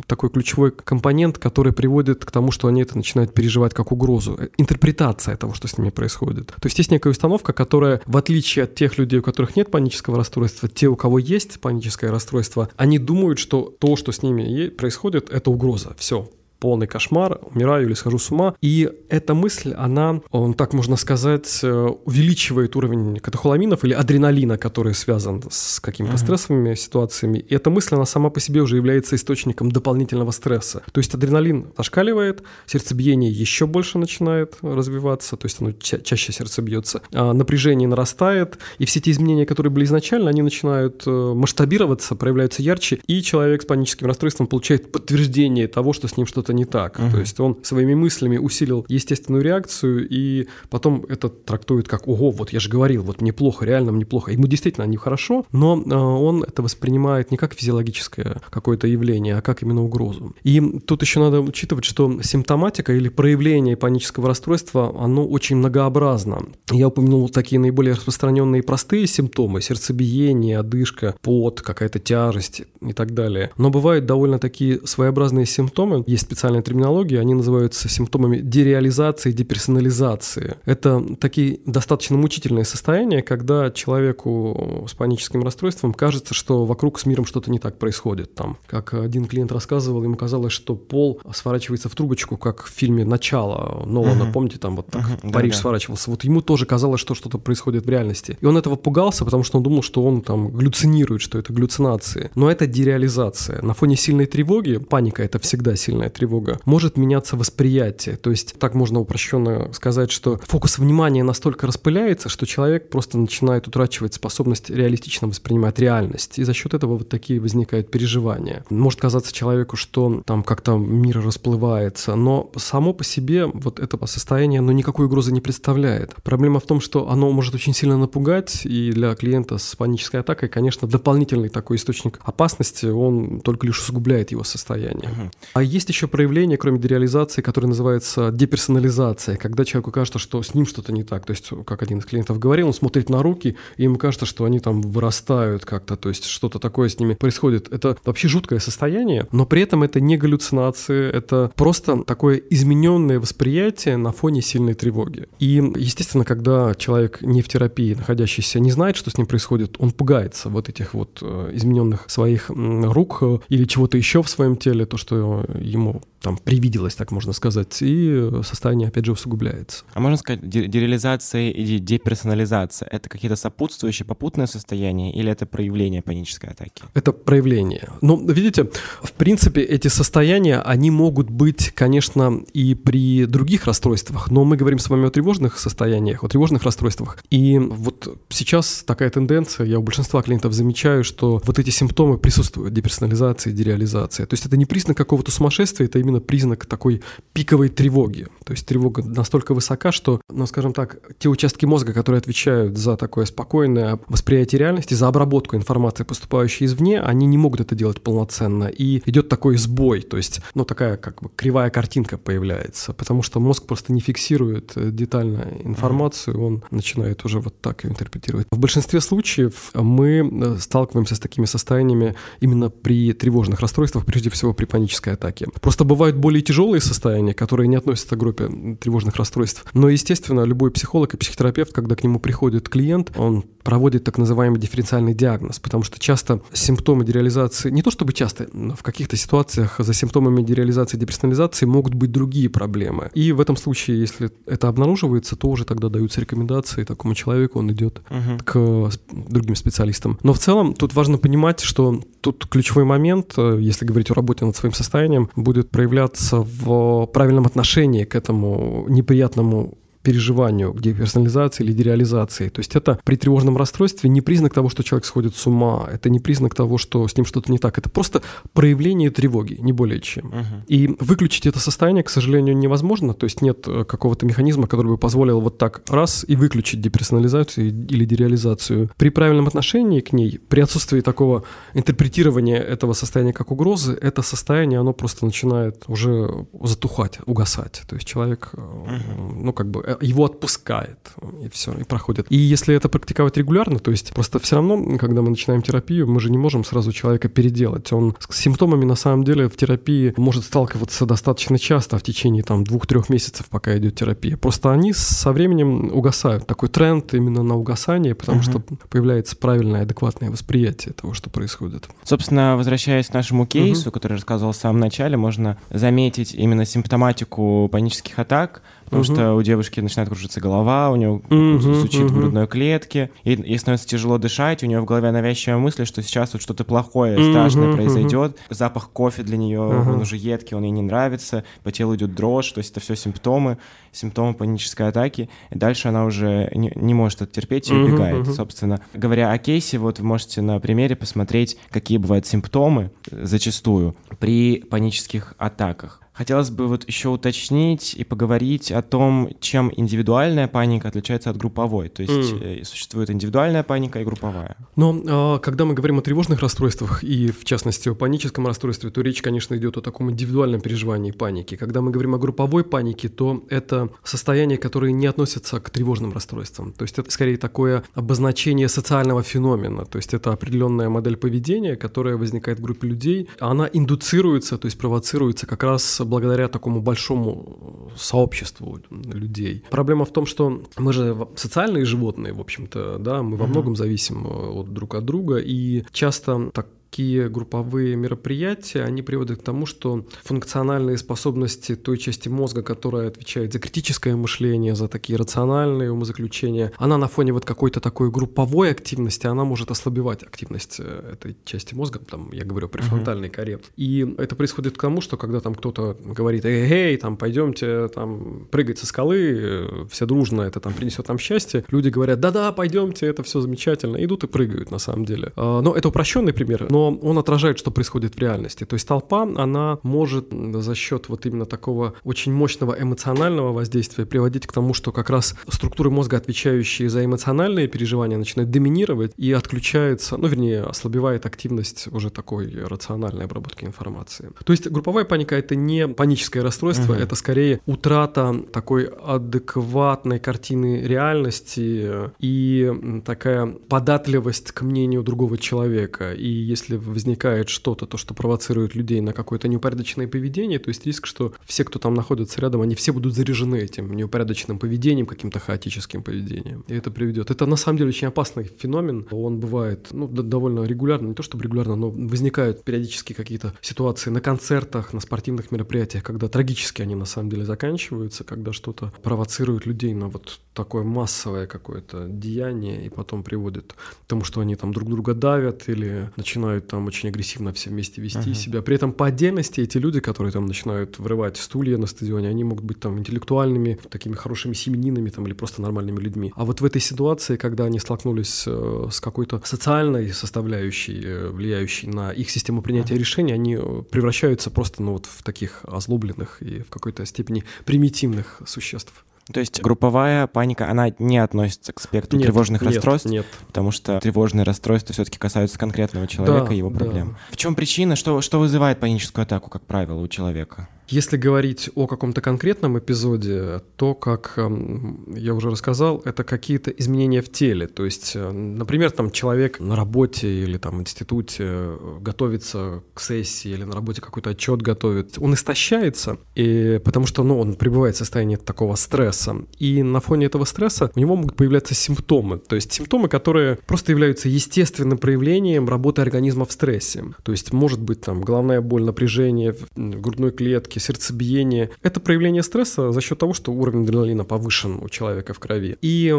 такой 0.06 0.30
ключевой 0.30 0.70
компонент, 0.70 1.38
который 1.38 1.72
приводит 1.72 2.24
к 2.24 2.30
тому, 2.30 2.50
что 2.50 2.68
они 2.68 2.82
это 2.82 2.96
начинают 2.96 3.34
переживать 3.34 3.74
как 3.74 3.92
угрозу. 3.92 4.38
Интерпретация 4.58 5.36
того, 5.36 5.54
что 5.54 5.68
с 5.68 5.78
ними 5.78 5.90
происходит. 5.90 6.48
То 6.48 6.66
есть 6.66 6.78
есть 6.78 6.90
некая 6.90 7.10
установка, 7.10 7.31
которая, 7.38 8.00
в 8.06 8.16
отличие 8.16 8.64
от 8.64 8.74
тех 8.74 8.98
людей, 8.98 9.20
у 9.20 9.22
которых 9.22 9.56
нет 9.56 9.70
панического 9.70 10.16
расстройства, 10.16 10.68
те, 10.68 10.88
у 10.88 10.96
кого 10.96 11.18
есть 11.18 11.60
паническое 11.60 12.10
расстройство, 12.10 12.68
они 12.76 12.98
думают, 12.98 13.38
что 13.38 13.74
то, 13.78 13.96
что 13.96 14.12
с 14.12 14.22
ними 14.22 14.68
происходит, 14.68 15.30
это 15.30 15.50
угроза. 15.50 15.94
Все, 15.98 16.28
полный 16.62 16.86
кошмар, 16.86 17.40
умираю 17.52 17.86
или 17.86 17.94
схожу 17.94 18.18
с 18.18 18.30
ума. 18.30 18.54
И 18.62 18.88
эта 19.08 19.34
мысль, 19.34 19.74
она, 19.76 20.20
он, 20.30 20.54
так 20.54 20.72
можно 20.74 20.94
сказать, 20.94 21.58
э, 21.64 21.88
увеличивает 22.04 22.76
уровень 22.76 23.18
катехоламинов 23.18 23.82
или 23.84 23.92
адреналина, 23.94 24.58
который 24.58 24.94
связан 24.94 25.42
с 25.50 25.80
какими-то 25.80 26.14
uh-huh. 26.14 26.18
стрессовыми 26.18 26.74
ситуациями. 26.76 27.38
И 27.38 27.52
эта 27.52 27.68
мысль, 27.68 27.96
она 27.96 28.06
сама 28.06 28.30
по 28.30 28.38
себе 28.38 28.60
уже 28.60 28.76
является 28.76 29.16
источником 29.16 29.72
дополнительного 29.72 30.30
стресса. 30.30 30.82
То 30.92 31.00
есть 31.00 31.12
адреналин 31.12 31.72
зашкаливает, 31.76 32.44
сердцебиение 32.66 33.32
еще 33.32 33.66
больше 33.66 33.98
начинает 33.98 34.58
развиваться, 34.62 35.36
то 35.36 35.46
есть 35.46 35.60
оно 35.60 35.72
ча- 35.72 35.98
чаще 35.98 36.32
сердце 36.32 36.62
бьется, 36.62 37.02
а 37.12 37.32
напряжение 37.32 37.88
нарастает, 37.88 38.58
и 38.78 38.84
все 38.84 39.00
те 39.00 39.10
изменения, 39.10 39.46
которые 39.46 39.72
были 39.72 39.84
изначально, 39.84 40.30
они 40.30 40.42
начинают 40.42 41.02
э, 41.06 41.10
масштабироваться, 41.10 42.14
проявляются 42.14 42.62
ярче, 42.62 43.00
и 43.08 43.20
человек 43.20 43.62
с 43.62 43.64
паническим 43.64 44.06
расстройством 44.06 44.46
получает 44.46 44.92
подтверждение 44.92 45.66
того, 45.66 45.92
что 45.92 46.06
с 46.06 46.16
ним 46.16 46.28
что-то 46.28 46.51
что-то 46.52 46.54
не 46.54 46.64
так. 46.64 46.98
Uh-huh. 46.98 47.10
То 47.10 47.20
есть 47.20 47.40
он 47.40 47.56
своими 47.62 47.94
мыслями 47.94 48.38
усилил 48.38 48.84
естественную 48.88 49.42
реакцию, 49.42 50.06
и 50.08 50.46
потом 50.70 51.04
это 51.08 51.28
трактует 51.28 51.88
как 51.88 52.08
«Ого, 52.08 52.30
вот 52.30 52.52
я 52.52 52.60
же 52.60 52.68
говорил, 52.68 53.02
вот 53.02 53.20
мне 53.20 53.32
плохо, 53.32 53.64
реально 53.64 53.92
мне 53.92 54.04
плохо». 54.04 54.32
Ему 54.32 54.46
действительно 54.46 54.86
нехорошо, 54.86 55.44
но 55.52 55.76
э, 55.76 55.94
он 55.94 56.42
это 56.42 56.62
воспринимает 56.62 57.30
не 57.30 57.36
как 57.36 57.54
физиологическое 57.54 58.40
какое-то 58.50 58.86
явление, 58.86 59.36
а 59.36 59.40
как 59.40 59.62
именно 59.62 59.82
угрозу. 59.82 60.34
И 60.44 60.60
тут 60.86 61.02
еще 61.02 61.20
надо 61.20 61.40
учитывать, 61.40 61.84
что 61.84 62.22
симптоматика 62.22 62.92
или 62.92 63.08
проявление 63.08 63.76
панического 63.76 64.28
расстройства, 64.28 64.92
оно 64.98 65.26
очень 65.26 65.56
многообразно. 65.56 66.42
Я 66.70 66.88
упомянул 66.88 67.28
такие 67.28 67.58
наиболее 67.58 67.94
распространенные 67.94 68.62
простые 68.62 69.06
симптомы– 69.06 69.60
сердцебиение, 69.62 70.58
одышка, 70.58 71.14
пот, 71.22 71.60
какая-то 71.60 71.98
тяжесть 71.98 72.62
и 72.80 72.92
так 72.92 73.14
далее. 73.14 73.50
Но 73.56 73.70
бывают 73.70 74.06
довольно 74.06 74.38
такие 74.38 74.80
своеобразные 74.86 75.46
симптомы. 75.46 76.04
Есть 76.06 76.24
специальные 76.24 76.41
специальная 76.42 76.62
терминология, 76.62 77.20
они 77.20 77.34
называются 77.34 77.88
симптомами 77.88 78.38
дереализации, 78.38 79.30
деперсонализации. 79.30 80.56
Это 80.64 81.00
такие 81.20 81.60
достаточно 81.66 82.16
мучительные 82.16 82.64
состояния, 82.64 83.22
когда 83.22 83.70
человеку 83.70 84.84
с 84.90 84.94
паническим 84.94 85.44
расстройством 85.44 85.94
кажется, 85.94 86.34
что 86.34 86.64
вокруг 86.64 86.98
с 86.98 87.06
миром 87.06 87.26
что-то 87.26 87.48
не 87.48 87.60
так 87.60 87.78
происходит. 87.78 88.34
Там, 88.34 88.58
как 88.66 88.92
один 88.92 89.26
клиент 89.26 89.52
рассказывал, 89.52 90.02
ему 90.02 90.16
казалось, 90.16 90.52
что 90.52 90.74
пол 90.74 91.20
сворачивается 91.32 91.88
в 91.88 91.94
трубочку, 91.94 92.36
как 92.36 92.64
в 92.64 92.70
фильме 92.70 93.04
«Начало» 93.04 93.84
Нолана, 93.86 94.24
uh-huh. 94.24 94.32
помните, 94.32 94.58
там 94.58 94.74
вот 94.74 94.88
так 94.88 95.02
uh-huh. 95.02 95.32
Париж 95.32 95.52
да, 95.52 95.60
сворачивался. 95.60 96.10
Вот 96.10 96.24
ему 96.24 96.40
тоже 96.40 96.66
казалось, 96.66 97.00
что 97.00 97.14
что-то 97.14 97.38
происходит 97.38 97.86
в 97.86 97.88
реальности. 97.88 98.36
И 98.40 98.46
он 98.46 98.56
этого 98.56 98.74
пугался, 98.74 99.24
потому 99.24 99.44
что 99.44 99.58
он 99.58 99.62
думал, 99.62 99.82
что 99.82 100.02
он 100.02 100.22
там 100.22 100.50
галлюцинирует, 100.50 101.22
что 101.22 101.38
это 101.38 101.52
галлюцинации. 101.52 102.32
Но 102.34 102.50
это 102.50 102.66
дереализация. 102.66 103.62
На 103.62 103.74
фоне 103.74 103.94
сильной 103.94 104.26
тревоги, 104.26 104.78
паника— 104.78 105.22
это 105.24 105.38
всегда 105.38 105.76
сильная 105.76 106.10
тревога, 106.10 106.31
тревога, 106.32 106.58
может 106.64 106.96
меняться 106.96 107.36
восприятие. 107.36 108.16
То 108.16 108.30
есть 108.30 108.58
так 108.58 108.74
можно 108.74 109.00
упрощенно 109.00 109.72
сказать, 109.72 110.10
что 110.10 110.38
фокус 110.44 110.78
внимания 110.78 111.22
настолько 111.22 111.66
распыляется, 111.66 112.28
что 112.28 112.46
человек 112.46 112.88
просто 112.88 113.18
начинает 113.18 113.68
утрачивать 113.68 114.14
способность 114.14 114.70
реалистично 114.70 115.28
воспринимать 115.28 115.78
реальность. 115.78 116.38
И 116.38 116.44
за 116.44 116.54
счет 116.54 116.74
этого 116.74 116.96
вот 116.96 117.08
такие 117.08 117.40
возникают 117.40 117.90
переживания. 117.90 118.64
Может 118.70 119.00
казаться 119.00 119.32
человеку, 119.32 119.76
что 119.76 120.22
там 120.24 120.42
как-то 120.42 120.76
мир 120.76 121.22
расплывается, 121.22 122.14
но 122.14 122.50
само 122.56 122.92
по 122.92 123.04
себе 123.04 123.46
вот 123.46 123.78
это 123.78 123.98
состояние, 124.06 124.58
оно 124.58 124.72
никакой 124.72 125.06
угрозы 125.06 125.32
не 125.32 125.40
представляет. 125.40 126.14
Проблема 126.22 126.58
в 126.58 126.64
том, 126.64 126.80
что 126.80 127.08
оно 127.08 127.30
может 127.30 127.54
очень 127.54 127.74
сильно 127.74 127.96
напугать, 127.96 128.62
и 128.64 128.90
для 128.90 129.14
клиента 129.14 129.58
с 129.58 129.76
панической 129.76 130.20
атакой, 130.20 130.48
конечно, 130.48 130.88
дополнительный 130.88 131.48
такой 131.48 131.76
источник 131.76 132.18
опасности, 132.24 132.86
он 132.86 133.40
только 133.40 133.66
лишь 133.66 133.78
усугубляет 133.78 134.32
его 134.32 134.42
состояние. 134.44 135.10
Угу. 135.10 135.30
А 135.54 135.62
есть 135.62 135.88
еще 135.88 136.08
проявление, 136.12 136.58
кроме 136.58 136.78
дереализации, 136.78 137.42
которое 137.42 137.66
называется 137.66 138.30
деперсонализация, 138.30 139.36
когда 139.36 139.64
человеку 139.64 139.90
кажется, 139.90 140.20
что 140.20 140.42
с 140.42 140.54
ним 140.54 140.66
что-то 140.66 140.92
не 140.92 141.02
так. 141.02 141.26
То 141.26 141.32
есть, 141.32 141.50
как 141.66 141.82
один 141.82 141.98
из 141.98 142.04
клиентов 142.04 142.38
говорил, 142.38 142.68
он 142.68 142.74
смотрит 142.74 143.10
на 143.10 143.22
руки, 143.22 143.56
и 143.76 143.82
ему 143.82 143.96
кажется, 143.96 144.26
что 144.26 144.44
они 144.44 144.60
там 144.60 144.82
вырастают 144.82 145.64
как-то, 145.64 145.96
то 145.96 146.08
есть 146.08 146.26
что-то 146.26 146.58
такое 146.58 146.88
с 146.88 147.00
ними 147.00 147.14
происходит. 147.14 147.72
Это 147.72 147.96
вообще 148.04 148.28
жуткое 148.28 148.60
состояние, 148.60 149.26
но 149.32 149.46
при 149.46 149.62
этом 149.62 149.82
это 149.82 150.00
не 150.00 150.16
галлюцинации, 150.16 151.10
это 151.10 151.50
просто 151.56 152.04
такое 152.04 152.36
измененное 152.36 153.18
восприятие 153.18 153.96
на 153.96 154.12
фоне 154.12 154.42
сильной 154.42 154.74
тревоги. 154.74 155.28
И, 155.38 155.62
естественно, 155.76 156.24
когда 156.24 156.74
человек 156.74 157.22
не 157.22 157.40
в 157.40 157.48
терапии, 157.48 157.94
находящийся, 157.94 158.60
не 158.60 158.70
знает, 158.70 158.96
что 158.96 159.10
с 159.10 159.16
ним 159.16 159.26
происходит, 159.26 159.76
он 159.78 159.92
пугается 159.92 160.50
вот 160.50 160.68
этих 160.68 160.92
вот 160.92 161.18
э, 161.22 161.50
измененных 161.54 162.04
своих 162.08 162.50
рук 162.50 163.18
э, 163.22 163.38
или 163.48 163.64
чего-то 163.64 163.96
еще 163.96 164.22
в 164.22 164.28
своем 164.28 164.56
теле, 164.56 164.84
то, 164.84 164.96
что 164.96 165.46
ему 165.58 166.01
там 166.22 166.36
привиделось, 166.36 166.94
так 166.94 167.10
можно 167.10 167.32
сказать, 167.32 167.78
и 167.80 168.30
состояние, 168.44 168.88
опять 168.88 169.04
же, 169.04 169.12
усугубляется. 169.12 169.84
А 169.92 170.00
можно 170.00 170.16
сказать, 170.16 170.48
дереализация 170.48 171.50
и 171.50 171.78
деперсонализация— 171.78 172.88
это 172.90 173.08
какие-то 173.08 173.36
сопутствующие, 173.36 174.06
попутные 174.06 174.46
состояния 174.46 175.12
или 175.12 175.30
это 175.30 175.46
проявление 175.46 176.00
панической 176.00 176.50
атаки? 176.50 176.84
Это 176.94 177.12
проявление. 177.12 177.88
Ну, 178.00 178.24
видите, 178.30 178.70
в 179.02 179.12
принципе, 179.12 179.62
эти 179.62 179.88
состояния, 179.88 180.60
они 180.60 180.90
могут 180.90 181.28
быть, 181.28 181.70
конечно, 181.70 182.42
и 182.52 182.74
при 182.74 183.26
других 183.26 183.66
расстройствах, 183.66 184.30
но 184.30 184.44
мы 184.44 184.56
говорим 184.56 184.78
с 184.78 184.88
вами 184.88 185.06
о 185.06 185.10
тревожных 185.10 185.58
состояниях, 185.58 186.22
о 186.22 186.28
тревожных 186.28 186.62
расстройствах. 186.62 187.18
И 187.30 187.58
вот 187.58 188.18
сейчас 188.28 188.84
такая 188.86 189.10
тенденция, 189.10 189.66
я 189.66 189.78
у 189.78 189.82
большинства 189.82 190.22
клиентов 190.22 190.52
замечаю, 190.52 191.02
что 191.02 191.42
вот 191.44 191.58
эти 191.58 191.70
симптомы 191.70 192.18
присутствуют, 192.18 192.72
деперсонализация, 192.72 193.52
дереализация. 193.52 194.26
То 194.26 194.34
есть 194.34 194.46
это 194.46 194.56
не 194.56 194.66
признак 194.66 194.96
какого-то 194.96 195.32
сумасшествия, 195.32 195.88
это 195.92 195.98
именно 195.98 196.20
признак 196.20 196.64
такой 196.64 197.02
пиковой 197.34 197.68
тревоги. 197.68 198.26
То 198.44 198.52
есть 198.52 198.66
тревога 198.66 199.02
настолько 199.02 199.54
высока, 199.54 199.92
что, 199.92 200.20
ну, 200.30 200.46
скажем 200.46 200.72
так, 200.72 200.98
те 201.18 201.28
участки 201.28 201.66
мозга, 201.66 201.92
которые 201.92 202.18
отвечают 202.18 202.78
за 202.78 202.96
такое 202.96 203.26
спокойное 203.26 204.00
восприятие 204.08 204.58
реальности, 204.58 204.94
за 204.94 205.08
обработку 205.08 205.56
информации, 205.56 206.04
поступающей 206.04 206.66
извне, 206.66 207.00
они 207.00 207.26
не 207.26 207.36
могут 207.36 207.60
это 207.60 207.74
делать 207.74 208.02
полноценно. 208.02 208.64
И 208.64 209.02
идет 209.04 209.28
такой 209.28 209.56
сбой, 209.58 210.00
то 210.00 210.16
есть, 210.16 210.40
ну, 210.54 210.64
такая 210.64 210.96
как 210.96 211.22
бы 211.22 211.30
кривая 211.36 211.70
картинка 211.70 212.16
появляется, 212.16 212.94
потому 212.94 213.22
что 213.22 213.38
мозг 213.38 213.66
просто 213.66 213.92
не 213.92 214.00
фиксирует 214.00 214.72
э, 214.76 214.90
детально 214.90 215.46
информацию, 215.62 216.40
он 216.40 216.64
начинает 216.70 217.24
уже 217.24 217.38
вот 217.40 217.60
так 217.60 217.84
ее 217.84 217.90
интерпретировать. 217.90 218.46
В 218.50 218.58
большинстве 218.58 219.00
случаев 219.00 219.70
мы 219.74 220.28
э, 220.30 220.56
сталкиваемся 220.58 221.14
с 221.14 221.20
такими 221.20 221.44
состояниями 221.44 222.14
именно 222.40 222.70
при 222.70 223.12
тревожных 223.12 223.60
расстройствах, 223.60 224.06
прежде 224.06 224.30
всего 224.30 224.54
при 224.54 224.64
панической 224.64 225.12
атаке. 225.12 225.46
Просто 225.60 225.81
бывают 225.84 226.16
более 226.16 226.42
тяжелые 226.42 226.80
состояния, 226.80 227.34
которые 227.34 227.68
не 227.68 227.76
относятся 227.76 228.16
к 228.16 228.18
группе 228.18 228.76
тревожных 228.80 229.16
расстройств. 229.16 229.64
Но, 229.74 229.88
естественно, 229.88 230.42
любой 230.42 230.70
психолог 230.70 231.14
и 231.14 231.16
психотерапевт, 231.16 231.72
когда 231.72 231.96
к 231.96 232.04
нему 232.04 232.18
приходит 232.18 232.68
клиент, 232.68 233.12
он 233.16 233.44
проводит 233.62 234.04
так 234.04 234.18
называемый 234.18 234.58
дифференциальный 234.58 235.14
диагноз, 235.14 235.58
потому 235.60 235.84
что 235.84 235.98
часто 235.98 236.40
симптомы 236.52 237.04
дереализации, 237.04 237.70
не 237.70 237.82
то 237.82 237.90
чтобы 237.90 238.12
часто, 238.12 238.48
но 238.52 238.74
в 238.74 238.82
каких-то 238.82 239.16
ситуациях 239.16 239.76
за 239.78 239.94
симптомами 239.94 240.42
дереализации 240.42 240.96
и 240.96 241.00
деперсонализации 241.00 241.66
могут 241.66 241.94
быть 241.94 242.10
другие 242.10 242.48
проблемы. 242.48 243.10
И 243.14 243.32
в 243.32 243.40
этом 243.40 243.56
случае, 243.56 244.00
если 244.00 244.30
это 244.46 244.68
обнаруживается, 244.68 245.36
то 245.36 245.48
уже 245.48 245.64
тогда 245.64 245.88
даются 245.88 246.20
рекомендации 246.20 246.84
такому 246.84 247.14
человеку, 247.14 247.58
он 247.58 247.70
идет 247.72 248.02
угу. 248.10 248.38
к 248.44 248.90
другим 249.10 249.54
специалистам. 249.54 250.18
Но 250.22 250.32
в 250.32 250.38
целом 250.38 250.74
тут 250.74 250.94
важно 250.94 251.18
понимать, 251.18 251.60
что 251.60 252.00
тут 252.20 252.46
ключевой 252.46 252.84
момент, 252.84 253.34
э, 253.36 253.58
если 253.60 253.84
говорить 253.84 254.10
о 254.10 254.14
работе 254.14 254.44
над 254.44 254.56
своим 254.56 254.72
состоянием, 254.72 255.30
будет 255.36 255.70
проявляться 255.72 256.36
в 256.36 257.06
правильном 257.06 257.46
отношении 257.46 258.04
к 258.04 258.14
этому 258.14 258.86
неприятному 258.88 259.78
переживанию, 260.02 260.72
где 260.72 260.92
персонализации 260.92 261.64
или 261.64 261.72
дереализации. 261.72 262.48
То 262.48 262.60
есть 262.60 262.76
это 262.76 262.98
при 263.04 263.16
тревожном 263.16 263.56
расстройстве 263.56 264.10
не 264.10 264.20
признак 264.20 264.54
того, 264.54 264.68
что 264.68 264.82
человек 264.82 265.04
сходит 265.04 265.36
с 265.36 265.46
ума, 265.46 265.88
это 265.92 266.10
не 266.10 266.20
признак 266.20 266.54
того, 266.54 266.78
что 266.78 267.06
с 267.06 267.16
ним 267.16 267.24
что-то 267.24 267.50
не 267.50 267.58
так, 267.58 267.78
это 267.78 267.88
просто 267.88 268.22
проявление 268.52 269.10
тревоги, 269.10 269.54
не 269.60 269.72
более 269.72 270.00
чем. 270.00 270.28
Угу. 270.28 270.64
И 270.68 270.96
выключить 271.00 271.46
это 271.46 271.58
состояние, 271.58 272.04
к 272.04 272.10
сожалению, 272.10 272.56
невозможно, 272.56 273.14
то 273.14 273.24
есть 273.24 273.42
нет 273.42 273.64
э, 273.66 273.84
какого-то 273.84 274.26
механизма, 274.26 274.66
который 274.66 274.88
бы 274.88 274.98
позволил 274.98 275.40
вот 275.40 275.58
так 275.58 275.82
раз 275.88 276.24
и 276.26 276.36
выключить 276.36 276.80
деперсонализацию 276.80 277.68
или 277.68 278.04
дереализацию. 278.04 278.90
При 278.96 279.10
правильном 279.10 279.46
отношении 279.46 280.00
к 280.00 280.12
ней, 280.12 280.38
при 280.48 280.60
отсутствии 280.60 281.00
такого 281.00 281.44
интерпретирования 281.74 282.58
этого 282.58 282.92
состояния 282.92 283.32
как 283.32 283.50
угрозы, 283.50 283.92
это 284.00 284.22
состояние, 284.22 284.80
оно 284.80 284.92
просто 284.92 285.24
начинает 285.24 285.84
уже 285.86 286.46
затухать, 286.62 287.18
угасать. 287.26 287.82
То 287.88 287.96
есть 287.96 288.06
человек, 288.06 288.50
угу. 288.52 289.42
ну 289.42 289.52
как 289.52 289.70
бы 289.70 289.91
его 290.00 290.24
отпускает, 290.24 290.98
и 291.42 291.48
все, 291.48 291.72
и 291.72 291.84
проходит. 291.84 292.26
И 292.30 292.36
если 292.36 292.74
это 292.74 292.88
практиковать 292.88 293.36
регулярно, 293.36 293.78
то 293.78 293.90
есть 293.90 294.12
просто 294.12 294.38
все 294.38 294.56
равно, 294.56 294.98
когда 294.98 295.22
мы 295.22 295.30
начинаем 295.30 295.62
терапию, 295.62 296.08
мы 296.08 296.20
же 296.20 296.30
не 296.30 296.38
можем 296.38 296.64
сразу 296.64 296.92
человека 296.92 297.28
переделать. 297.28 297.92
Он 297.92 298.16
с 298.28 298.36
симптомами 298.36 298.84
на 298.84 298.94
самом 298.94 299.24
деле 299.24 299.48
в 299.48 299.56
терапии 299.56 300.14
может 300.16 300.44
сталкиваться 300.44 301.06
достаточно 301.06 301.58
часто 301.58 301.98
в 301.98 302.02
течение 302.02 302.42
там 302.42 302.64
двух-трех 302.64 303.08
месяцев, 303.08 303.46
пока 303.48 303.76
идет 303.78 303.96
терапия. 303.96 304.36
Просто 304.36 304.70
они 304.70 304.92
со 304.92 305.32
временем 305.32 305.90
угасают. 305.92 306.46
Такой 306.46 306.68
тренд 306.68 307.12
именно 307.14 307.42
на 307.42 307.56
угасание, 307.56 308.14
потому 308.14 308.38
угу. 308.38 308.44
что 308.44 308.62
появляется 308.88 309.36
правильное, 309.36 309.82
адекватное 309.82 310.30
восприятие 310.30 310.94
того, 310.94 311.14
что 311.14 311.30
происходит. 311.30 311.88
Собственно, 312.04 312.56
возвращаясь 312.56 313.08
к 313.08 313.14
нашему 313.14 313.46
кейсу, 313.46 313.88
угу. 313.88 313.92
который 313.92 314.14
рассказывал 314.14 314.52
в 314.52 314.56
самом 314.56 314.80
начале, 314.80 315.16
можно 315.16 315.58
заметить 315.70 316.34
именно 316.34 316.64
симптоматику 316.64 317.68
панических 317.70 318.18
атак, 318.18 318.62
потому 318.84 319.02
угу. 319.02 319.12
что 319.14 319.34
у 319.34 319.42
девушки 319.42 319.80
начинает 319.82 320.08
кружиться 320.08 320.40
голова, 320.40 320.90
у 320.90 320.96
нее 320.96 321.10
угу, 321.10 321.60
стучит 321.80 322.02
угу. 322.02 322.08
в 322.08 322.14
грудной 322.14 322.46
клетке, 322.46 323.10
и 323.24 323.30
ей 323.30 323.58
становится 323.58 323.88
тяжело 323.88 324.18
дышать, 324.18 324.62
у 324.62 324.66
нее 324.66 324.80
в 324.80 324.84
голове 324.84 325.10
навязчивая 325.10 325.58
мысль, 325.58 325.84
что 325.84 326.02
сейчас 326.02 326.32
вот 326.32 326.42
что-то 326.42 326.64
плохое, 326.64 327.30
страшное 327.30 327.68
угу, 327.68 327.76
произойдет, 327.76 328.36
запах 328.50 328.90
кофе 328.90 329.22
для 329.22 329.36
нее, 329.36 329.60
угу. 329.60 329.92
он 329.92 330.00
уже 330.00 330.16
едкий, 330.16 330.56
он 330.56 330.62
ей 330.62 330.70
не 330.70 330.82
нравится, 330.82 331.44
по 331.62 331.72
телу 331.72 331.94
идет 331.96 332.14
дрожь, 332.14 332.50
то 332.52 332.58
есть 332.58 332.70
это 332.70 332.80
все 332.80 332.96
симптомы, 332.96 333.58
симптомы 333.92 334.34
панической 334.34 334.88
атаки, 334.88 335.28
и 335.50 335.58
дальше 335.58 335.88
она 335.88 336.04
уже 336.04 336.50
не, 336.54 336.72
не 336.74 336.94
может 336.94 337.22
это 337.22 337.32
терпеть 337.32 337.70
и 337.70 337.74
убегает. 337.74 338.26
Угу. 338.26 338.32
Собственно, 338.32 338.80
говоря 338.94 339.30
о 339.30 339.38
кейсе, 339.38 339.78
вот 339.78 339.98
вы 339.98 340.06
можете 340.06 340.42
на 340.42 340.58
примере 340.60 340.96
посмотреть, 340.96 341.56
какие 341.70 341.98
бывают 341.98 342.26
симптомы 342.26 342.90
зачастую 343.10 343.94
при 344.18 344.60
панических 344.60 345.34
атаках. 345.38 346.00
Хотелось 346.12 346.50
бы 346.50 346.66
вот 346.68 346.86
еще 346.86 347.08
уточнить 347.08 347.94
и 347.94 348.04
поговорить 348.04 348.70
о 348.70 348.82
том, 348.82 349.30
чем 349.40 349.72
индивидуальная 349.74 350.46
паника 350.46 350.88
отличается 350.88 351.30
от 351.30 351.38
групповой. 351.38 351.88
То 351.88 352.02
есть 352.02 352.32
mm. 352.32 352.64
существует 352.64 353.10
индивидуальная 353.10 353.62
паника 353.62 354.00
и 354.00 354.04
групповая. 354.04 354.56
Но 354.76 355.02
а, 355.08 355.38
когда 355.38 355.64
мы 355.64 355.74
говорим 355.74 355.98
о 355.98 356.02
тревожных 356.02 356.40
расстройствах 356.40 357.02
и, 357.02 357.30
в 357.30 357.44
частности, 357.44 357.88
о 357.88 357.94
паническом 357.94 358.46
расстройстве, 358.46 358.90
то 358.90 359.00
речь, 359.00 359.22
конечно, 359.22 359.56
идет 359.56 359.78
о 359.78 359.80
таком 359.80 360.10
индивидуальном 360.10 360.60
переживании 360.60 361.12
паники. 361.12 361.56
Когда 361.56 361.80
мы 361.80 361.90
говорим 361.90 362.14
о 362.14 362.18
групповой 362.18 362.64
панике, 362.64 363.08
то 363.08 363.44
это 363.48 363.88
состояние, 364.04 364.58
которое 364.58 364.92
не 364.92 365.06
относится 365.06 365.60
к 365.60 365.70
тревожным 365.70 366.12
расстройствам. 366.12 366.72
То 366.72 366.82
есть 366.82 366.98
это 366.98 367.10
скорее 367.10 367.38
такое 367.38 367.84
обозначение 367.94 368.68
социального 368.68 369.22
феномена. 369.22 369.86
То 369.86 369.96
есть 369.96 370.12
это 370.12 370.32
определенная 370.32 370.90
модель 370.90 371.16
поведения, 371.16 371.76
которая 371.76 372.16
возникает 372.16 372.58
в 372.58 372.62
группе 372.62 372.86
людей. 372.88 373.28
Она 373.40 373.68
индуцируется, 373.72 374.58
то 374.58 374.66
есть 374.66 374.78
провоцируется 374.78 375.46
как 375.46 375.62
раз 375.62 376.02
благодаря 376.12 376.48
такому 376.48 376.82
большому 376.82 377.90
сообществу 377.96 378.78
людей. 378.90 379.64
Проблема 379.70 380.04
в 380.04 380.12
том, 380.12 380.26
что 380.26 380.62
мы 380.76 380.92
же 380.92 381.16
социальные 381.36 381.84
животные, 381.84 382.32
в 382.34 382.40
общем-то, 382.40 382.98
да, 382.98 383.22
мы 383.22 383.36
во 383.36 383.46
многом 383.46 383.76
зависим 383.76 384.26
э, 384.26 384.60
от 384.60 384.72
друг 384.72 384.94
от 384.94 385.04
друга, 385.04 385.38
и 385.38 385.84
часто 385.92 386.50
так 386.52 386.66
такие 386.92 387.30
групповые 387.30 387.96
мероприятия, 387.96 388.82
они 388.82 389.00
приводят 389.00 389.40
к 389.40 389.42
тому, 389.42 389.64
что 389.64 390.04
функциональные 390.24 390.98
способности 390.98 391.74
той 391.74 391.96
части 391.96 392.28
мозга, 392.28 392.62
которая 392.62 393.08
отвечает 393.08 393.54
за 393.54 393.58
критическое 393.58 394.14
мышление, 394.14 394.74
за 394.74 394.88
такие 394.88 395.18
рациональные 395.18 395.90
умозаключения, 395.90 396.70
она 396.76 396.98
на 396.98 397.08
фоне 397.08 397.32
вот 397.32 397.46
какой-то 397.46 397.80
такой 397.80 398.10
групповой 398.10 398.70
активности, 398.70 399.26
она 399.26 399.44
может 399.44 399.70
ослабевать 399.70 400.22
активность 400.22 400.80
э, 400.80 401.14
этой 401.14 401.34
части 401.46 401.74
мозга, 401.74 401.98
там 401.98 402.30
я 402.30 402.44
говорю 402.44 402.66
о 402.66 402.68
префронтальной 402.68 403.28
uh-huh. 403.28 403.36
коре. 403.36 403.60
И 403.78 404.14
это 404.18 404.36
происходит 404.36 404.76
к 404.76 404.80
тому, 404.82 405.00
что 405.00 405.16
когда 405.16 405.40
там 405.40 405.54
кто-то 405.54 405.96
говорит, 406.04 406.44
эй, 406.44 406.70
эй, 406.70 406.96
там 406.98 407.16
пойдемте 407.16 407.88
там 407.88 408.46
прыгать 408.50 408.78
со 408.78 408.84
скалы, 408.84 409.16
э, 409.16 409.86
все 409.90 410.04
дружно, 410.04 410.42
это 410.42 410.60
там 410.60 410.74
принесет 410.74 411.08
нам 411.08 411.18
счастье, 411.18 411.64
люди 411.70 411.88
говорят, 411.88 412.20
да-да, 412.20 412.52
пойдемте, 412.52 413.06
это 413.06 413.22
все 413.22 413.40
замечательно, 413.40 413.96
идут 414.04 414.24
и 414.24 414.26
прыгают 414.26 414.70
на 414.70 414.78
самом 414.78 415.06
деле. 415.06 415.32
А, 415.36 415.62
но 415.62 415.74
это 415.74 415.88
упрощенный 415.88 416.34
пример, 416.34 416.66
но 416.70 416.81
но 416.90 416.98
он 417.08 417.18
отражает, 417.18 417.58
что 417.58 417.70
происходит 417.70 418.16
в 418.16 418.18
реальности. 418.18 418.64
То 418.64 418.74
есть 418.74 418.88
толпа, 418.88 419.22
она 419.22 419.78
может 419.82 420.28
за 420.30 420.74
счет 420.74 421.08
вот 421.08 421.26
именно 421.26 421.46
такого 421.46 421.94
очень 422.04 422.32
мощного 422.32 422.76
эмоционального 422.78 423.52
воздействия 423.52 424.06
приводить 424.06 424.46
к 424.46 424.52
тому, 424.52 424.74
что 424.74 424.92
как 424.92 425.10
раз 425.10 425.34
структуры 425.48 425.90
мозга, 425.90 426.16
отвечающие 426.16 426.88
за 426.88 427.04
эмоциональные 427.04 427.68
переживания, 427.68 428.18
начинают 428.18 428.50
доминировать 428.50 429.12
и 429.16 429.32
отключаются, 429.32 430.16
ну, 430.16 430.26
вернее, 430.26 430.62
ослабевает 430.62 431.26
активность 431.26 431.88
уже 431.92 432.10
такой 432.10 432.52
рациональной 432.64 433.24
обработки 433.24 433.64
информации. 433.64 434.30
То 434.44 434.52
есть 434.52 434.68
групповая 434.68 435.04
паника— 435.04 435.34
это 435.36 435.54
не 435.54 435.88
паническое 435.88 436.42
расстройство, 436.42 436.94
угу. 436.94 437.00
это 437.00 437.14
скорее 437.14 437.60
утрата 437.66 438.34
такой 438.52 438.84
адекватной 438.84 440.18
картины 440.18 440.82
реальности 440.82 442.10
и 442.18 443.02
такая 443.04 443.46
податливость 443.46 444.52
к 444.52 444.62
мнению 444.62 445.02
другого 445.02 445.38
человека. 445.38 446.12
И 446.12 446.28
если 446.28 446.71
возникает 446.78 447.48
что-то, 447.48 447.86
то, 447.86 447.96
что 447.96 448.14
провоцирует 448.14 448.74
людей 448.74 449.00
на 449.00 449.12
какое-то 449.12 449.48
неупорядоченное 449.48 450.08
поведение, 450.08 450.58
то 450.58 450.68
есть 450.68 450.86
риск, 450.86 451.06
что 451.06 451.32
все, 451.44 451.64
кто 451.64 451.78
там 451.78 451.94
находится 451.94 452.40
рядом, 452.40 452.62
они 452.62 452.74
все 452.74 452.92
будут 452.92 453.14
заряжены 453.14 453.56
этим 453.56 453.94
неупорядоченным 453.94 454.58
поведением, 454.58 455.06
каким-то 455.06 455.38
хаотическим 455.38 456.02
поведением. 456.02 456.64
И 456.68 456.74
это 456.74 456.90
приведет. 456.90 457.30
Это 457.30 457.46
на 457.46 457.56
самом 457.56 457.78
деле 457.78 457.90
очень 457.90 458.08
опасный 458.08 458.44
феномен. 458.44 459.06
Он 459.10 459.38
бывает 459.38 459.88
ну, 459.92 460.08
довольно 460.08 460.64
регулярно, 460.64 461.08
не 461.08 461.14
то 461.14 461.22
чтобы 461.22 461.44
регулярно, 461.44 461.76
но 461.76 461.90
возникают 461.90 462.64
периодически 462.64 463.12
какие-то 463.12 463.54
ситуации 463.60 464.10
на 464.10 464.20
концертах, 464.20 464.92
на 464.92 465.00
спортивных 465.00 465.50
мероприятиях, 465.50 466.02
когда 466.02 466.28
трагически 466.28 466.82
они 466.82 466.94
на 466.94 467.04
самом 467.04 467.30
деле 467.30 467.44
заканчиваются, 467.44 468.24
когда 468.24 468.52
что-то 468.52 468.92
провоцирует 469.02 469.66
людей 469.66 469.94
на 469.94 470.08
вот 470.08 470.40
такое 470.54 470.82
массовое 470.82 471.46
какое-то 471.46 472.06
деяние 472.08 472.84
и 472.84 472.88
потом 472.88 473.22
приводит 473.22 473.72
к 473.72 474.06
тому, 474.06 474.24
что 474.24 474.40
они 474.40 474.56
там 474.56 474.72
друг 474.72 474.88
друга 474.88 475.14
давят 475.14 475.68
или 475.68 476.10
начинают 476.16 476.61
там 476.68 476.86
очень 476.86 477.08
агрессивно 477.08 477.52
все 477.52 477.70
вместе 477.70 478.00
вести 478.00 478.30
uh-huh. 478.30 478.34
себя. 478.34 478.62
При 478.62 478.76
этом 478.76 478.92
по 478.92 479.06
отдельности 479.06 479.60
эти 479.60 479.78
люди, 479.78 480.00
которые 480.00 480.32
там 480.32 480.46
начинают 480.46 480.98
врывать 480.98 481.36
стулья 481.36 481.78
на 481.78 481.86
стадионе, 481.86 482.28
они 482.28 482.44
могут 482.44 482.64
быть 482.64 482.80
там 482.80 482.98
интеллектуальными, 482.98 483.78
такими 483.90 484.14
хорошими 484.14 484.54
семенинами 484.54 485.10
там 485.10 485.26
или 485.26 485.34
просто 485.34 485.62
нормальными 485.62 486.00
людьми. 486.00 486.32
А 486.36 486.44
вот 486.44 486.60
в 486.60 486.64
этой 486.64 486.80
ситуации, 486.80 487.36
когда 487.36 487.64
они 487.64 487.78
столкнулись 487.78 488.44
э, 488.46 488.88
с 488.90 489.00
какой-то 489.00 489.40
социальной 489.44 490.12
составляющей, 490.12 491.00
э, 491.04 491.28
влияющей 491.30 491.88
на 491.88 492.12
их 492.12 492.30
систему 492.30 492.62
принятия 492.62 492.94
uh-huh. 492.94 492.98
решений, 492.98 493.32
они 493.32 493.56
э, 493.56 493.82
превращаются 493.90 494.50
просто 494.50 494.82
ну 494.82 494.92
вот 494.92 495.06
в 495.06 495.22
таких 495.22 495.60
озлобленных 495.64 496.42
и 496.42 496.60
в 496.60 496.68
какой-то 496.68 497.04
степени 497.06 497.44
примитивных 497.64 498.42
существ. 498.46 499.04
То 499.30 499.40
есть 499.40 499.62
групповая 499.62 500.26
паника, 500.26 500.68
она 500.68 500.92
не 500.98 501.18
относится 501.18 501.72
к 501.72 501.80
спектру 501.80 502.18
нет, 502.18 502.26
тревожных 502.26 502.62
нет, 502.62 502.74
расстройств, 502.74 503.08
нет. 503.08 503.26
потому 503.46 503.70
что 503.70 504.00
тревожные 504.00 504.44
расстройства 504.44 504.92
все-таки 504.92 505.18
касаются 505.18 505.58
конкретного 505.58 506.08
человека 506.08 506.48
да, 506.48 506.54
и 506.54 506.58
его 506.58 506.70
проблем. 506.70 507.10
Да. 507.10 507.34
В 507.34 507.36
чем 507.36 507.54
причина, 507.54 507.94
что, 507.94 508.20
что 508.20 508.40
вызывает 508.40 508.80
паническую 508.80 509.22
атаку, 509.22 509.48
как 509.48 509.62
правило, 509.62 510.00
у 510.00 510.08
человека? 510.08 510.68
Если 510.92 511.16
говорить 511.16 511.70
о 511.74 511.86
каком-то 511.86 512.20
конкретном 512.20 512.78
эпизоде, 512.78 513.62
то, 513.76 513.94
как 513.94 514.34
эм, 514.36 515.06
я 515.16 515.32
уже 515.32 515.48
рассказал, 515.48 516.02
это 516.04 516.22
какие-то 516.22 516.70
изменения 516.70 517.22
в 517.22 517.32
теле. 517.32 517.66
То 517.66 517.86
есть, 517.86 518.12
э, 518.14 518.30
например, 518.30 518.90
там 518.90 519.10
человек 519.10 519.58
на 519.58 519.74
работе 519.74 520.28
или 520.28 520.58
там 520.58 520.76
в 520.76 520.80
институте 520.82 521.44
э, 521.46 521.98
готовится 522.02 522.82
к 522.92 523.00
сессии 523.00 523.52
или 523.52 523.64
на 523.64 523.72
работе 523.72 524.02
какой-то 524.02 524.28
отчет 524.30 524.60
готовит, 524.60 525.14
он 525.16 525.32
истощается, 525.32 526.18
и, 526.34 526.78
потому 526.84 527.06
что 527.06 527.24
ну, 527.24 527.40
он 527.40 527.54
пребывает 527.54 527.94
в 527.94 527.98
состоянии 527.98 528.36
такого 528.36 528.74
стресса. 528.74 529.46
И 529.58 529.82
на 529.82 530.00
фоне 530.00 530.26
этого 530.26 530.44
стресса 530.44 530.90
у 530.94 531.00
него 531.00 531.16
могут 531.16 531.36
появляться 531.36 531.72
симптомы. 531.72 532.36
То 532.36 532.54
есть 532.54 532.70
симптомы, 532.70 533.08
которые 533.08 533.56
просто 533.66 533.92
являются 533.92 534.28
естественным 534.28 534.98
проявлением 534.98 535.70
работы 535.70 536.02
организма 536.02 536.44
в 536.44 536.52
стрессе. 536.52 537.02
То 537.22 537.32
есть 537.32 537.54
может 537.54 537.80
быть 537.80 538.02
там 538.02 538.20
головная 538.20 538.60
боль, 538.60 538.82
напряжение 538.82 539.54
в 539.54 539.68
грудной 539.74 540.32
клетке, 540.32 540.81
сердцебиение. 540.82 541.70
Это 541.82 542.00
проявление 542.00 542.42
стресса 542.42 542.92
за 542.92 543.00
счет 543.00 543.18
того, 543.18 543.32
что 543.34 543.52
уровень 543.52 543.84
адреналина 543.84 544.24
повышен 544.24 544.78
у 544.82 544.88
человека 544.88 545.32
в 545.32 545.38
крови. 545.38 545.76
И 545.80 546.14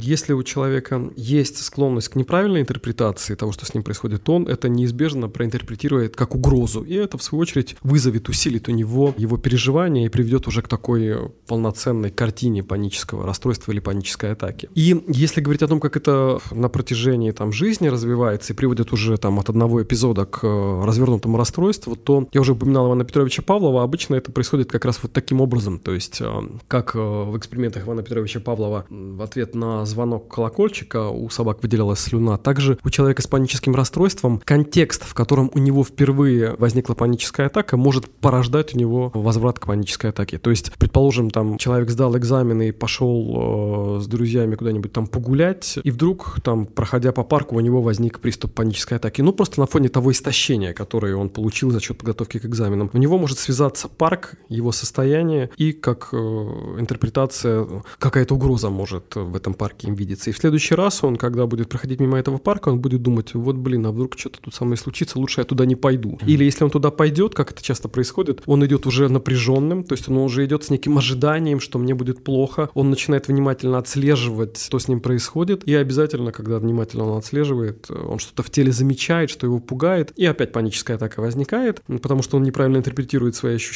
если 0.00 0.32
у 0.32 0.42
человека 0.42 1.10
есть 1.16 1.62
склонность 1.62 2.08
к 2.08 2.16
неправильной 2.16 2.62
интерпретации 2.62 3.34
того, 3.34 3.52
что 3.52 3.66
с 3.66 3.74
ним 3.74 3.82
происходит, 3.82 4.28
он 4.28 4.46
это 4.46 4.68
неизбежно 4.68 5.28
проинтерпретирует 5.28 6.16
как 6.16 6.34
угрозу. 6.34 6.82
И 6.82 6.94
это, 6.94 7.18
в 7.18 7.22
свою 7.22 7.42
очередь, 7.42 7.76
вызовет, 7.82 8.28
усилит 8.28 8.68
у 8.68 8.72
него 8.72 9.14
его 9.16 9.36
переживания 9.36 10.06
и 10.06 10.08
приведет 10.08 10.46
уже 10.46 10.62
к 10.62 10.68
такой 10.68 11.30
полноценной 11.46 12.10
картине 12.10 12.62
панического 12.62 13.26
расстройства 13.26 13.72
или 13.72 13.80
панической 13.80 14.32
атаки. 14.32 14.68
И 14.74 15.04
если 15.08 15.40
говорить 15.40 15.62
о 15.62 15.68
том, 15.68 15.80
как 15.80 15.96
это 15.96 16.38
на 16.50 16.68
протяжении 16.68 17.30
там, 17.32 17.52
жизни 17.52 17.88
развивается 17.88 18.52
и 18.52 18.56
приводит 18.56 18.92
уже 18.92 19.16
там, 19.16 19.38
от 19.38 19.48
одного 19.48 19.82
эпизода 19.82 20.24
к 20.24 20.40
э, 20.42 20.84
развернутому 20.84 21.36
расстройству, 21.36 21.96
то 21.96 22.28
я 22.32 22.40
уже 22.40 22.52
упоминал 22.52 22.88
Ивана 22.88 23.04
Петровича 23.04 23.42
Павлова, 23.42 23.82
обычно 23.94 24.16
это 24.16 24.32
происходит 24.32 24.72
как 24.72 24.84
раз 24.84 24.98
вот 25.04 25.12
таким 25.12 25.40
образом. 25.40 25.78
То 25.78 25.92
есть, 25.92 26.20
э, 26.20 26.26
как 26.66 26.96
э, 26.96 26.98
в 26.98 27.38
экспериментах 27.38 27.84
Ивана 27.84 28.02
Петровича 28.02 28.40
Павлова 28.40 28.86
в 28.90 29.22
ответ 29.22 29.54
на 29.54 29.86
звонок 29.86 30.26
колокольчика 30.26 31.08
у 31.10 31.30
собак 31.30 31.62
выделялась 31.62 32.00
слюна, 32.00 32.36
также 32.36 32.76
у 32.82 32.90
человека 32.90 33.22
с 33.22 33.28
паническим 33.28 33.72
расстройством 33.76 34.42
контекст, 34.44 35.04
в 35.04 35.14
котором 35.14 35.48
у 35.54 35.60
него 35.60 35.84
впервые 35.84 36.56
возникла 36.58 36.94
паническая 36.94 37.46
атака, 37.46 37.76
может 37.76 38.10
порождать 38.10 38.74
у 38.74 38.78
него 38.78 39.12
возврат 39.14 39.60
к 39.60 39.66
панической 39.66 40.10
атаке. 40.10 40.38
То 40.38 40.50
есть, 40.50 40.72
предположим, 40.72 41.30
там 41.30 41.56
человек 41.58 41.88
сдал 41.88 42.16
экзамены 42.16 42.70
и 42.70 42.72
пошел 42.72 43.98
э, 43.98 44.00
с 44.00 44.08
друзьями 44.08 44.56
куда-нибудь 44.56 44.92
там 44.92 45.06
погулять, 45.06 45.78
и 45.84 45.90
вдруг 45.92 46.40
там, 46.42 46.66
проходя 46.66 47.12
по 47.12 47.22
парку, 47.22 47.54
у 47.54 47.60
него 47.60 47.80
возник 47.80 48.18
приступ 48.18 48.54
панической 48.54 48.98
атаки. 48.98 49.20
Ну, 49.20 49.32
просто 49.32 49.60
на 49.60 49.66
фоне 49.66 49.88
того 49.88 50.10
истощения, 50.10 50.72
которое 50.72 51.14
он 51.14 51.28
получил 51.28 51.70
за 51.70 51.78
счет 51.78 51.96
подготовки 51.96 52.38
к 52.38 52.44
экзаменам. 52.44 52.90
У 52.92 52.98
него 52.98 53.18
может 53.18 53.38
связаться 53.38 53.83
парк, 53.88 54.34
его 54.48 54.72
состояние 54.72 55.50
и 55.56 55.72
как 55.72 56.08
э, 56.12 56.16
интерпретация, 56.16 57.66
какая-то 57.98 58.34
угроза 58.34 58.70
может 58.70 59.14
в 59.14 59.36
этом 59.36 59.54
парке 59.54 59.88
им 59.88 59.94
видеться. 59.94 60.30
И 60.30 60.32
в 60.32 60.38
следующий 60.38 60.74
раз 60.74 61.04
он, 61.04 61.16
когда 61.16 61.46
будет 61.46 61.68
проходить 61.68 62.00
мимо 62.00 62.18
этого 62.18 62.38
парка, 62.38 62.68
он 62.68 62.80
будет 62.80 63.02
думать, 63.02 63.34
вот 63.34 63.56
блин, 63.56 63.86
а 63.86 63.92
вдруг 63.92 64.18
что-то 64.18 64.40
тут 64.40 64.54
со 64.54 64.64
мной 64.64 64.76
случится, 64.76 65.18
лучше 65.18 65.40
я 65.40 65.44
туда 65.44 65.64
не 65.66 65.76
пойду. 65.76 66.18
Или 66.26 66.44
если 66.44 66.64
он 66.64 66.70
туда 66.70 66.90
пойдет, 66.90 67.34
как 67.34 67.52
это 67.52 67.62
часто 67.62 67.88
происходит, 67.88 68.42
он 68.46 68.64
идет 68.64 68.86
уже 68.86 69.08
напряженным, 69.08 69.84
то 69.84 69.94
есть 69.94 70.08
он 70.08 70.18
уже 70.18 70.44
идет 70.44 70.64
с 70.64 70.70
неким 70.70 70.98
ожиданием, 70.98 71.60
что 71.60 71.78
мне 71.78 71.94
будет 71.94 72.24
плохо, 72.24 72.70
он 72.74 72.90
начинает 72.90 73.28
внимательно 73.28 73.78
отслеживать, 73.78 74.60
что 74.60 74.78
с 74.78 74.88
ним 74.88 75.00
происходит, 75.00 75.64
и 75.64 75.74
обязательно, 75.74 76.32
когда 76.32 76.58
внимательно 76.58 77.04
он 77.04 77.18
отслеживает, 77.18 77.90
он 77.90 78.18
что-то 78.18 78.42
в 78.42 78.50
теле 78.50 78.72
замечает, 78.72 79.30
что 79.30 79.46
его 79.46 79.60
пугает, 79.60 80.12
и 80.16 80.24
опять 80.24 80.52
паническая 80.52 80.96
атака 80.96 81.20
возникает, 81.20 81.82
потому 82.02 82.22
что 82.22 82.36
он 82.36 82.42
неправильно 82.42 82.78
интерпретирует 82.78 83.34
свои 83.36 83.54
ощущения, 83.54 83.73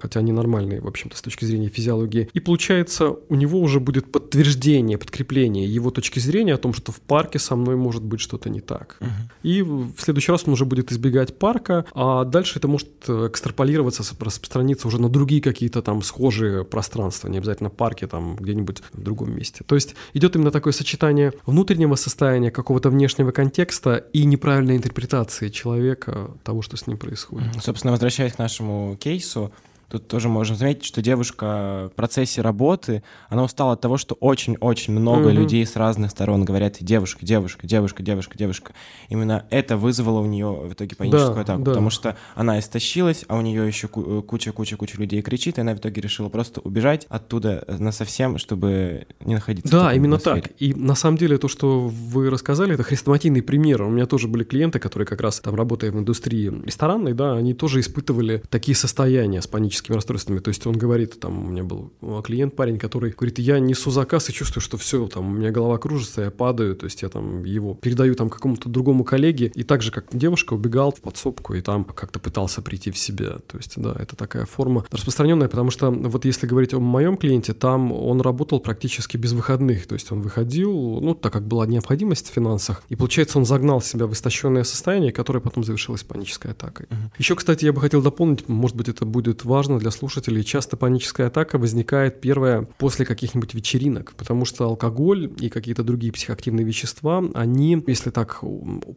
хотя 0.00 0.20
они 0.20 0.32
нормальные, 0.32 0.80
в 0.80 0.86
общем-то, 0.86 1.16
с 1.16 1.22
точки 1.22 1.44
зрения 1.44 1.68
физиологии. 1.68 2.28
И 2.32 2.40
получается, 2.40 3.16
у 3.28 3.34
него 3.34 3.60
уже 3.60 3.80
будет 3.80 4.10
подтверждение, 4.12 4.98
подкрепление 4.98 5.66
его 5.66 5.90
точки 5.90 6.18
зрения 6.18 6.54
о 6.54 6.58
том, 6.58 6.74
что 6.74 6.92
в 6.92 7.00
парке 7.00 7.38
со 7.38 7.56
мной 7.56 7.76
может 7.76 8.02
быть 8.02 8.20
что-то 8.20 8.50
не 8.50 8.60
так. 8.60 8.96
Угу. 9.00 9.10
И 9.42 9.62
в 9.62 9.94
следующий 9.98 10.32
раз 10.32 10.44
он 10.46 10.52
уже 10.52 10.64
будет 10.64 10.92
избегать 10.92 11.38
парка, 11.38 11.84
а 11.94 12.24
дальше 12.24 12.58
это 12.58 12.68
может 12.68 12.88
экстраполироваться, 13.08 14.02
распространиться 14.20 14.88
уже 14.88 15.00
на 15.00 15.08
другие 15.08 15.40
какие-то 15.40 15.82
там 15.82 16.02
схожие 16.02 16.64
пространства, 16.64 17.28
не 17.28 17.38
обязательно 17.38 17.70
парки, 17.70 18.06
там 18.06 18.36
где-нибудь 18.36 18.82
в 18.92 19.02
другом 19.02 19.34
месте. 19.34 19.64
То 19.66 19.74
есть 19.74 19.94
идет 20.14 20.36
именно 20.36 20.50
такое 20.50 20.72
сочетание 20.72 21.32
внутреннего 21.46 21.94
состояния, 21.94 22.50
какого-то 22.50 22.90
внешнего 22.90 23.30
контекста 23.30 23.96
и 24.12 24.24
неправильной 24.24 24.76
интерпретации 24.76 25.48
человека 25.48 26.30
того, 26.44 26.62
что 26.62 26.76
с 26.76 26.86
ним 26.86 26.98
происходит. 26.98 27.62
Собственно, 27.62 27.92
возвращаясь 27.92 28.32
к 28.32 28.38
нашему 28.38 28.96
кейсу, 29.00 29.37
лицо 29.38 29.50
Тут 29.88 30.06
тоже 30.06 30.28
можем 30.28 30.56
заметить, 30.56 30.84
что 30.84 31.00
девушка 31.00 31.88
в 31.90 31.96
процессе 31.96 32.42
работы, 32.42 33.02
она 33.30 33.42
устала 33.42 33.72
от 33.72 33.80
того, 33.80 33.96
что 33.96 34.16
очень-очень 34.20 34.92
много 34.92 35.30
mm-hmm. 35.30 35.32
людей 35.32 35.64
с 35.64 35.76
разных 35.76 36.10
сторон 36.10 36.44
говорят 36.44 36.76
девушка, 36.80 37.24
девушка, 37.24 37.66
девушка, 37.66 38.02
девушка, 38.02 38.36
девушка. 38.36 38.72
Именно 39.08 39.46
это 39.50 39.76
вызвало 39.78 40.20
у 40.20 40.26
нее 40.26 40.46
в 40.46 40.72
итоге 40.74 40.94
паническую 40.94 41.34
да, 41.36 41.40
атаку, 41.40 41.62
да. 41.62 41.70
потому 41.70 41.90
что 41.90 42.16
она 42.34 42.58
истощилась, 42.58 43.24
а 43.28 43.36
у 43.36 43.40
нее 43.40 43.66
еще 43.66 43.88
куча-куча-куча 43.88 44.98
людей 44.98 45.22
кричит, 45.22 45.58
и 45.58 45.62
она 45.62 45.74
в 45.74 45.78
итоге 45.78 46.02
решила 46.02 46.28
просто 46.28 46.60
убежать 46.60 47.06
оттуда 47.08 47.64
на 47.78 47.90
совсем, 47.90 48.36
чтобы 48.36 49.06
не 49.24 49.34
находиться. 49.34 49.72
Да, 49.72 49.94
именно 49.94 50.16
атмосфере. 50.16 50.42
так. 50.42 50.52
И 50.58 50.74
на 50.74 50.94
самом 50.94 51.16
деле 51.16 51.38
то, 51.38 51.48
что 51.48 51.88
вы 51.88 52.28
рассказали, 52.28 52.74
это 52.74 52.82
хрестоматийный 52.82 53.42
пример. 53.42 53.82
У 53.82 53.90
меня 53.90 54.04
тоже 54.04 54.28
были 54.28 54.44
клиенты, 54.44 54.78
которые 54.78 55.06
как 55.06 55.22
раз 55.22 55.40
там 55.40 55.54
работая 55.54 55.90
в 55.90 55.98
индустрии 55.98 56.52
ресторанной, 56.64 57.14
да, 57.14 57.34
они 57.34 57.54
тоже 57.54 57.80
испытывали 57.80 58.42
такие 58.50 58.76
состояния 58.76 59.40
с 59.40 59.46
панической 59.46 59.77
паническими 59.78 59.94
расстройствами. 59.96 60.38
То 60.40 60.48
есть 60.48 60.66
он 60.66 60.76
говорит, 60.76 61.20
там 61.20 61.44
у 61.44 61.50
меня 61.50 61.62
был 61.62 61.92
клиент, 62.24 62.56
парень, 62.56 62.78
который 62.78 63.12
говорит, 63.12 63.38
я 63.38 63.58
несу 63.58 63.90
заказ 63.90 64.28
и 64.28 64.32
чувствую, 64.32 64.62
что 64.62 64.76
все, 64.76 65.06
там 65.06 65.26
у 65.26 65.30
меня 65.30 65.50
голова 65.50 65.78
кружится, 65.78 66.22
я 66.22 66.30
падаю, 66.30 66.74
то 66.74 66.84
есть 66.84 67.02
я 67.02 67.08
там 67.08 67.44
его 67.44 67.74
передаю 67.74 68.14
там 68.14 68.28
какому-то 68.28 68.68
другому 68.68 69.04
коллеге, 69.04 69.52
и 69.54 69.62
так 69.62 69.82
же, 69.82 69.90
как 69.90 70.06
девушка, 70.12 70.54
убегал 70.54 70.90
в 70.90 71.00
подсобку 71.00 71.54
и 71.54 71.60
там 71.60 71.84
как-то 71.84 72.18
пытался 72.18 72.62
прийти 72.62 72.90
в 72.90 72.98
себя. 72.98 73.38
То 73.46 73.56
есть, 73.56 73.74
да, 73.76 73.94
это 73.98 74.16
такая 74.16 74.46
форма 74.46 74.84
распространенная, 74.90 75.48
потому 75.48 75.70
что 75.70 75.90
вот 75.90 76.24
если 76.24 76.46
говорить 76.46 76.74
о 76.74 76.80
моем 76.80 77.16
клиенте, 77.16 77.52
там 77.52 77.92
он 77.92 78.20
работал 78.20 78.60
практически 78.60 79.16
без 79.16 79.32
выходных, 79.32 79.86
то 79.86 79.94
есть 79.94 80.12
он 80.12 80.22
выходил, 80.22 81.00
ну, 81.00 81.14
так 81.14 81.32
как 81.32 81.46
была 81.46 81.66
необходимость 81.66 82.30
в 82.30 82.32
финансах, 82.32 82.82
и 82.88 82.96
получается 82.96 83.38
он 83.38 83.44
загнал 83.44 83.80
себя 83.80 84.06
в 84.06 84.12
истощенное 84.12 84.64
состояние, 84.64 85.12
которое 85.12 85.40
потом 85.40 85.64
завершилось 85.64 86.02
панической 86.02 86.52
атакой. 86.52 86.86
Uh-huh. 86.86 87.10
Еще, 87.18 87.34
кстати, 87.36 87.64
я 87.64 87.72
бы 87.72 87.80
хотел 87.80 88.02
дополнить, 88.02 88.48
может 88.48 88.76
быть, 88.76 88.88
это 88.88 89.04
будет 89.04 89.44
важно 89.44 89.67
для 89.76 89.90
слушателей, 89.90 90.42
часто 90.44 90.76
паническая 90.78 91.26
атака 91.26 91.58
возникает 91.58 92.20
первая 92.20 92.66
после 92.78 93.04
каких-нибудь 93.04 93.52
вечеринок, 93.52 94.14
потому 94.16 94.44
что 94.44 94.64
алкоголь 94.64 95.30
и 95.38 95.50
какие-то 95.50 95.82
другие 95.82 96.12
психоактивные 96.12 96.64
вещества, 96.64 97.22
они, 97.34 97.82
если 97.86 98.10
так 98.10 98.42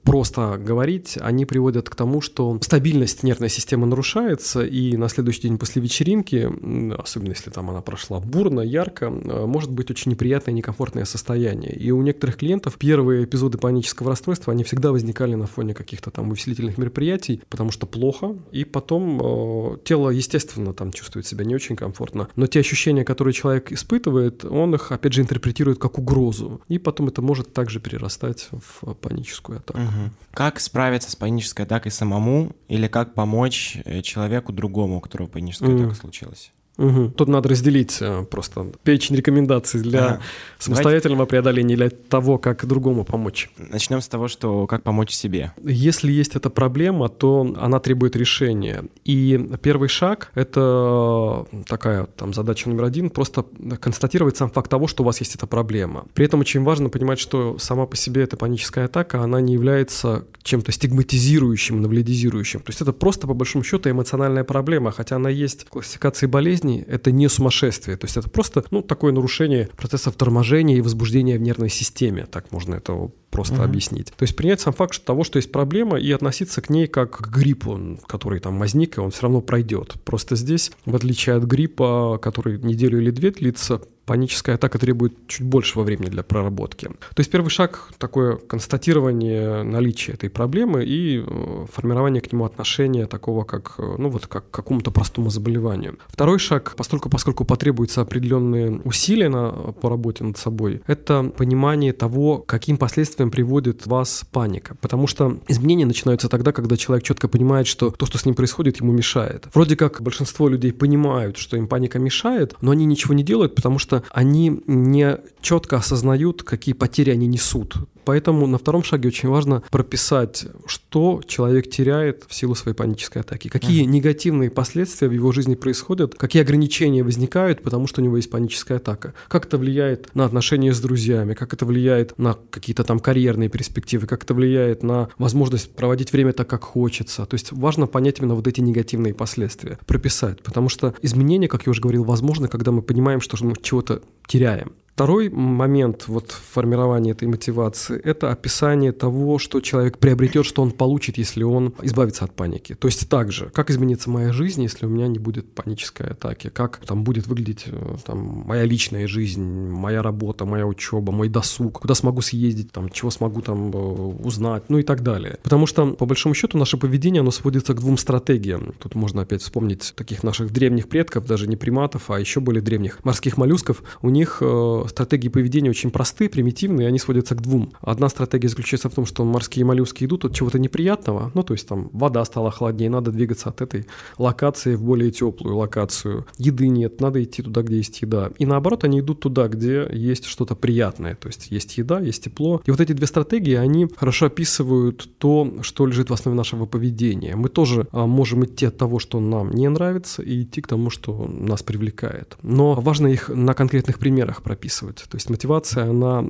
просто 0.04 0.58
говорить, 0.58 1.18
они 1.20 1.46
приводят 1.46 1.90
к 1.90 1.96
тому, 1.96 2.22
что 2.22 2.58
стабильность 2.62 3.24
нервной 3.24 3.50
системы 3.50 3.88
нарушается, 3.88 4.64
и 4.64 4.96
на 4.96 5.10
следующий 5.10 5.42
день 5.42 5.58
после 5.58 5.82
вечеринки, 5.82 6.50
особенно 6.98 7.32
если 7.32 7.50
там 7.50 7.70
она 7.70 7.82
прошла 7.82 8.20
бурно, 8.20 8.62
ярко, 8.62 9.06
э, 9.06 9.46
может 9.46 9.72
быть 9.72 9.90
очень 9.92 10.12
неприятное, 10.12 10.54
некомфортное 10.54 11.06
состояние. 11.06 11.76
И 11.76 11.92
у 11.92 12.02
некоторых 12.02 12.38
клиентов 12.38 12.78
первые 12.78 13.26
эпизоды 13.26 13.58
панического 13.58 14.12
расстройства, 14.12 14.54
они 14.54 14.64
всегда 14.64 14.92
возникали 14.92 15.36
на 15.36 15.48
фоне 15.48 15.74
каких-то 15.74 16.12
там 16.12 16.30
увеселительных 16.30 16.78
мероприятий, 16.78 17.42
потому 17.50 17.72
что 17.72 17.86
плохо, 17.86 18.36
и 18.52 18.64
потом 18.64 19.20
э, 19.22 19.78
тело, 19.84 20.10
естественно, 20.10 20.61
там 20.74 20.92
чувствует 20.92 21.26
себя 21.26 21.46
не 21.46 21.56
очень 21.56 21.76
комфортно, 21.76 22.28
но 22.36 22.48
те 22.48 22.60
ощущения, 22.60 23.04
которые 23.04 23.34
человек 23.34 23.72
испытывает, 23.72 24.46
он 24.46 24.74
их, 24.76 24.92
опять 24.92 25.14
же, 25.14 25.22
интерпретирует 25.22 25.80
как 25.80 25.98
угрозу, 25.98 26.62
и 26.68 26.78
потом 26.78 27.08
это 27.08 27.22
может 27.22 27.54
также 27.54 27.80
перерастать 27.80 28.50
в 28.52 28.94
паническую 28.94 29.60
атаку. 29.60 29.80
Угу. 29.80 30.12
Как 30.34 30.60
справиться 30.60 31.12
с 31.12 31.16
панической 31.16 31.66
атакой 31.66 31.92
самому 31.92 32.56
или 32.68 32.88
как 32.88 33.14
помочь 33.14 33.78
э, 33.86 34.02
человеку 34.02 34.54
другому, 34.54 34.98
у 34.98 35.02
которого 35.02 35.28
паническая 35.28 35.76
атака 35.76 35.96
случилась? 35.96 36.52
Угу. 36.82 37.10
Тут 37.10 37.28
надо 37.28 37.50
разделить 37.50 37.98
э, 38.02 38.24
просто 38.30 38.68
перечень 38.84 39.16
рекомендаций 39.16 39.82
для 39.82 40.06
ага. 40.06 40.22
самостоятельного 40.58 41.26
Давайте... 41.26 41.30
преодоления, 41.30 41.76
для 41.76 41.90
того, 41.90 42.38
как 42.38 42.66
другому 42.66 43.06
помочь. 43.06 43.50
Начнем 43.58 44.02
с 44.02 44.08
того, 44.08 44.28
что 44.28 44.66
как 44.68 44.84
помочь 44.84 45.12
себе. 45.12 45.54
Если 45.64 46.12
есть 46.12 46.36
эта 46.36 46.50
проблема, 46.50 47.10
то 47.10 47.56
она 47.60 47.80
требует 47.80 48.16
решения. 48.16 48.86
И 49.06 49.50
первый 49.62 49.90
шаг— 49.90 50.32
это 50.36 51.46
такая 51.68 52.06
там 52.06 52.34
задача 52.34 52.70
номер 52.70 52.86
один, 52.86 53.10
просто 53.10 53.46
констатировать 53.80 54.38
сам 54.38 54.50
факт 54.50 54.70
того, 54.70 54.88
что 54.88 55.04
у 55.04 55.06
вас 55.06 55.20
есть 55.20 55.36
эта 55.36 55.46
проблема. 55.46 56.06
При 56.14 56.26
этом 56.26 56.40
очень 56.40 56.64
важно 56.64 56.90
понимать, 56.90 57.20
что 57.20 57.58
сама 57.60 57.86
по 57.86 57.96
себе 57.96 58.24
эта 58.24 58.38
паническая 58.38 58.86
атака, 58.86 59.22
она 59.22 59.40
не 59.42 59.54
является 59.54 60.26
чем-то 60.44 60.72
стигматизирующим, 60.72 61.82
навледизирующим. 61.82 62.62
То 62.62 62.70
есть 62.70 62.82
это 62.82 62.94
просто, 62.94 63.28
по 63.28 63.34
большому 63.34 63.64
счету, 63.64 63.90
эмоциональная 63.90 64.44
проблема, 64.44 64.92
хотя 64.92 65.18
она 65.18 65.30
есть 65.30 65.66
в 65.66 65.70
классификации 65.70 66.26
болезни, 66.26 66.71
болезни— 66.72 66.86
это 66.88 67.12
не 67.12 67.28
сумасшествие. 67.30 67.98
То 67.98 68.06
есть 68.06 68.18
это 68.18 68.30
просто 68.30 68.64
ну, 68.72 68.82
такое 68.82 69.12
нарушение 69.12 69.70
процессов 69.78 70.16
торможения 70.16 70.78
и 70.78 70.82
возбуждения 70.82 71.38
в 71.38 71.42
нервной 71.42 71.70
системе. 71.70 72.28
Так 72.32 72.52
можно 72.52 72.76
это 72.76 73.10
просто 73.30 73.56
угу. 73.56 73.64
объяснить. 73.64 74.08
То 74.08 74.24
есть 74.24 74.36
принять 74.36 74.62
сам 74.62 74.74
факт 74.74 75.04
того, 75.04 75.24
что 75.24 75.38
есть 75.38 75.52
проблема, 75.52 75.98
и 75.98 76.12
относиться 76.12 76.62
к 76.62 76.70
ней 76.70 76.88
как 76.88 77.18
к 77.18 77.28
гриппу, 77.30 77.98
который 78.08 78.40
там 78.40 78.60
возник, 78.60 78.98
и 78.98 79.02
он 79.02 79.12
все 79.12 79.24
равно 79.24 79.42
пройдет. 79.42 79.96
Просто 80.04 80.36
здесь, 80.36 80.72
в 80.86 80.96
отличие 80.96 81.36
от 81.36 81.44
гриппа, 81.44 82.20
который 82.22 82.60
неделю 82.60 83.00
или 83.00 83.12
две 83.12 83.32
длится, 83.32 83.82
паническая 84.12 84.56
атака 84.56 84.78
требует 84.78 85.14
чуть 85.28 85.46
большего 85.46 85.84
времени 85.84 86.10
для 86.10 86.22
проработки. 86.22 86.88
То 86.88 87.20
есть 87.20 87.32
первый 87.32 87.48
шаг– 87.48 87.88
такое 87.98 88.36
констатирование 88.36 89.64
наличия 89.64 90.12
этой 90.12 90.30
проблемы 90.30 90.84
и 90.84 91.24
э, 91.26 91.66
формирование 91.72 92.22
к 92.22 92.30
нему 92.34 92.44
отношения 92.44 93.06
такого, 93.06 93.46
как, 93.46 93.76
э, 93.78 93.96
ну 93.98 94.10
вот, 94.10 94.28
как 94.28 94.50
к 94.50 94.54
какому-то 94.54 94.92
простому 94.92 95.30
заболеванию. 95.30 95.98
Второй 96.10 96.40
шаг, 96.40 96.74
поскольку, 96.76 97.10
поскольку 97.10 97.46
потребуются 97.46 98.02
определенные 98.02 98.82
усилия 98.84 99.30
на, 99.30 99.50
по 99.50 99.88
работе 99.88 100.26
над 100.26 100.38
собой, 100.38 100.82
это 100.88 101.32
понимание 101.38 101.94
того, 101.94 102.40
каким 102.40 102.76
последствиям 102.76 103.32
приводит 103.32 103.88
вас 103.88 104.26
паника. 104.30 104.76
Потому 104.82 105.08
что 105.08 105.38
изменения 105.48 105.86
начинаются 105.86 106.28
тогда, 106.28 106.52
когда 106.52 106.76
человек 106.76 107.06
четко 107.06 107.30
понимает, 107.30 107.66
что 107.66 107.92
то, 107.92 108.06
что 108.06 108.18
с 108.18 108.26
ним 108.26 108.36
происходит, 108.36 108.82
ему 108.82 108.92
мешает. 108.92 109.48
Вроде 109.54 109.78
как 109.78 110.02
большинство 110.02 110.50
людей 110.50 110.74
понимают, 110.74 111.38
что 111.38 111.56
им 111.56 111.70
паника 111.70 111.98
мешает, 111.98 112.56
но 112.60 112.72
они 112.72 112.84
ничего 112.84 113.14
не 113.14 113.24
делают, 113.24 113.56
потому 113.56 113.80
что 113.80 114.01
они 114.10 114.62
не 114.68 115.18
четко 115.42 115.78
осознают, 115.78 116.44
какие 116.44 116.74
потери 116.74 117.12
они 117.12 117.28
несут. 117.28 117.76
Поэтому 118.06 118.48
на 118.48 118.58
втором 118.58 118.84
шаге 118.84 119.10
очень 119.10 119.30
важно 119.30 119.64
прописать, 119.70 120.46
что 120.66 121.22
человек 121.28 121.70
теряет 121.70 122.24
в 122.28 122.34
силу 122.34 122.56
своей 122.56 122.76
панической 122.76 123.22
атаки, 123.22 123.48
какие 123.48 123.84
uh-huh. 123.84 123.88
негативные 123.88 124.50
последствия 124.50 125.08
в 125.08 125.12
его 125.12 125.32
жизни 125.32 125.56
происходят, 125.56 126.16
какие 126.16 126.42
ограничения 126.42 127.04
возникают, 127.04 127.62
потому 127.62 127.88
что 127.88 128.02
у 128.02 128.04
него 128.04 128.18
есть 128.18 128.30
паническая 128.30 128.78
атака, 128.78 129.14
как 129.28 129.46
это 129.46 129.58
влияет 129.58 130.14
на 130.16 130.26
отношения 130.26 130.74
с 130.74 130.80
друзьями, 130.80 131.34
как 131.34 131.54
это 131.54 131.66
влияет 131.66 132.18
на 132.18 132.38
какие-то 132.50 132.84
там 132.84 133.00
карьерные 133.00 133.50
перспективы, 133.50 134.08
как 134.08 134.24
это 134.24 134.34
влияет 134.34 134.84
на 134.84 135.10
возможность 135.18 135.74
проводить 135.76 136.12
время 136.12 136.34
так, 136.34 136.48
как 136.48 136.64
хочется. 136.64 137.26
То 137.26 137.36
есть 137.36 137.52
важно 137.52 137.88
понять 137.88 138.20
именно 138.20 138.36
вот 138.36 138.48
эти 138.48 138.62
негативные 138.62 139.14
последствия, 139.14 139.78
прописать, 139.86 140.42
потому 140.42 140.70
что 140.70 140.96
изменения, 141.02 141.48
как 141.48 141.66
я 141.66 141.72
уже 141.72 141.82
говорил, 141.82 142.04
возможны, 142.04 142.48
когда 142.48 142.72
мы 142.72 142.82
понимаем, 142.82 143.22
что 143.22 143.38
мы 143.46 143.56
чего-то 143.62 144.02
теряем. 144.28 144.74
Второй 145.02 145.32
момент 145.32 146.04
вот 146.06 146.30
формирования 146.30 147.14
этой 147.14 147.28
мотивации– 147.28 148.00
это 148.04 148.32
описание 148.32 148.92
того, 148.92 149.40
что 149.40 149.60
человек 149.60 149.98
приобретет, 149.98 150.46
что 150.46 150.62
он 150.62 150.70
получит, 150.70 151.18
если 151.18 151.42
он 151.42 151.74
избавится 151.82 152.26
от 152.26 152.36
паники. 152.36 152.76
То 152.76 152.88
есть 152.88 153.10
также, 153.10 153.50
как 153.50 153.72
изменится 153.72 154.12
моя 154.12 154.32
жизнь, 154.32 154.62
если 154.62 154.86
у 154.86 154.90
меня 154.90 155.08
не 155.08 155.18
будет 155.18 155.56
панической 155.56 156.06
атаки, 156.06 156.52
как 156.54 156.82
там 156.86 157.04
будет 157.04 157.26
выглядеть 157.26 157.64
э, 157.66 157.96
там, 158.06 158.44
моя 158.46 158.64
личная 158.64 159.08
жизнь, 159.08 159.44
моя 159.44 160.04
работа, 160.04 160.46
моя 160.46 160.68
учеба, 160.68 161.12
мой 161.12 161.30
досуг, 161.30 161.80
куда 161.80 161.96
смогу 161.96 162.22
съездить, 162.22 162.72
там, 162.72 162.88
чего 162.90 163.10
смогу 163.10 163.42
там 163.42 163.72
э, 163.72 163.78
узнать, 164.24 164.66
ну 164.70 164.78
и 164.78 164.84
так 164.84 165.02
далее. 165.02 165.40
Потому 165.42 165.66
что, 165.66 165.94
по 165.94 166.06
большому 166.06 166.36
счету, 166.36 166.60
наше 166.60 166.78
поведение, 166.78 167.22
оно 167.22 167.32
сводится 167.32 167.74
к 167.74 167.80
двум 167.80 167.98
стратегиям. 167.98 168.76
Тут 168.78 168.94
можно 168.94 169.24
опять 169.24 169.42
вспомнить 169.42 169.94
таких 169.96 170.22
наших 170.22 170.54
древних 170.54 170.90
предков, 170.90 171.26
даже 171.26 171.48
не 171.48 171.56
приматов, 171.56 172.12
а 172.12 172.20
еще 172.20 172.40
более 172.40 172.62
древних 172.62 173.04
морских 173.04 173.38
моллюсков. 173.38 173.82
У 174.04 174.12
них 174.12 174.38
э, 174.42 174.91
стратегии 174.92 175.30
поведения 175.30 175.70
очень 175.70 175.92
простые, 175.92 176.30
примитивные, 176.30 176.88
они 176.88 177.00
сводятся 177.00 177.36
к 177.36 177.42
двум. 177.42 177.74
Одна 177.82 178.10
стратегия 178.10 178.50
заключается 178.50 178.90
в 178.90 178.94
том, 178.94 179.06
что 179.06 179.26
морские 179.26 179.66
моллюски 179.66 180.06
идут 180.06 180.26
от 180.26 180.36
чего-то 180.36 180.60
неприятного, 180.60 181.32
ну 181.34 181.44
то 181.44 181.54
есть 181.54 181.68
там 181.68 181.90
вода 181.94 182.24
стала 182.26 182.52
холоднее, 182.52 182.90
надо 182.90 183.12
двигаться 183.12 183.50
от 183.50 183.62
этой 183.62 183.88
локации 184.18 184.76
в 184.76 184.84
более 184.84 185.12
теплую 185.12 185.58
локацию. 185.58 186.26
Еды 186.38 186.68
нет, 186.68 187.02
надо 187.02 187.24
идти 187.24 187.42
туда, 187.42 187.62
где 187.62 187.78
есть 187.78 188.02
еда. 188.02 188.32
И 188.38 188.46
наоборот, 188.46 188.84
они 188.84 189.00
идут 189.00 189.22
туда, 189.22 189.48
где 189.48 189.88
есть 189.92 190.26
что-то 190.26 190.56
приятное, 190.56 191.16
то 191.16 191.28
есть 191.28 191.48
есть 191.52 191.78
еда, 191.78 192.00
есть 192.00 192.24
тепло. 192.26 192.62
И 192.66 192.72
вот 192.72 192.80
эти 192.82 192.94
две 192.94 193.08
стратегии, 193.08 193.56
они 193.56 193.88
хорошо 193.96 194.28
описывают 194.28 195.10
то, 195.18 195.52
что 195.62 195.86
лежит 195.86 196.10
в 196.10 196.14
основе 196.14 196.38
нашего 196.38 196.66
поведения. 196.66 197.36
Мы 197.36 197.50
тоже 197.50 197.88
а, 197.92 198.06
можем 198.06 198.46
идти 198.46 198.66
от 198.66 198.78
того, 198.78 199.00
что 199.00 199.20
нам 199.20 199.52
не 199.52 199.70
нравится, 199.70 200.22
и 200.22 200.44
идти 200.44 200.62
к 200.62 200.68
тому, 200.68 200.90
что 200.90 201.26
нас 201.28 201.64
привлекает. 201.64 202.38
Но 202.42 202.74
важно 202.74 203.08
их 203.08 203.30
на 203.30 203.54
конкретных 203.54 204.00
примерах 204.00 204.42
прописывать 204.42 204.71
описывать. 204.72 205.04
То 205.10 205.18
есть 205.18 205.30
мотивация, 205.30 205.90
она 205.90 206.24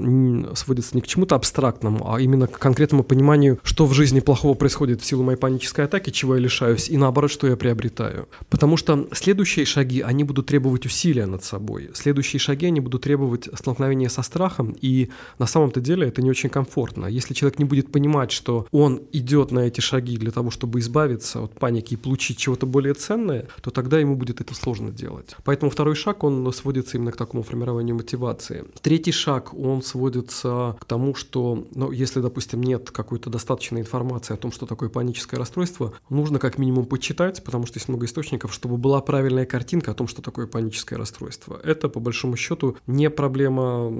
сводится 0.55 0.95
не 0.95 1.01
к 1.01 1.07
чему-то 1.07 1.35
абстрактному, 1.35 2.11
а 2.11 2.19
именно 2.19 2.47
к 2.47 2.57
конкретному 2.57 3.03
пониманию, 3.03 3.59
что 3.63 3.85
в 3.85 3.93
жизни 3.93 4.19
плохого 4.19 4.55
происходит 4.55 5.01
в 5.01 5.05
силу 5.05 5.23
моей 5.23 5.37
панической 5.37 5.85
атаки, 5.85 6.09
чего 6.09 6.35
я 6.35 6.41
лишаюсь, 6.41 6.89
и 6.89 6.97
наоборот, 6.97 7.31
что 7.31 7.47
я 7.47 7.55
приобретаю. 7.55 8.27
Потому 8.49 8.77
что 8.77 9.07
следующие 9.13 9.65
шаги, 9.65 10.01
они 10.01 10.23
будут 10.23 10.47
требовать 10.47 10.85
усилия 10.85 11.25
над 11.25 11.43
собой. 11.43 11.89
Следующие 11.93 12.39
шаги, 12.39 12.67
они 12.67 12.79
будут 12.79 13.03
требовать 13.03 13.49
столкновения 13.53 14.09
со 14.09 14.23
страхом, 14.23 14.75
и 14.81 15.09
на 15.39 15.45
самом-то 15.45 15.79
деле 15.79 16.07
это 16.07 16.21
не 16.21 16.29
очень 16.29 16.49
комфортно. 16.49 17.05
Если 17.05 17.33
человек 17.33 17.59
не 17.59 17.65
будет 17.65 17.91
понимать, 17.91 18.31
что 18.31 18.65
он 18.71 19.01
идет 19.13 19.51
на 19.51 19.59
эти 19.59 19.81
шаги 19.81 20.17
для 20.17 20.31
того, 20.31 20.49
чтобы 20.49 20.79
избавиться 20.79 21.43
от 21.43 21.59
паники 21.59 21.93
и 21.93 21.97
получить 21.97 22.37
чего-то 22.37 22.65
более 22.65 22.93
ценное, 22.93 23.45
то 23.61 23.71
тогда 23.71 23.99
ему 23.99 24.15
будет 24.15 24.41
это 24.41 24.55
сложно 24.55 24.91
делать. 24.91 25.35
Поэтому 25.43 25.69
второй 25.71 25.95
шаг, 25.95 26.23
он 26.23 26.51
сводится 26.53 26.97
именно 26.97 27.11
к 27.11 27.17
такому 27.17 27.43
формированию 27.43 27.95
мотивации 27.95 28.30
ситуации. 28.31 28.65
Третий 28.81 29.11
шаг, 29.11 29.53
он 29.53 29.81
сводится 29.81 30.75
к 30.79 30.85
тому, 30.85 31.15
что, 31.15 31.67
ну, 31.75 31.91
если, 31.91 32.21
допустим, 32.21 32.61
нет 32.61 32.91
какой-то 32.91 33.29
достаточной 33.29 33.81
информации 33.81 34.33
о 34.33 34.37
том, 34.37 34.51
что 34.51 34.65
такое 34.65 34.89
паническое 34.89 35.39
расстройство, 35.39 35.93
нужно 36.09 36.39
как 36.39 36.57
минимум 36.57 36.85
почитать, 36.85 37.43
потому 37.43 37.65
что 37.65 37.77
есть 37.77 37.89
много 37.89 38.05
источников, 38.05 38.53
чтобы 38.53 38.77
была 38.77 39.01
правильная 39.01 39.45
картинка 39.45 39.91
о 39.91 39.93
том, 39.93 40.07
что 40.07 40.21
такое 40.21 40.47
паническое 40.47 40.97
расстройство. 40.97 41.59
Это, 41.63 41.89
по 41.89 41.99
большому 41.99 42.35
счету, 42.35 42.77
не 42.87 43.09
проблема 43.09 43.91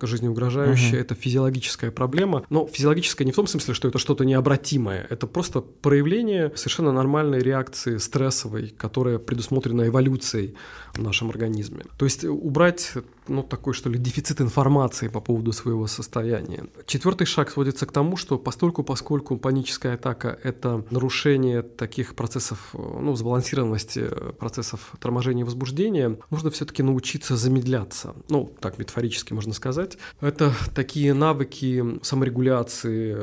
жизнеугрожающая, 0.00 0.90
угу. 0.90 0.96
это 0.96 1.14
физиологическая 1.14 1.90
проблема. 1.90 2.44
Но 2.50 2.66
физиологическая 2.66 3.24
не 3.24 3.32
в 3.32 3.36
том 3.36 3.46
смысле, 3.46 3.74
что 3.74 3.88
это 3.88 3.98
что-то 3.98 4.24
необратимое, 4.24 5.06
это 5.10 5.26
просто 5.26 5.60
проявление 5.60 6.52
совершенно 6.54 6.92
нормальной 6.92 7.40
реакции 7.40 7.98
стрессовой, 7.98 8.68
которая 8.68 9.18
предусмотрена 9.18 9.88
эволюцией 9.88 10.54
в 10.94 11.02
нашем 11.02 11.30
организме. 11.30 11.84
То 11.96 12.04
есть 12.04 12.24
убрать 12.24 12.92
ну, 13.28 13.42
такой, 13.42 13.74
что 13.74 13.90
ли, 13.90 13.98
дефицит 13.98 14.40
информации 14.40 15.08
по 15.08 15.20
поводу 15.20 15.52
своего 15.52 15.86
состояния. 15.86 16.66
Четвертый 16.86 17.26
шаг 17.26 17.50
сводится 17.50 17.86
к 17.86 17.92
тому, 17.92 18.16
что 18.16 18.38
постольку, 18.38 18.82
поскольку 18.82 19.36
паническая 19.36 19.94
атака— 19.94 20.38
это 20.42 20.84
нарушение 20.90 21.62
таких 21.62 22.14
процессов, 22.14 22.74
ну, 22.74 23.14
сбалансированности 23.16 24.06
процессов 24.38 24.92
торможения 25.00 25.42
и 25.42 25.44
возбуждения, 25.44 26.18
нужно 26.30 26.50
все-таки 26.50 26.82
научиться 26.82 27.36
замедляться. 27.36 28.14
Ну, 28.28 28.50
так 28.60 28.78
метафорически 28.78 29.32
можно 29.32 29.52
сказать. 29.52 29.98
Это 30.20 30.52
такие 30.74 31.14
навыки 31.14 31.84
саморегуляции, 32.02 33.16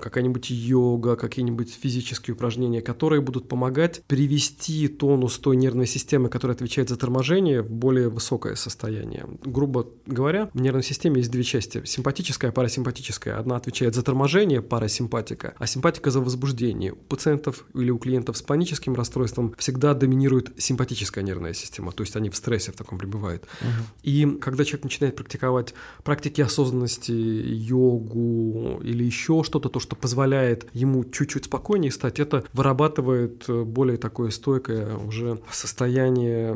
какая-нибудь 0.00 0.50
йога, 0.50 1.16
какие-нибудь 1.16 1.72
физические 1.72 2.34
упражнения, 2.34 2.80
которые 2.82 3.20
будут 3.20 3.48
помогать 3.48 4.02
перевести 4.06 4.88
тонус 4.88 5.38
той 5.38 5.56
нервной 5.56 5.86
системы, 5.86 6.28
которая 6.28 6.54
отвечает 6.54 6.88
за 6.88 6.96
торможение, 6.96 7.62
в 7.62 7.70
более 7.70 8.08
высокое 8.08 8.54
состояние 8.54 9.26
грубо 9.44 9.88
говоря, 10.06 10.50
в 10.54 10.60
нервной 10.60 10.82
системе 10.82 11.18
есть 11.18 11.30
две 11.30 11.42
части. 11.42 11.82
Симпатическая, 11.84 12.52
парасимпатическая. 12.52 13.38
Одна 13.38 13.56
отвечает 13.56 13.94
за 13.94 14.02
торможение, 14.02 14.62
парасимпатика, 14.62 15.54
а 15.58 15.66
симпатика 15.66 16.10
за 16.10 16.20
возбуждение. 16.20 16.92
У 16.92 16.96
пациентов 16.96 17.64
или 17.74 17.90
у 17.90 17.98
клиентов 17.98 18.36
с 18.36 18.42
паническим 18.42 18.94
расстройством 18.94 19.54
всегда 19.58 19.94
доминирует 19.94 20.52
симпатическая 20.58 21.24
нервная 21.24 21.52
система, 21.52 21.92
то 21.92 22.02
есть 22.02 22.16
они 22.16 22.30
в 22.30 22.36
стрессе 22.36 22.72
в 22.72 22.76
таком 22.76 22.98
пребывают. 22.98 23.44
Угу. 23.60 23.70
И 24.02 24.38
когда 24.40 24.64
человек 24.64 24.84
начинает 24.84 25.16
практиковать 25.16 25.74
практики 26.04 26.40
осознанности, 26.40 27.12
йогу 27.12 28.80
или 28.82 29.04
еще 29.04 29.42
что-то, 29.44 29.68
то, 29.68 29.80
что 29.80 29.96
позволяет 29.96 30.66
ему 30.72 31.04
чуть-чуть 31.04 31.46
спокойнее 31.46 31.90
стать, 31.90 32.20
это 32.20 32.44
вырабатывает 32.52 33.44
более 33.48 33.96
такое 33.96 34.30
стойкое 34.30 34.96
уже 34.96 35.40
состояние, 35.50 36.54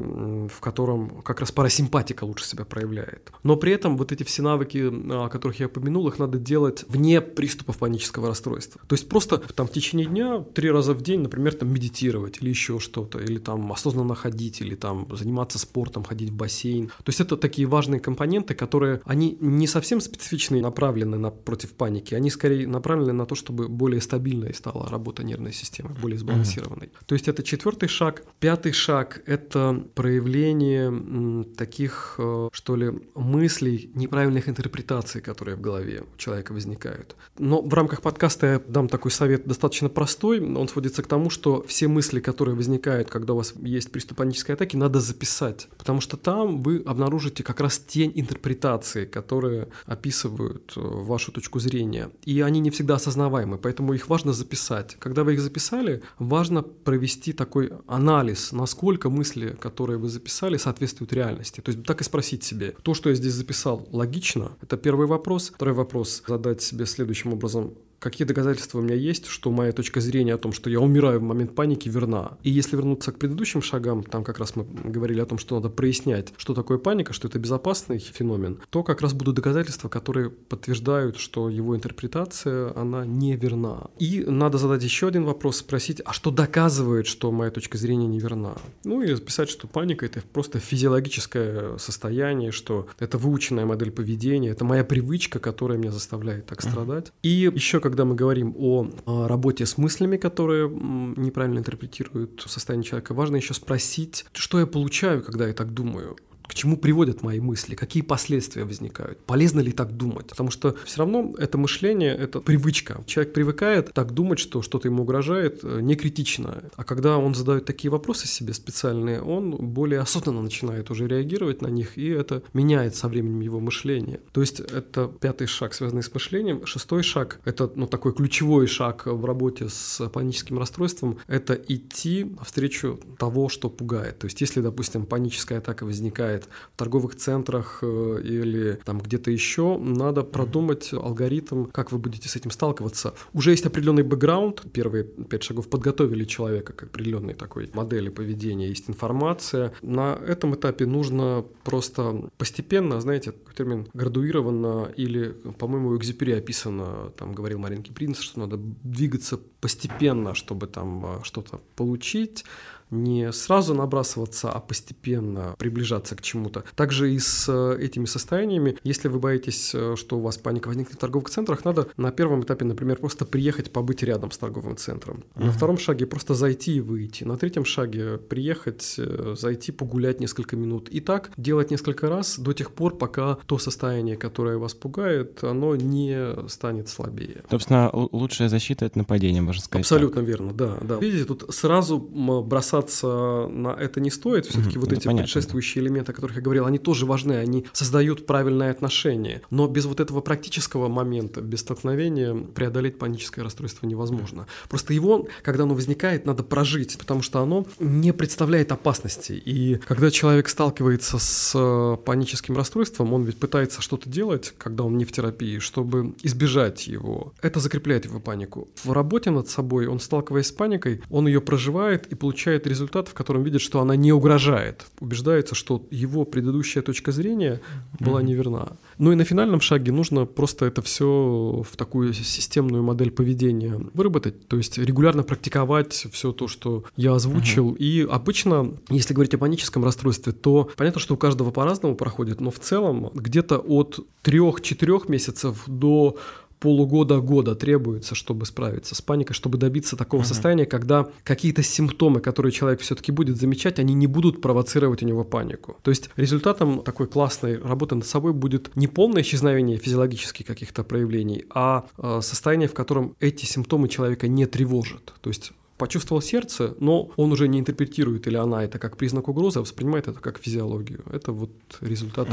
в 0.48 0.60
котором 0.60 1.22
как 1.22 1.40
раз 1.40 1.52
парасимпатика 1.52 2.24
лучше 2.24 2.44
себя 2.44 2.64
проявляет. 2.70 3.30
Но 3.42 3.56
при 3.56 3.72
этом 3.72 3.98
вот 3.98 4.12
эти 4.12 4.22
все 4.22 4.42
навыки, 4.42 4.90
о 5.10 5.28
которых 5.28 5.60
я 5.60 5.66
упомянул, 5.66 6.08
их 6.08 6.18
надо 6.18 6.38
делать 6.38 6.84
вне 6.88 7.20
приступов 7.20 7.76
панического 7.78 8.28
расстройства. 8.28 8.80
То 8.86 8.94
есть 8.94 9.08
просто 9.08 9.38
там 9.38 9.66
в 9.66 9.72
течение 9.72 10.06
дня 10.06 10.40
три 10.54 10.70
раза 10.70 10.94
в 10.94 11.02
день, 11.02 11.20
например, 11.20 11.54
там 11.54 11.72
медитировать 11.72 12.38
или 12.40 12.48
еще 12.48 12.78
что-то, 12.78 13.18
или 13.18 13.38
там 13.38 13.72
осознанно 13.72 14.14
ходить, 14.14 14.60
или 14.60 14.74
там 14.74 15.06
заниматься 15.14 15.58
спортом, 15.58 16.04
ходить 16.04 16.30
в 16.30 16.34
бассейн. 16.34 16.88
То 16.88 17.08
есть 17.08 17.20
это 17.20 17.36
такие 17.36 17.66
важные 17.66 18.00
компоненты, 18.00 18.54
которые, 18.54 19.00
они 19.04 19.36
не 19.40 19.66
совсем 19.66 20.00
специфичные, 20.00 20.62
направлены 20.62 21.18
на, 21.18 21.30
против 21.30 21.72
паники, 21.72 22.14
они 22.14 22.30
скорее 22.30 22.66
направлены 22.66 23.12
на 23.12 23.26
то, 23.26 23.34
чтобы 23.34 23.68
более 23.68 24.00
стабильной 24.00 24.54
стала 24.54 24.88
работа 24.88 25.24
нервной 25.24 25.52
системы, 25.52 25.90
более 26.00 26.18
сбалансированной. 26.18 26.86
Mm-hmm. 26.86 27.04
То 27.06 27.14
есть 27.14 27.28
это 27.28 27.42
четвертый 27.42 27.88
шаг. 27.88 28.22
Пятый 28.38 28.72
шаг– 28.72 29.22
это 29.26 29.84
проявление 29.94 31.44
таких 31.56 32.14
э, 32.18 32.48
что 32.60 32.76
ли, 32.76 32.92
мыслей, 33.14 33.90
неправильных 33.94 34.46
интерпретаций, 34.46 35.22
которые 35.22 35.56
в 35.56 35.62
голове 35.62 36.04
у 36.14 36.18
человека 36.18 36.52
возникают. 36.52 37.16
Но 37.38 37.62
в 37.62 37.72
рамках 37.72 38.02
подкаста 38.02 38.46
я 38.46 38.58
дам 38.68 38.86
такой 38.86 39.10
совет 39.10 39.46
достаточно 39.46 39.88
простой. 39.88 40.40
Он 40.40 40.68
сводится 40.68 41.02
к 41.02 41.06
тому, 41.06 41.30
что 41.30 41.62
все 41.66 41.88
мысли, 41.88 42.20
которые 42.20 42.54
возникают, 42.54 43.08
когда 43.08 43.32
у 43.32 43.36
вас 43.38 43.54
есть 43.62 43.90
приступ 43.90 44.18
панической 44.18 44.56
атаки, 44.56 44.76
надо 44.76 45.00
записать. 45.00 45.68
Потому 45.78 46.02
что 46.02 46.18
там 46.18 46.62
вы 46.62 46.82
обнаружите 46.84 47.42
как 47.42 47.60
раз 47.60 47.78
тень 47.78 48.12
интерпретации, 48.14 49.06
которые 49.06 49.68
описывают 49.86 50.74
э, 50.76 50.80
вашу 50.82 51.32
точку 51.32 51.60
зрения. 51.60 52.10
И 52.26 52.42
они 52.42 52.60
не 52.60 52.70
всегда 52.70 52.96
осознаваемы, 52.96 53.56
поэтому 53.56 53.94
их 53.94 54.10
важно 54.10 54.34
записать. 54.34 54.96
Когда 54.98 55.24
вы 55.24 55.32
их 55.32 55.40
записали, 55.40 56.02
важно 56.18 56.62
провести 56.62 57.32
такой 57.32 57.72
анализ, 57.86 58.52
насколько 58.52 59.08
мысли, 59.08 59.56
которые 59.58 59.96
вы 59.96 60.10
записали, 60.10 60.58
соответствуют 60.58 61.14
реальности. 61.14 61.62
То 61.62 61.70
есть 61.70 61.84
так 61.84 62.02
и 62.02 62.04
спросить, 62.04 62.39
спросить 62.40 62.44
себе, 62.44 62.74
то, 62.82 62.94
что 62.94 63.10
я 63.10 63.14
здесь 63.14 63.32
записал, 63.32 63.86
логично? 63.92 64.52
Это 64.62 64.76
первый 64.76 65.06
вопрос. 65.06 65.52
Второй 65.54 65.74
вопрос 65.74 66.22
задать 66.26 66.62
себе 66.62 66.86
следующим 66.86 67.32
образом 67.32 67.74
какие 68.00 68.26
доказательства 68.26 68.78
у 68.78 68.82
меня 68.82 68.96
есть, 68.96 69.26
что 69.26 69.50
моя 69.50 69.72
точка 69.72 70.00
зрения 70.00 70.34
о 70.34 70.38
том, 70.38 70.52
что 70.52 70.70
я 70.70 70.80
умираю 70.80 71.20
в 71.20 71.22
момент 71.22 71.54
паники, 71.54 71.88
верна. 71.88 72.38
И 72.42 72.50
если 72.50 72.76
вернуться 72.76 73.12
к 73.12 73.18
предыдущим 73.18 73.62
шагам, 73.62 74.02
там 74.02 74.24
как 74.24 74.38
раз 74.38 74.56
мы 74.56 74.64
говорили 74.64 75.20
о 75.20 75.26
том, 75.26 75.38
что 75.38 75.54
надо 75.54 75.68
прояснять, 75.68 76.32
что 76.36 76.54
такое 76.54 76.78
паника, 76.78 77.12
что 77.12 77.28
это 77.28 77.38
безопасный 77.38 77.98
феномен, 77.98 78.58
то 78.70 78.82
как 78.82 79.02
раз 79.02 79.12
будут 79.12 79.36
доказательства, 79.36 79.88
которые 79.88 80.30
подтверждают, 80.30 81.18
что 81.18 81.48
его 81.48 81.76
интерпретация, 81.76 82.72
она 82.76 83.04
не 83.04 83.36
верна. 83.36 83.88
И 83.98 84.24
надо 84.26 84.58
задать 84.58 84.82
еще 84.82 85.08
один 85.08 85.24
вопрос, 85.24 85.58
спросить, 85.58 86.00
а 86.04 86.12
что 86.12 86.30
доказывает, 86.30 87.06
что 87.06 87.30
моя 87.30 87.50
точка 87.50 87.76
зрения 87.76 88.06
не 88.06 88.18
верна? 88.18 88.54
Ну 88.84 89.02
и 89.02 89.12
записать, 89.12 89.50
что 89.50 89.66
паника— 89.68 90.06
это 90.06 90.22
просто 90.32 90.58
физиологическое 90.58 91.76
состояние, 91.76 92.50
что 92.50 92.88
это 92.98 93.18
выученная 93.18 93.66
модель 93.66 93.90
поведения, 93.90 94.48
это 94.48 94.64
моя 94.64 94.84
привычка, 94.84 95.38
которая 95.38 95.78
меня 95.78 95.92
заставляет 95.92 96.46
так 96.46 96.62
страдать. 96.62 97.12
И 97.22 97.28
еще, 97.28 97.80
когда 97.90 98.04
мы 98.04 98.14
говорим 98.14 98.54
о, 98.56 98.86
о 99.04 99.26
работе 99.26 99.66
с 99.66 99.76
мыслями, 99.76 100.16
которые 100.16 100.68
неправильно 100.70 101.58
интерпретируют 101.58 102.44
состояние 102.46 102.84
человека, 102.84 103.14
важно 103.14 103.36
еще 103.36 103.52
спросить, 103.52 104.24
что 104.32 104.60
я 104.60 104.66
получаю, 104.66 105.22
когда 105.22 105.46
я 105.48 105.52
так 105.52 105.74
думаю 105.74 106.16
к 106.50 106.54
чему 106.54 106.76
приводят 106.76 107.22
мои 107.22 107.38
мысли, 107.38 107.76
какие 107.76 108.02
последствия 108.02 108.64
возникают, 108.64 109.20
полезно 109.20 109.60
ли 109.60 109.70
так 109.70 109.96
думать. 109.96 110.26
Потому 110.26 110.50
что 110.50 110.76
все 110.84 110.98
равно 110.98 111.32
это 111.38 111.58
мышление, 111.58 112.12
это 112.12 112.40
привычка. 112.40 113.04
Человек 113.06 113.32
привыкает 113.32 113.92
так 113.94 114.12
думать, 114.12 114.40
что 114.40 114.60
что-то 114.60 114.88
ему 114.88 115.04
угрожает, 115.04 115.60
э, 115.62 115.78
не 115.80 115.94
критично. 115.94 116.64
А 116.74 116.82
когда 116.82 117.18
он 117.18 117.36
задает 117.36 117.66
такие 117.66 117.88
вопросы 117.88 118.26
себе 118.26 118.52
специальные, 118.52 119.22
он 119.22 119.52
более 119.52 120.00
осознанно 120.00 120.42
начинает 120.42 120.90
уже 120.90 121.06
реагировать 121.06 121.62
на 121.62 121.68
них, 121.68 121.96
и 121.96 122.08
это 122.08 122.42
меняет 122.52 122.96
со 122.96 123.06
временем 123.06 123.42
его 123.42 123.60
мышление. 123.60 124.18
То 124.32 124.40
есть 124.40 124.58
это 124.58 125.06
пятый 125.06 125.46
шаг, 125.46 125.72
связанный 125.72 126.02
с 126.02 126.12
мышлением. 126.12 126.66
Шестой 126.66 127.04
шаг, 127.04 127.38
это 127.44 127.70
ну, 127.76 127.86
такой 127.86 128.12
ключевой 128.12 128.66
шаг 128.66 129.06
в 129.06 129.24
работе 129.24 129.68
с 129.68 130.08
паническим 130.08 130.58
расстройством, 130.58 131.20
это 131.28 131.54
идти 131.54 132.24
навстречу 132.24 132.98
того, 133.18 133.48
что 133.48 133.70
пугает. 133.70 134.18
То 134.18 134.24
есть 134.24 134.40
если, 134.40 134.60
допустим, 134.60 135.06
паническая 135.06 135.58
атака 135.58 135.84
возникает 135.86 136.39
возникает 136.40 136.48
в 136.74 136.78
торговых 136.78 137.16
центрах 137.16 137.80
э, 137.82 138.20
или 138.22 138.78
там 138.84 139.00
где-то 139.00 139.30
еще, 139.30 139.78
надо 139.78 140.22
продумать 140.22 140.92
алгоритм, 140.92 141.64
как 141.66 141.92
вы 141.92 141.98
будете 141.98 142.28
с 142.28 142.36
этим 142.36 142.50
сталкиваться. 142.50 143.12
Уже 143.32 143.50
есть 143.50 143.66
определенный 143.66 144.02
бэкграунд, 144.02 144.62
первые 144.72 145.04
пять 145.04 145.42
шагов 145.42 145.68
подготовили 145.68 146.24
человека 146.24 146.72
к 146.72 146.84
определенной 146.84 147.34
такой 147.34 147.70
модели 147.74 148.10
поведения, 148.10 148.68
есть 148.68 148.88
информация. 148.88 149.72
На 149.82 150.18
этом 150.26 150.54
этапе 150.54 150.86
нужно 150.86 151.44
просто 151.64 152.30
постепенно, 152.38 153.00
знаете, 153.00 153.32
термин 153.56 153.86
градуированно 153.94 154.90
или, 154.96 155.34
по-моему, 155.58 155.90
у 155.90 155.96
Экзюпери 155.96 156.32
описано, 156.32 157.10
там 157.16 157.32
говорил 157.32 157.58
Маринки 157.58 157.92
Принц, 157.92 158.20
что 158.20 158.40
надо 158.40 158.56
двигаться 158.56 159.38
постепенно, 159.60 160.34
чтобы 160.34 160.66
там 160.66 161.04
э, 161.04 161.18
что-то 161.22 161.60
получить, 161.76 162.44
не 162.90 163.32
сразу 163.32 163.74
набрасываться, 163.74 164.50
а 164.50 164.60
постепенно 164.60 165.54
приближаться 165.58 166.16
к 166.16 166.22
чему-то. 166.22 166.64
Также 166.74 167.12
и 167.12 167.18
с 167.18 167.46
э, 167.48 167.78
этими 167.80 168.04
состояниями, 168.04 168.76
если 168.84 169.08
вы 169.08 169.18
боитесь, 169.18 169.72
э, 169.74 169.94
что 169.96 170.18
у 170.18 170.20
вас 170.20 170.38
паника 170.38 170.68
возникнет 170.68 170.96
в 170.96 170.98
торговых 171.00 171.30
центрах, 171.30 171.64
надо 171.64 171.88
на 171.96 172.10
первом 172.10 172.42
этапе, 172.42 172.64
например, 172.64 172.98
просто 172.98 173.24
приехать, 173.24 173.72
побыть 173.72 174.02
рядом 174.02 174.30
с 174.30 174.38
торговым 174.38 174.76
центром. 174.76 175.24
Uh-huh. 175.34 175.46
На 175.46 175.52
втором 175.52 175.78
шаге 175.78 176.06
просто 176.06 176.34
зайти 176.34 176.76
и 176.76 176.80
выйти. 176.80 177.24
На 177.24 177.36
третьем 177.36 177.64
шаге 177.64 178.18
приехать, 178.18 178.94
э, 178.98 179.34
зайти, 179.38 179.72
погулять 179.72 180.20
несколько 180.20 180.56
минут. 180.56 180.88
И 180.88 181.00
так 181.00 181.30
делать 181.36 181.70
несколько 181.70 182.08
раз 182.08 182.38
до 182.38 182.52
тех 182.52 182.72
пор, 182.72 182.96
пока 182.96 183.38
то 183.46 183.58
состояние, 183.58 184.16
которое 184.16 184.58
вас 184.58 184.74
пугает, 184.74 185.44
оно 185.44 185.76
не 185.76 186.48
станет 186.48 186.88
слабее. 186.88 187.42
Собственно, 187.50 187.90
лучшая 187.92 188.48
защита— 188.48 188.84
это 188.86 188.98
нападение, 188.98 189.42
можно 189.42 189.62
сказать. 189.62 189.84
Абсолютно 189.84 190.20
так. 190.20 190.28
верно, 190.28 190.52
да, 190.52 190.78
да. 190.80 190.96
Видите, 190.96 191.24
тут 191.24 191.54
сразу 191.54 191.98
бросаться 191.98 192.79
бросаться 192.80 193.46
на 193.50 193.68
это 193.68 194.00
не 194.00 194.10
стоит. 194.10 194.46
Все-таки 194.46 194.78
Мгм, 194.78 194.80
вот 194.80 194.92
эти 194.92 195.06
понятно. 195.06 195.22
предшествующие 195.24 195.84
элементы, 195.84 196.12
о 196.12 196.14
которых 196.14 196.36
я 196.36 196.42
говорил, 196.42 196.66
они 196.66 196.78
тоже 196.78 197.06
важны, 197.06 197.34
они 197.34 197.66
создают 197.72 198.26
правильное 198.26 198.70
отношение. 198.70 199.42
Но 199.50 199.66
без 199.68 199.86
вот 199.86 200.00
этого 200.00 200.20
практического 200.20 200.88
момента, 200.88 201.40
без 201.40 201.60
столкновения 201.60 202.34
преодолеть 202.34 202.98
паническое 202.98 203.44
расстройство 203.44 203.86
невозможно. 203.86 204.46
Просто 204.68 204.94
его, 204.94 205.26
когда 205.42 205.64
оно 205.64 205.74
возникает, 205.74 206.26
надо 206.26 206.42
прожить, 206.42 206.98
потому 206.98 207.22
что 207.22 207.40
оно 207.40 207.66
не 207.78 208.12
представляет 208.12 208.72
опасности. 208.72 209.32
И 209.32 209.76
когда 209.86 210.10
человек 210.10 210.48
сталкивается 210.48 211.18
с 211.18 211.52
э, 211.54 211.96
паническим 212.04 212.56
расстройством, 212.56 213.12
он 213.12 213.24
ведь 213.24 213.38
пытается 213.38 213.82
что-то 213.82 214.08
делать, 214.08 214.54
когда 214.58 214.84
он 214.84 214.96
не 214.96 215.04
в 215.04 215.12
терапии, 215.12 215.58
чтобы 215.58 216.14
избежать 216.22 216.86
его. 216.86 217.32
Это 217.42 217.60
закрепляет 217.60 218.04
его 218.04 218.20
панику. 218.20 218.68
В 218.84 218.92
работе 218.92 219.30
над 219.30 219.48
собой 219.48 219.86
он, 219.86 220.00
сталкиваясь 220.00 220.46
с 220.46 220.52
паникой, 220.52 221.02
он 221.10 221.26
ее 221.26 221.40
проживает 221.40 222.06
и 222.06 222.14
получает 222.14 222.66
результат, 222.70 223.08
в 223.08 223.14
котором 223.14 223.42
видит, 223.42 223.60
что 223.60 223.80
она 223.80 223.96
не 223.96 224.12
угрожает. 224.12 224.86
Убеждается, 225.00 225.54
что 225.54 225.82
его 225.90 226.24
предыдущая 226.24 226.82
точка 226.82 227.12
зрения 227.12 227.60
была 227.98 228.22
неверна. 228.22 228.76
Ну 228.98 229.12
и 229.12 229.14
на 229.14 229.24
финальном 229.24 229.60
шаге 229.60 229.92
нужно 229.92 230.24
просто 230.24 230.66
это 230.66 230.80
все 230.82 231.62
в 231.68 231.76
такую 231.76 232.14
системную 232.14 232.82
модель 232.82 233.10
поведения 233.10 233.78
выработать, 233.92 234.48
то 234.48 234.56
есть 234.56 234.78
регулярно 234.78 235.22
практиковать 235.22 236.06
все 236.12 236.32
то, 236.32 236.48
что 236.48 236.84
я 236.96 237.14
озвучил. 237.14 237.76
И 237.78 238.06
обычно, 238.08 238.72
если 238.88 239.12
говорить 239.14 239.34
о 239.34 239.38
паническом 239.38 239.84
расстройстве, 239.84 240.32
то 240.32 240.70
понятно, 240.76 241.00
что 241.00 241.14
у 241.14 241.16
каждого 241.16 241.50
по-разному 241.50 241.96
проходит, 241.96 242.40
но 242.40 242.50
в 242.50 242.58
целом 242.58 243.10
где-то 243.14 243.58
от 243.58 244.00
3-4 244.24 245.10
месяцев 245.10 245.62
до 245.66 246.16
полугода-года 246.60 247.56
требуется, 247.56 248.14
чтобы 248.14 248.46
справиться 248.46 248.94
с 248.94 249.02
паникой, 249.02 249.34
чтобы 249.34 249.58
добиться 249.58 249.96
такого 249.96 250.22
состояния, 250.22 250.66
когда 250.66 251.08
какие-то 251.24 251.62
симптомы, 251.62 252.20
которые 252.20 252.52
человек 252.52 252.80
все-таки 252.80 253.10
будет 253.10 253.38
замечать, 253.38 253.78
они 253.78 253.94
не 253.94 254.06
будут 254.06 254.40
провоцировать 254.40 255.02
у 255.02 255.06
него 255.06 255.24
панику. 255.24 255.78
То 255.82 255.90
есть 255.90 256.10
результатом 256.16 256.82
такой 256.82 257.06
классной 257.06 257.58
работы 257.58 257.94
над 257.94 258.06
собой 258.06 258.32
будет 258.32 258.70
не 258.76 258.86
полное 258.86 259.22
исчезновение 259.22 259.78
физиологических 259.78 260.46
каких-то 260.46 260.84
проявлений, 260.84 261.46
а 261.50 261.86
э, 261.96 262.20
состояние, 262.22 262.68
в 262.68 262.74
котором 262.74 263.16
эти 263.20 263.46
симптомы 263.46 263.88
человека 263.88 264.28
не 264.28 264.46
тревожат. 264.46 265.14
То 265.20 265.30
есть 265.30 265.52
почувствовал 265.80 266.20
сердце, 266.20 266.74
но 266.78 267.10
он 267.16 267.32
уже 267.32 267.48
не 267.48 267.58
интерпретирует 267.58 268.26
или 268.26 268.36
она 268.36 268.62
это 268.62 268.78
как 268.78 268.98
признак 268.98 269.28
угрозы, 269.28 269.58
а 269.58 269.62
воспринимает 269.62 270.08
это 270.08 270.20
как 270.20 270.38
физиологию. 270.38 271.02
Это 271.10 271.32
вот 271.32 271.50
результат 271.80 272.28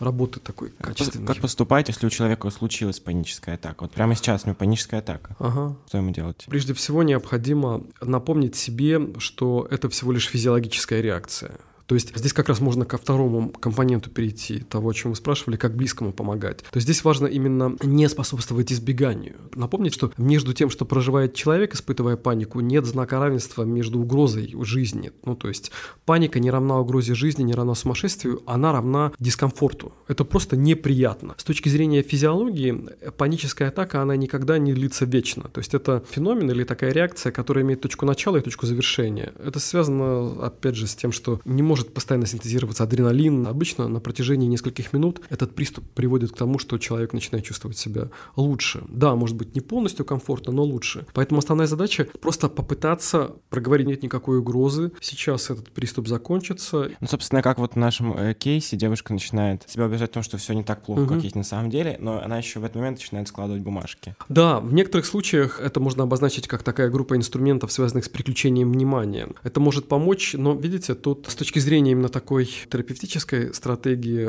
работы 0.00 0.40
такой 0.40 0.72
качественной. 0.80 1.26
как 1.26 1.38
поступать, 1.38 1.88
если 1.88 2.06
у 2.06 2.10
человека 2.10 2.50
случилась 2.50 2.98
паническая 2.98 3.54
атака? 3.54 3.82
Вот 3.82 3.92
прямо 3.92 4.16
сейчас 4.16 4.42
у 4.44 4.46
него 4.48 4.56
паническая 4.56 5.00
атака. 5.00 5.36
Ага. 5.38 5.76
Что 5.86 5.98
ему 5.98 6.10
делать? 6.10 6.44
Прежде 6.48 6.74
всего 6.74 7.04
необходимо 7.04 7.84
напомнить 8.02 8.56
себе, 8.56 9.00
что 9.18 9.66
это 9.70 9.88
всего 9.88 10.10
лишь 10.10 10.26
физиологическая 10.26 11.00
реакция. 11.00 11.52
То 11.88 11.94
есть 11.94 12.14
здесь 12.14 12.34
как 12.34 12.50
раз 12.50 12.60
можно 12.60 12.84
ко 12.84 12.98
второму 12.98 13.48
компоненту 13.48 14.10
перейти, 14.10 14.60
того, 14.60 14.90
о 14.90 14.94
чем 14.94 15.12
вы 15.12 15.16
спрашивали, 15.16 15.56
как 15.56 15.74
близкому 15.74 16.12
помогать. 16.12 16.58
То 16.58 16.76
есть 16.76 16.84
здесь 16.84 17.02
важно 17.02 17.26
именно 17.26 17.76
не 17.82 18.06
способствовать 18.10 18.70
избеганию. 18.70 19.36
Напомнить, 19.54 19.94
что 19.94 20.12
между 20.18 20.52
тем, 20.52 20.68
что 20.68 20.84
проживает 20.84 21.32
человек, 21.32 21.74
испытывая 21.74 22.16
панику, 22.16 22.60
нет 22.60 22.84
знака 22.84 23.18
равенства 23.18 23.62
между 23.62 24.00
угрозой 24.00 24.54
жизни. 24.64 25.12
Ну, 25.24 25.34
то 25.34 25.48
есть 25.48 25.72
паника 26.04 26.38
не 26.40 26.50
равна 26.50 26.78
угрозе 26.78 27.14
жизни, 27.14 27.42
не 27.42 27.54
равна 27.54 27.74
сумасшествию, 27.74 28.42
она 28.44 28.74
равна 28.74 29.12
дискомфорту. 29.18 29.94
Это 30.08 30.24
просто 30.24 30.56
неприятно. 30.58 31.36
С 31.38 31.44
точки 31.44 31.70
зрения 31.70 32.02
физиологии, 32.02 32.84
паническая 33.16 33.68
атака, 33.68 34.02
она 34.02 34.14
никогда 34.14 34.58
не 34.58 34.74
длится 34.74 35.06
вечно. 35.06 35.44
То 35.44 35.60
есть 35.60 35.72
это 35.72 36.04
феномен 36.10 36.50
или 36.50 36.64
такая 36.64 36.92
реакция, 36.92 37.32
которая 37.32 37.64
имеет 37.64 37.80
точку 37.80 38.04
начала 38.04 38.36
и 38.36 38.42
точку 38.42 38.66
завершения. 38.66 39.32
Это 39.42 39.58
связано, 39.58 40.44
опять 40.44 40.74
же, 40.74 40.86
с 40.86 40.94
тем, 40.94 41.12
что 41.12 41.40
не 41.46 41.62
может 41.62 41.77
постоянно 41.86 42.26
синтезироваться 42.26 42.84
адреналин. 42.84 43.46
Обычно 43.46 43.88
на 43.88 44.00
протяжении 44.00 44.46
нескольких 44.46 44.92
минут 44.92 45.20
этот 45.30 45.54
приступ 45.54 45.84
приводит 45.94 46.32
к 46.32 46.36
тому, 46.36 46.58
что 46.58 46.78
человек 46.78 47.12
начинает 47.12 47.44
чувствовать 47.44 47.78
себя 47.78 48.08
лучше. 48.36 48.82
Да, 48.88 49.14
может 49.14 49.36
быть, 49.36 49.54
не 49.54 49.60
полностью 49.60 50.04
комфортно, 50.04 50.52
но 50.52 50.62
лучше. 50.64 51.06
Поэтому 51.14 51.38
основная 51.38 51.66
задача 51.66 52.06
просто 52.20 52.48
попытаться 52.48 53.32
проговорить, 53.50 53.86
нет 53.86 54.02
никакой 54.02 54.38
угрозы. 54.38 54.92
Сейчас 55.00 55.50
этот 55.50 55.70
приступ 55.70 56.08
закончится. 56.08 56.90
Ну, 57.00 57.06
собственно, 57.06 57.42
как 57.42 57.58
вот 57.58 57.72
в 57.74 57.76
нашем 57.76 58.12
э, 58.16 58.34
кейсе 58.34 58.76
девушка 58.76 59.12
начинает 59.12 59.68
себя 59.68 59.86
убеждать 59.86 60.10
в 60.10 60.14
том, 60.14 60.22
что 60.22 60.36
все 60.38 60.52
не 60.52 60.62
так 60.64 60.82
плохо, 60.82 61.02
Мгм. 61.02 61.14
как 61.14 61.22
есть 61.24 61.36
на 61.36 61.44
самом 61.44 61.70
деле, 61.70 61.96
но 62.00 62.22
она 62.22 62.38
еще 62.38 62.60
в 62.60 62.64
этот 62.64 62.76
момент 62.76 62.98
начинает 62.98 63.28
складывать 63.28 63.62
бумажки. 63.62 64.14
Да, 64.28 64.60
в 64.60 64.72
некоторых 64.72 65.06
случаях 65.06 65.60
это 65.60 65.80
можно 65.80 66.02
обозначить 66.04 66.46
как 66.48 66.62
такая 66.62 66.90
группа 66.90 67.16
инструментов, 67.16 67.72
связанных 67.72 68.04
с 68.04 68.08
переключением 68.08 68.72
внимания. 68.72 69.28
Это 69.42 69.60
может 69.60 69.88
помочь, 69.88 70.34
но, 70.36 70.54
видите, 70.54 70.94
тут 70.94 71.26
с 71.28 71.34
точки 71.34 71.58
зрения 71.58 71.67
именно 71.76 72.08
такой 72.08 72.48
терапевтической 72.70 73.54
стратегии 73.54 74.28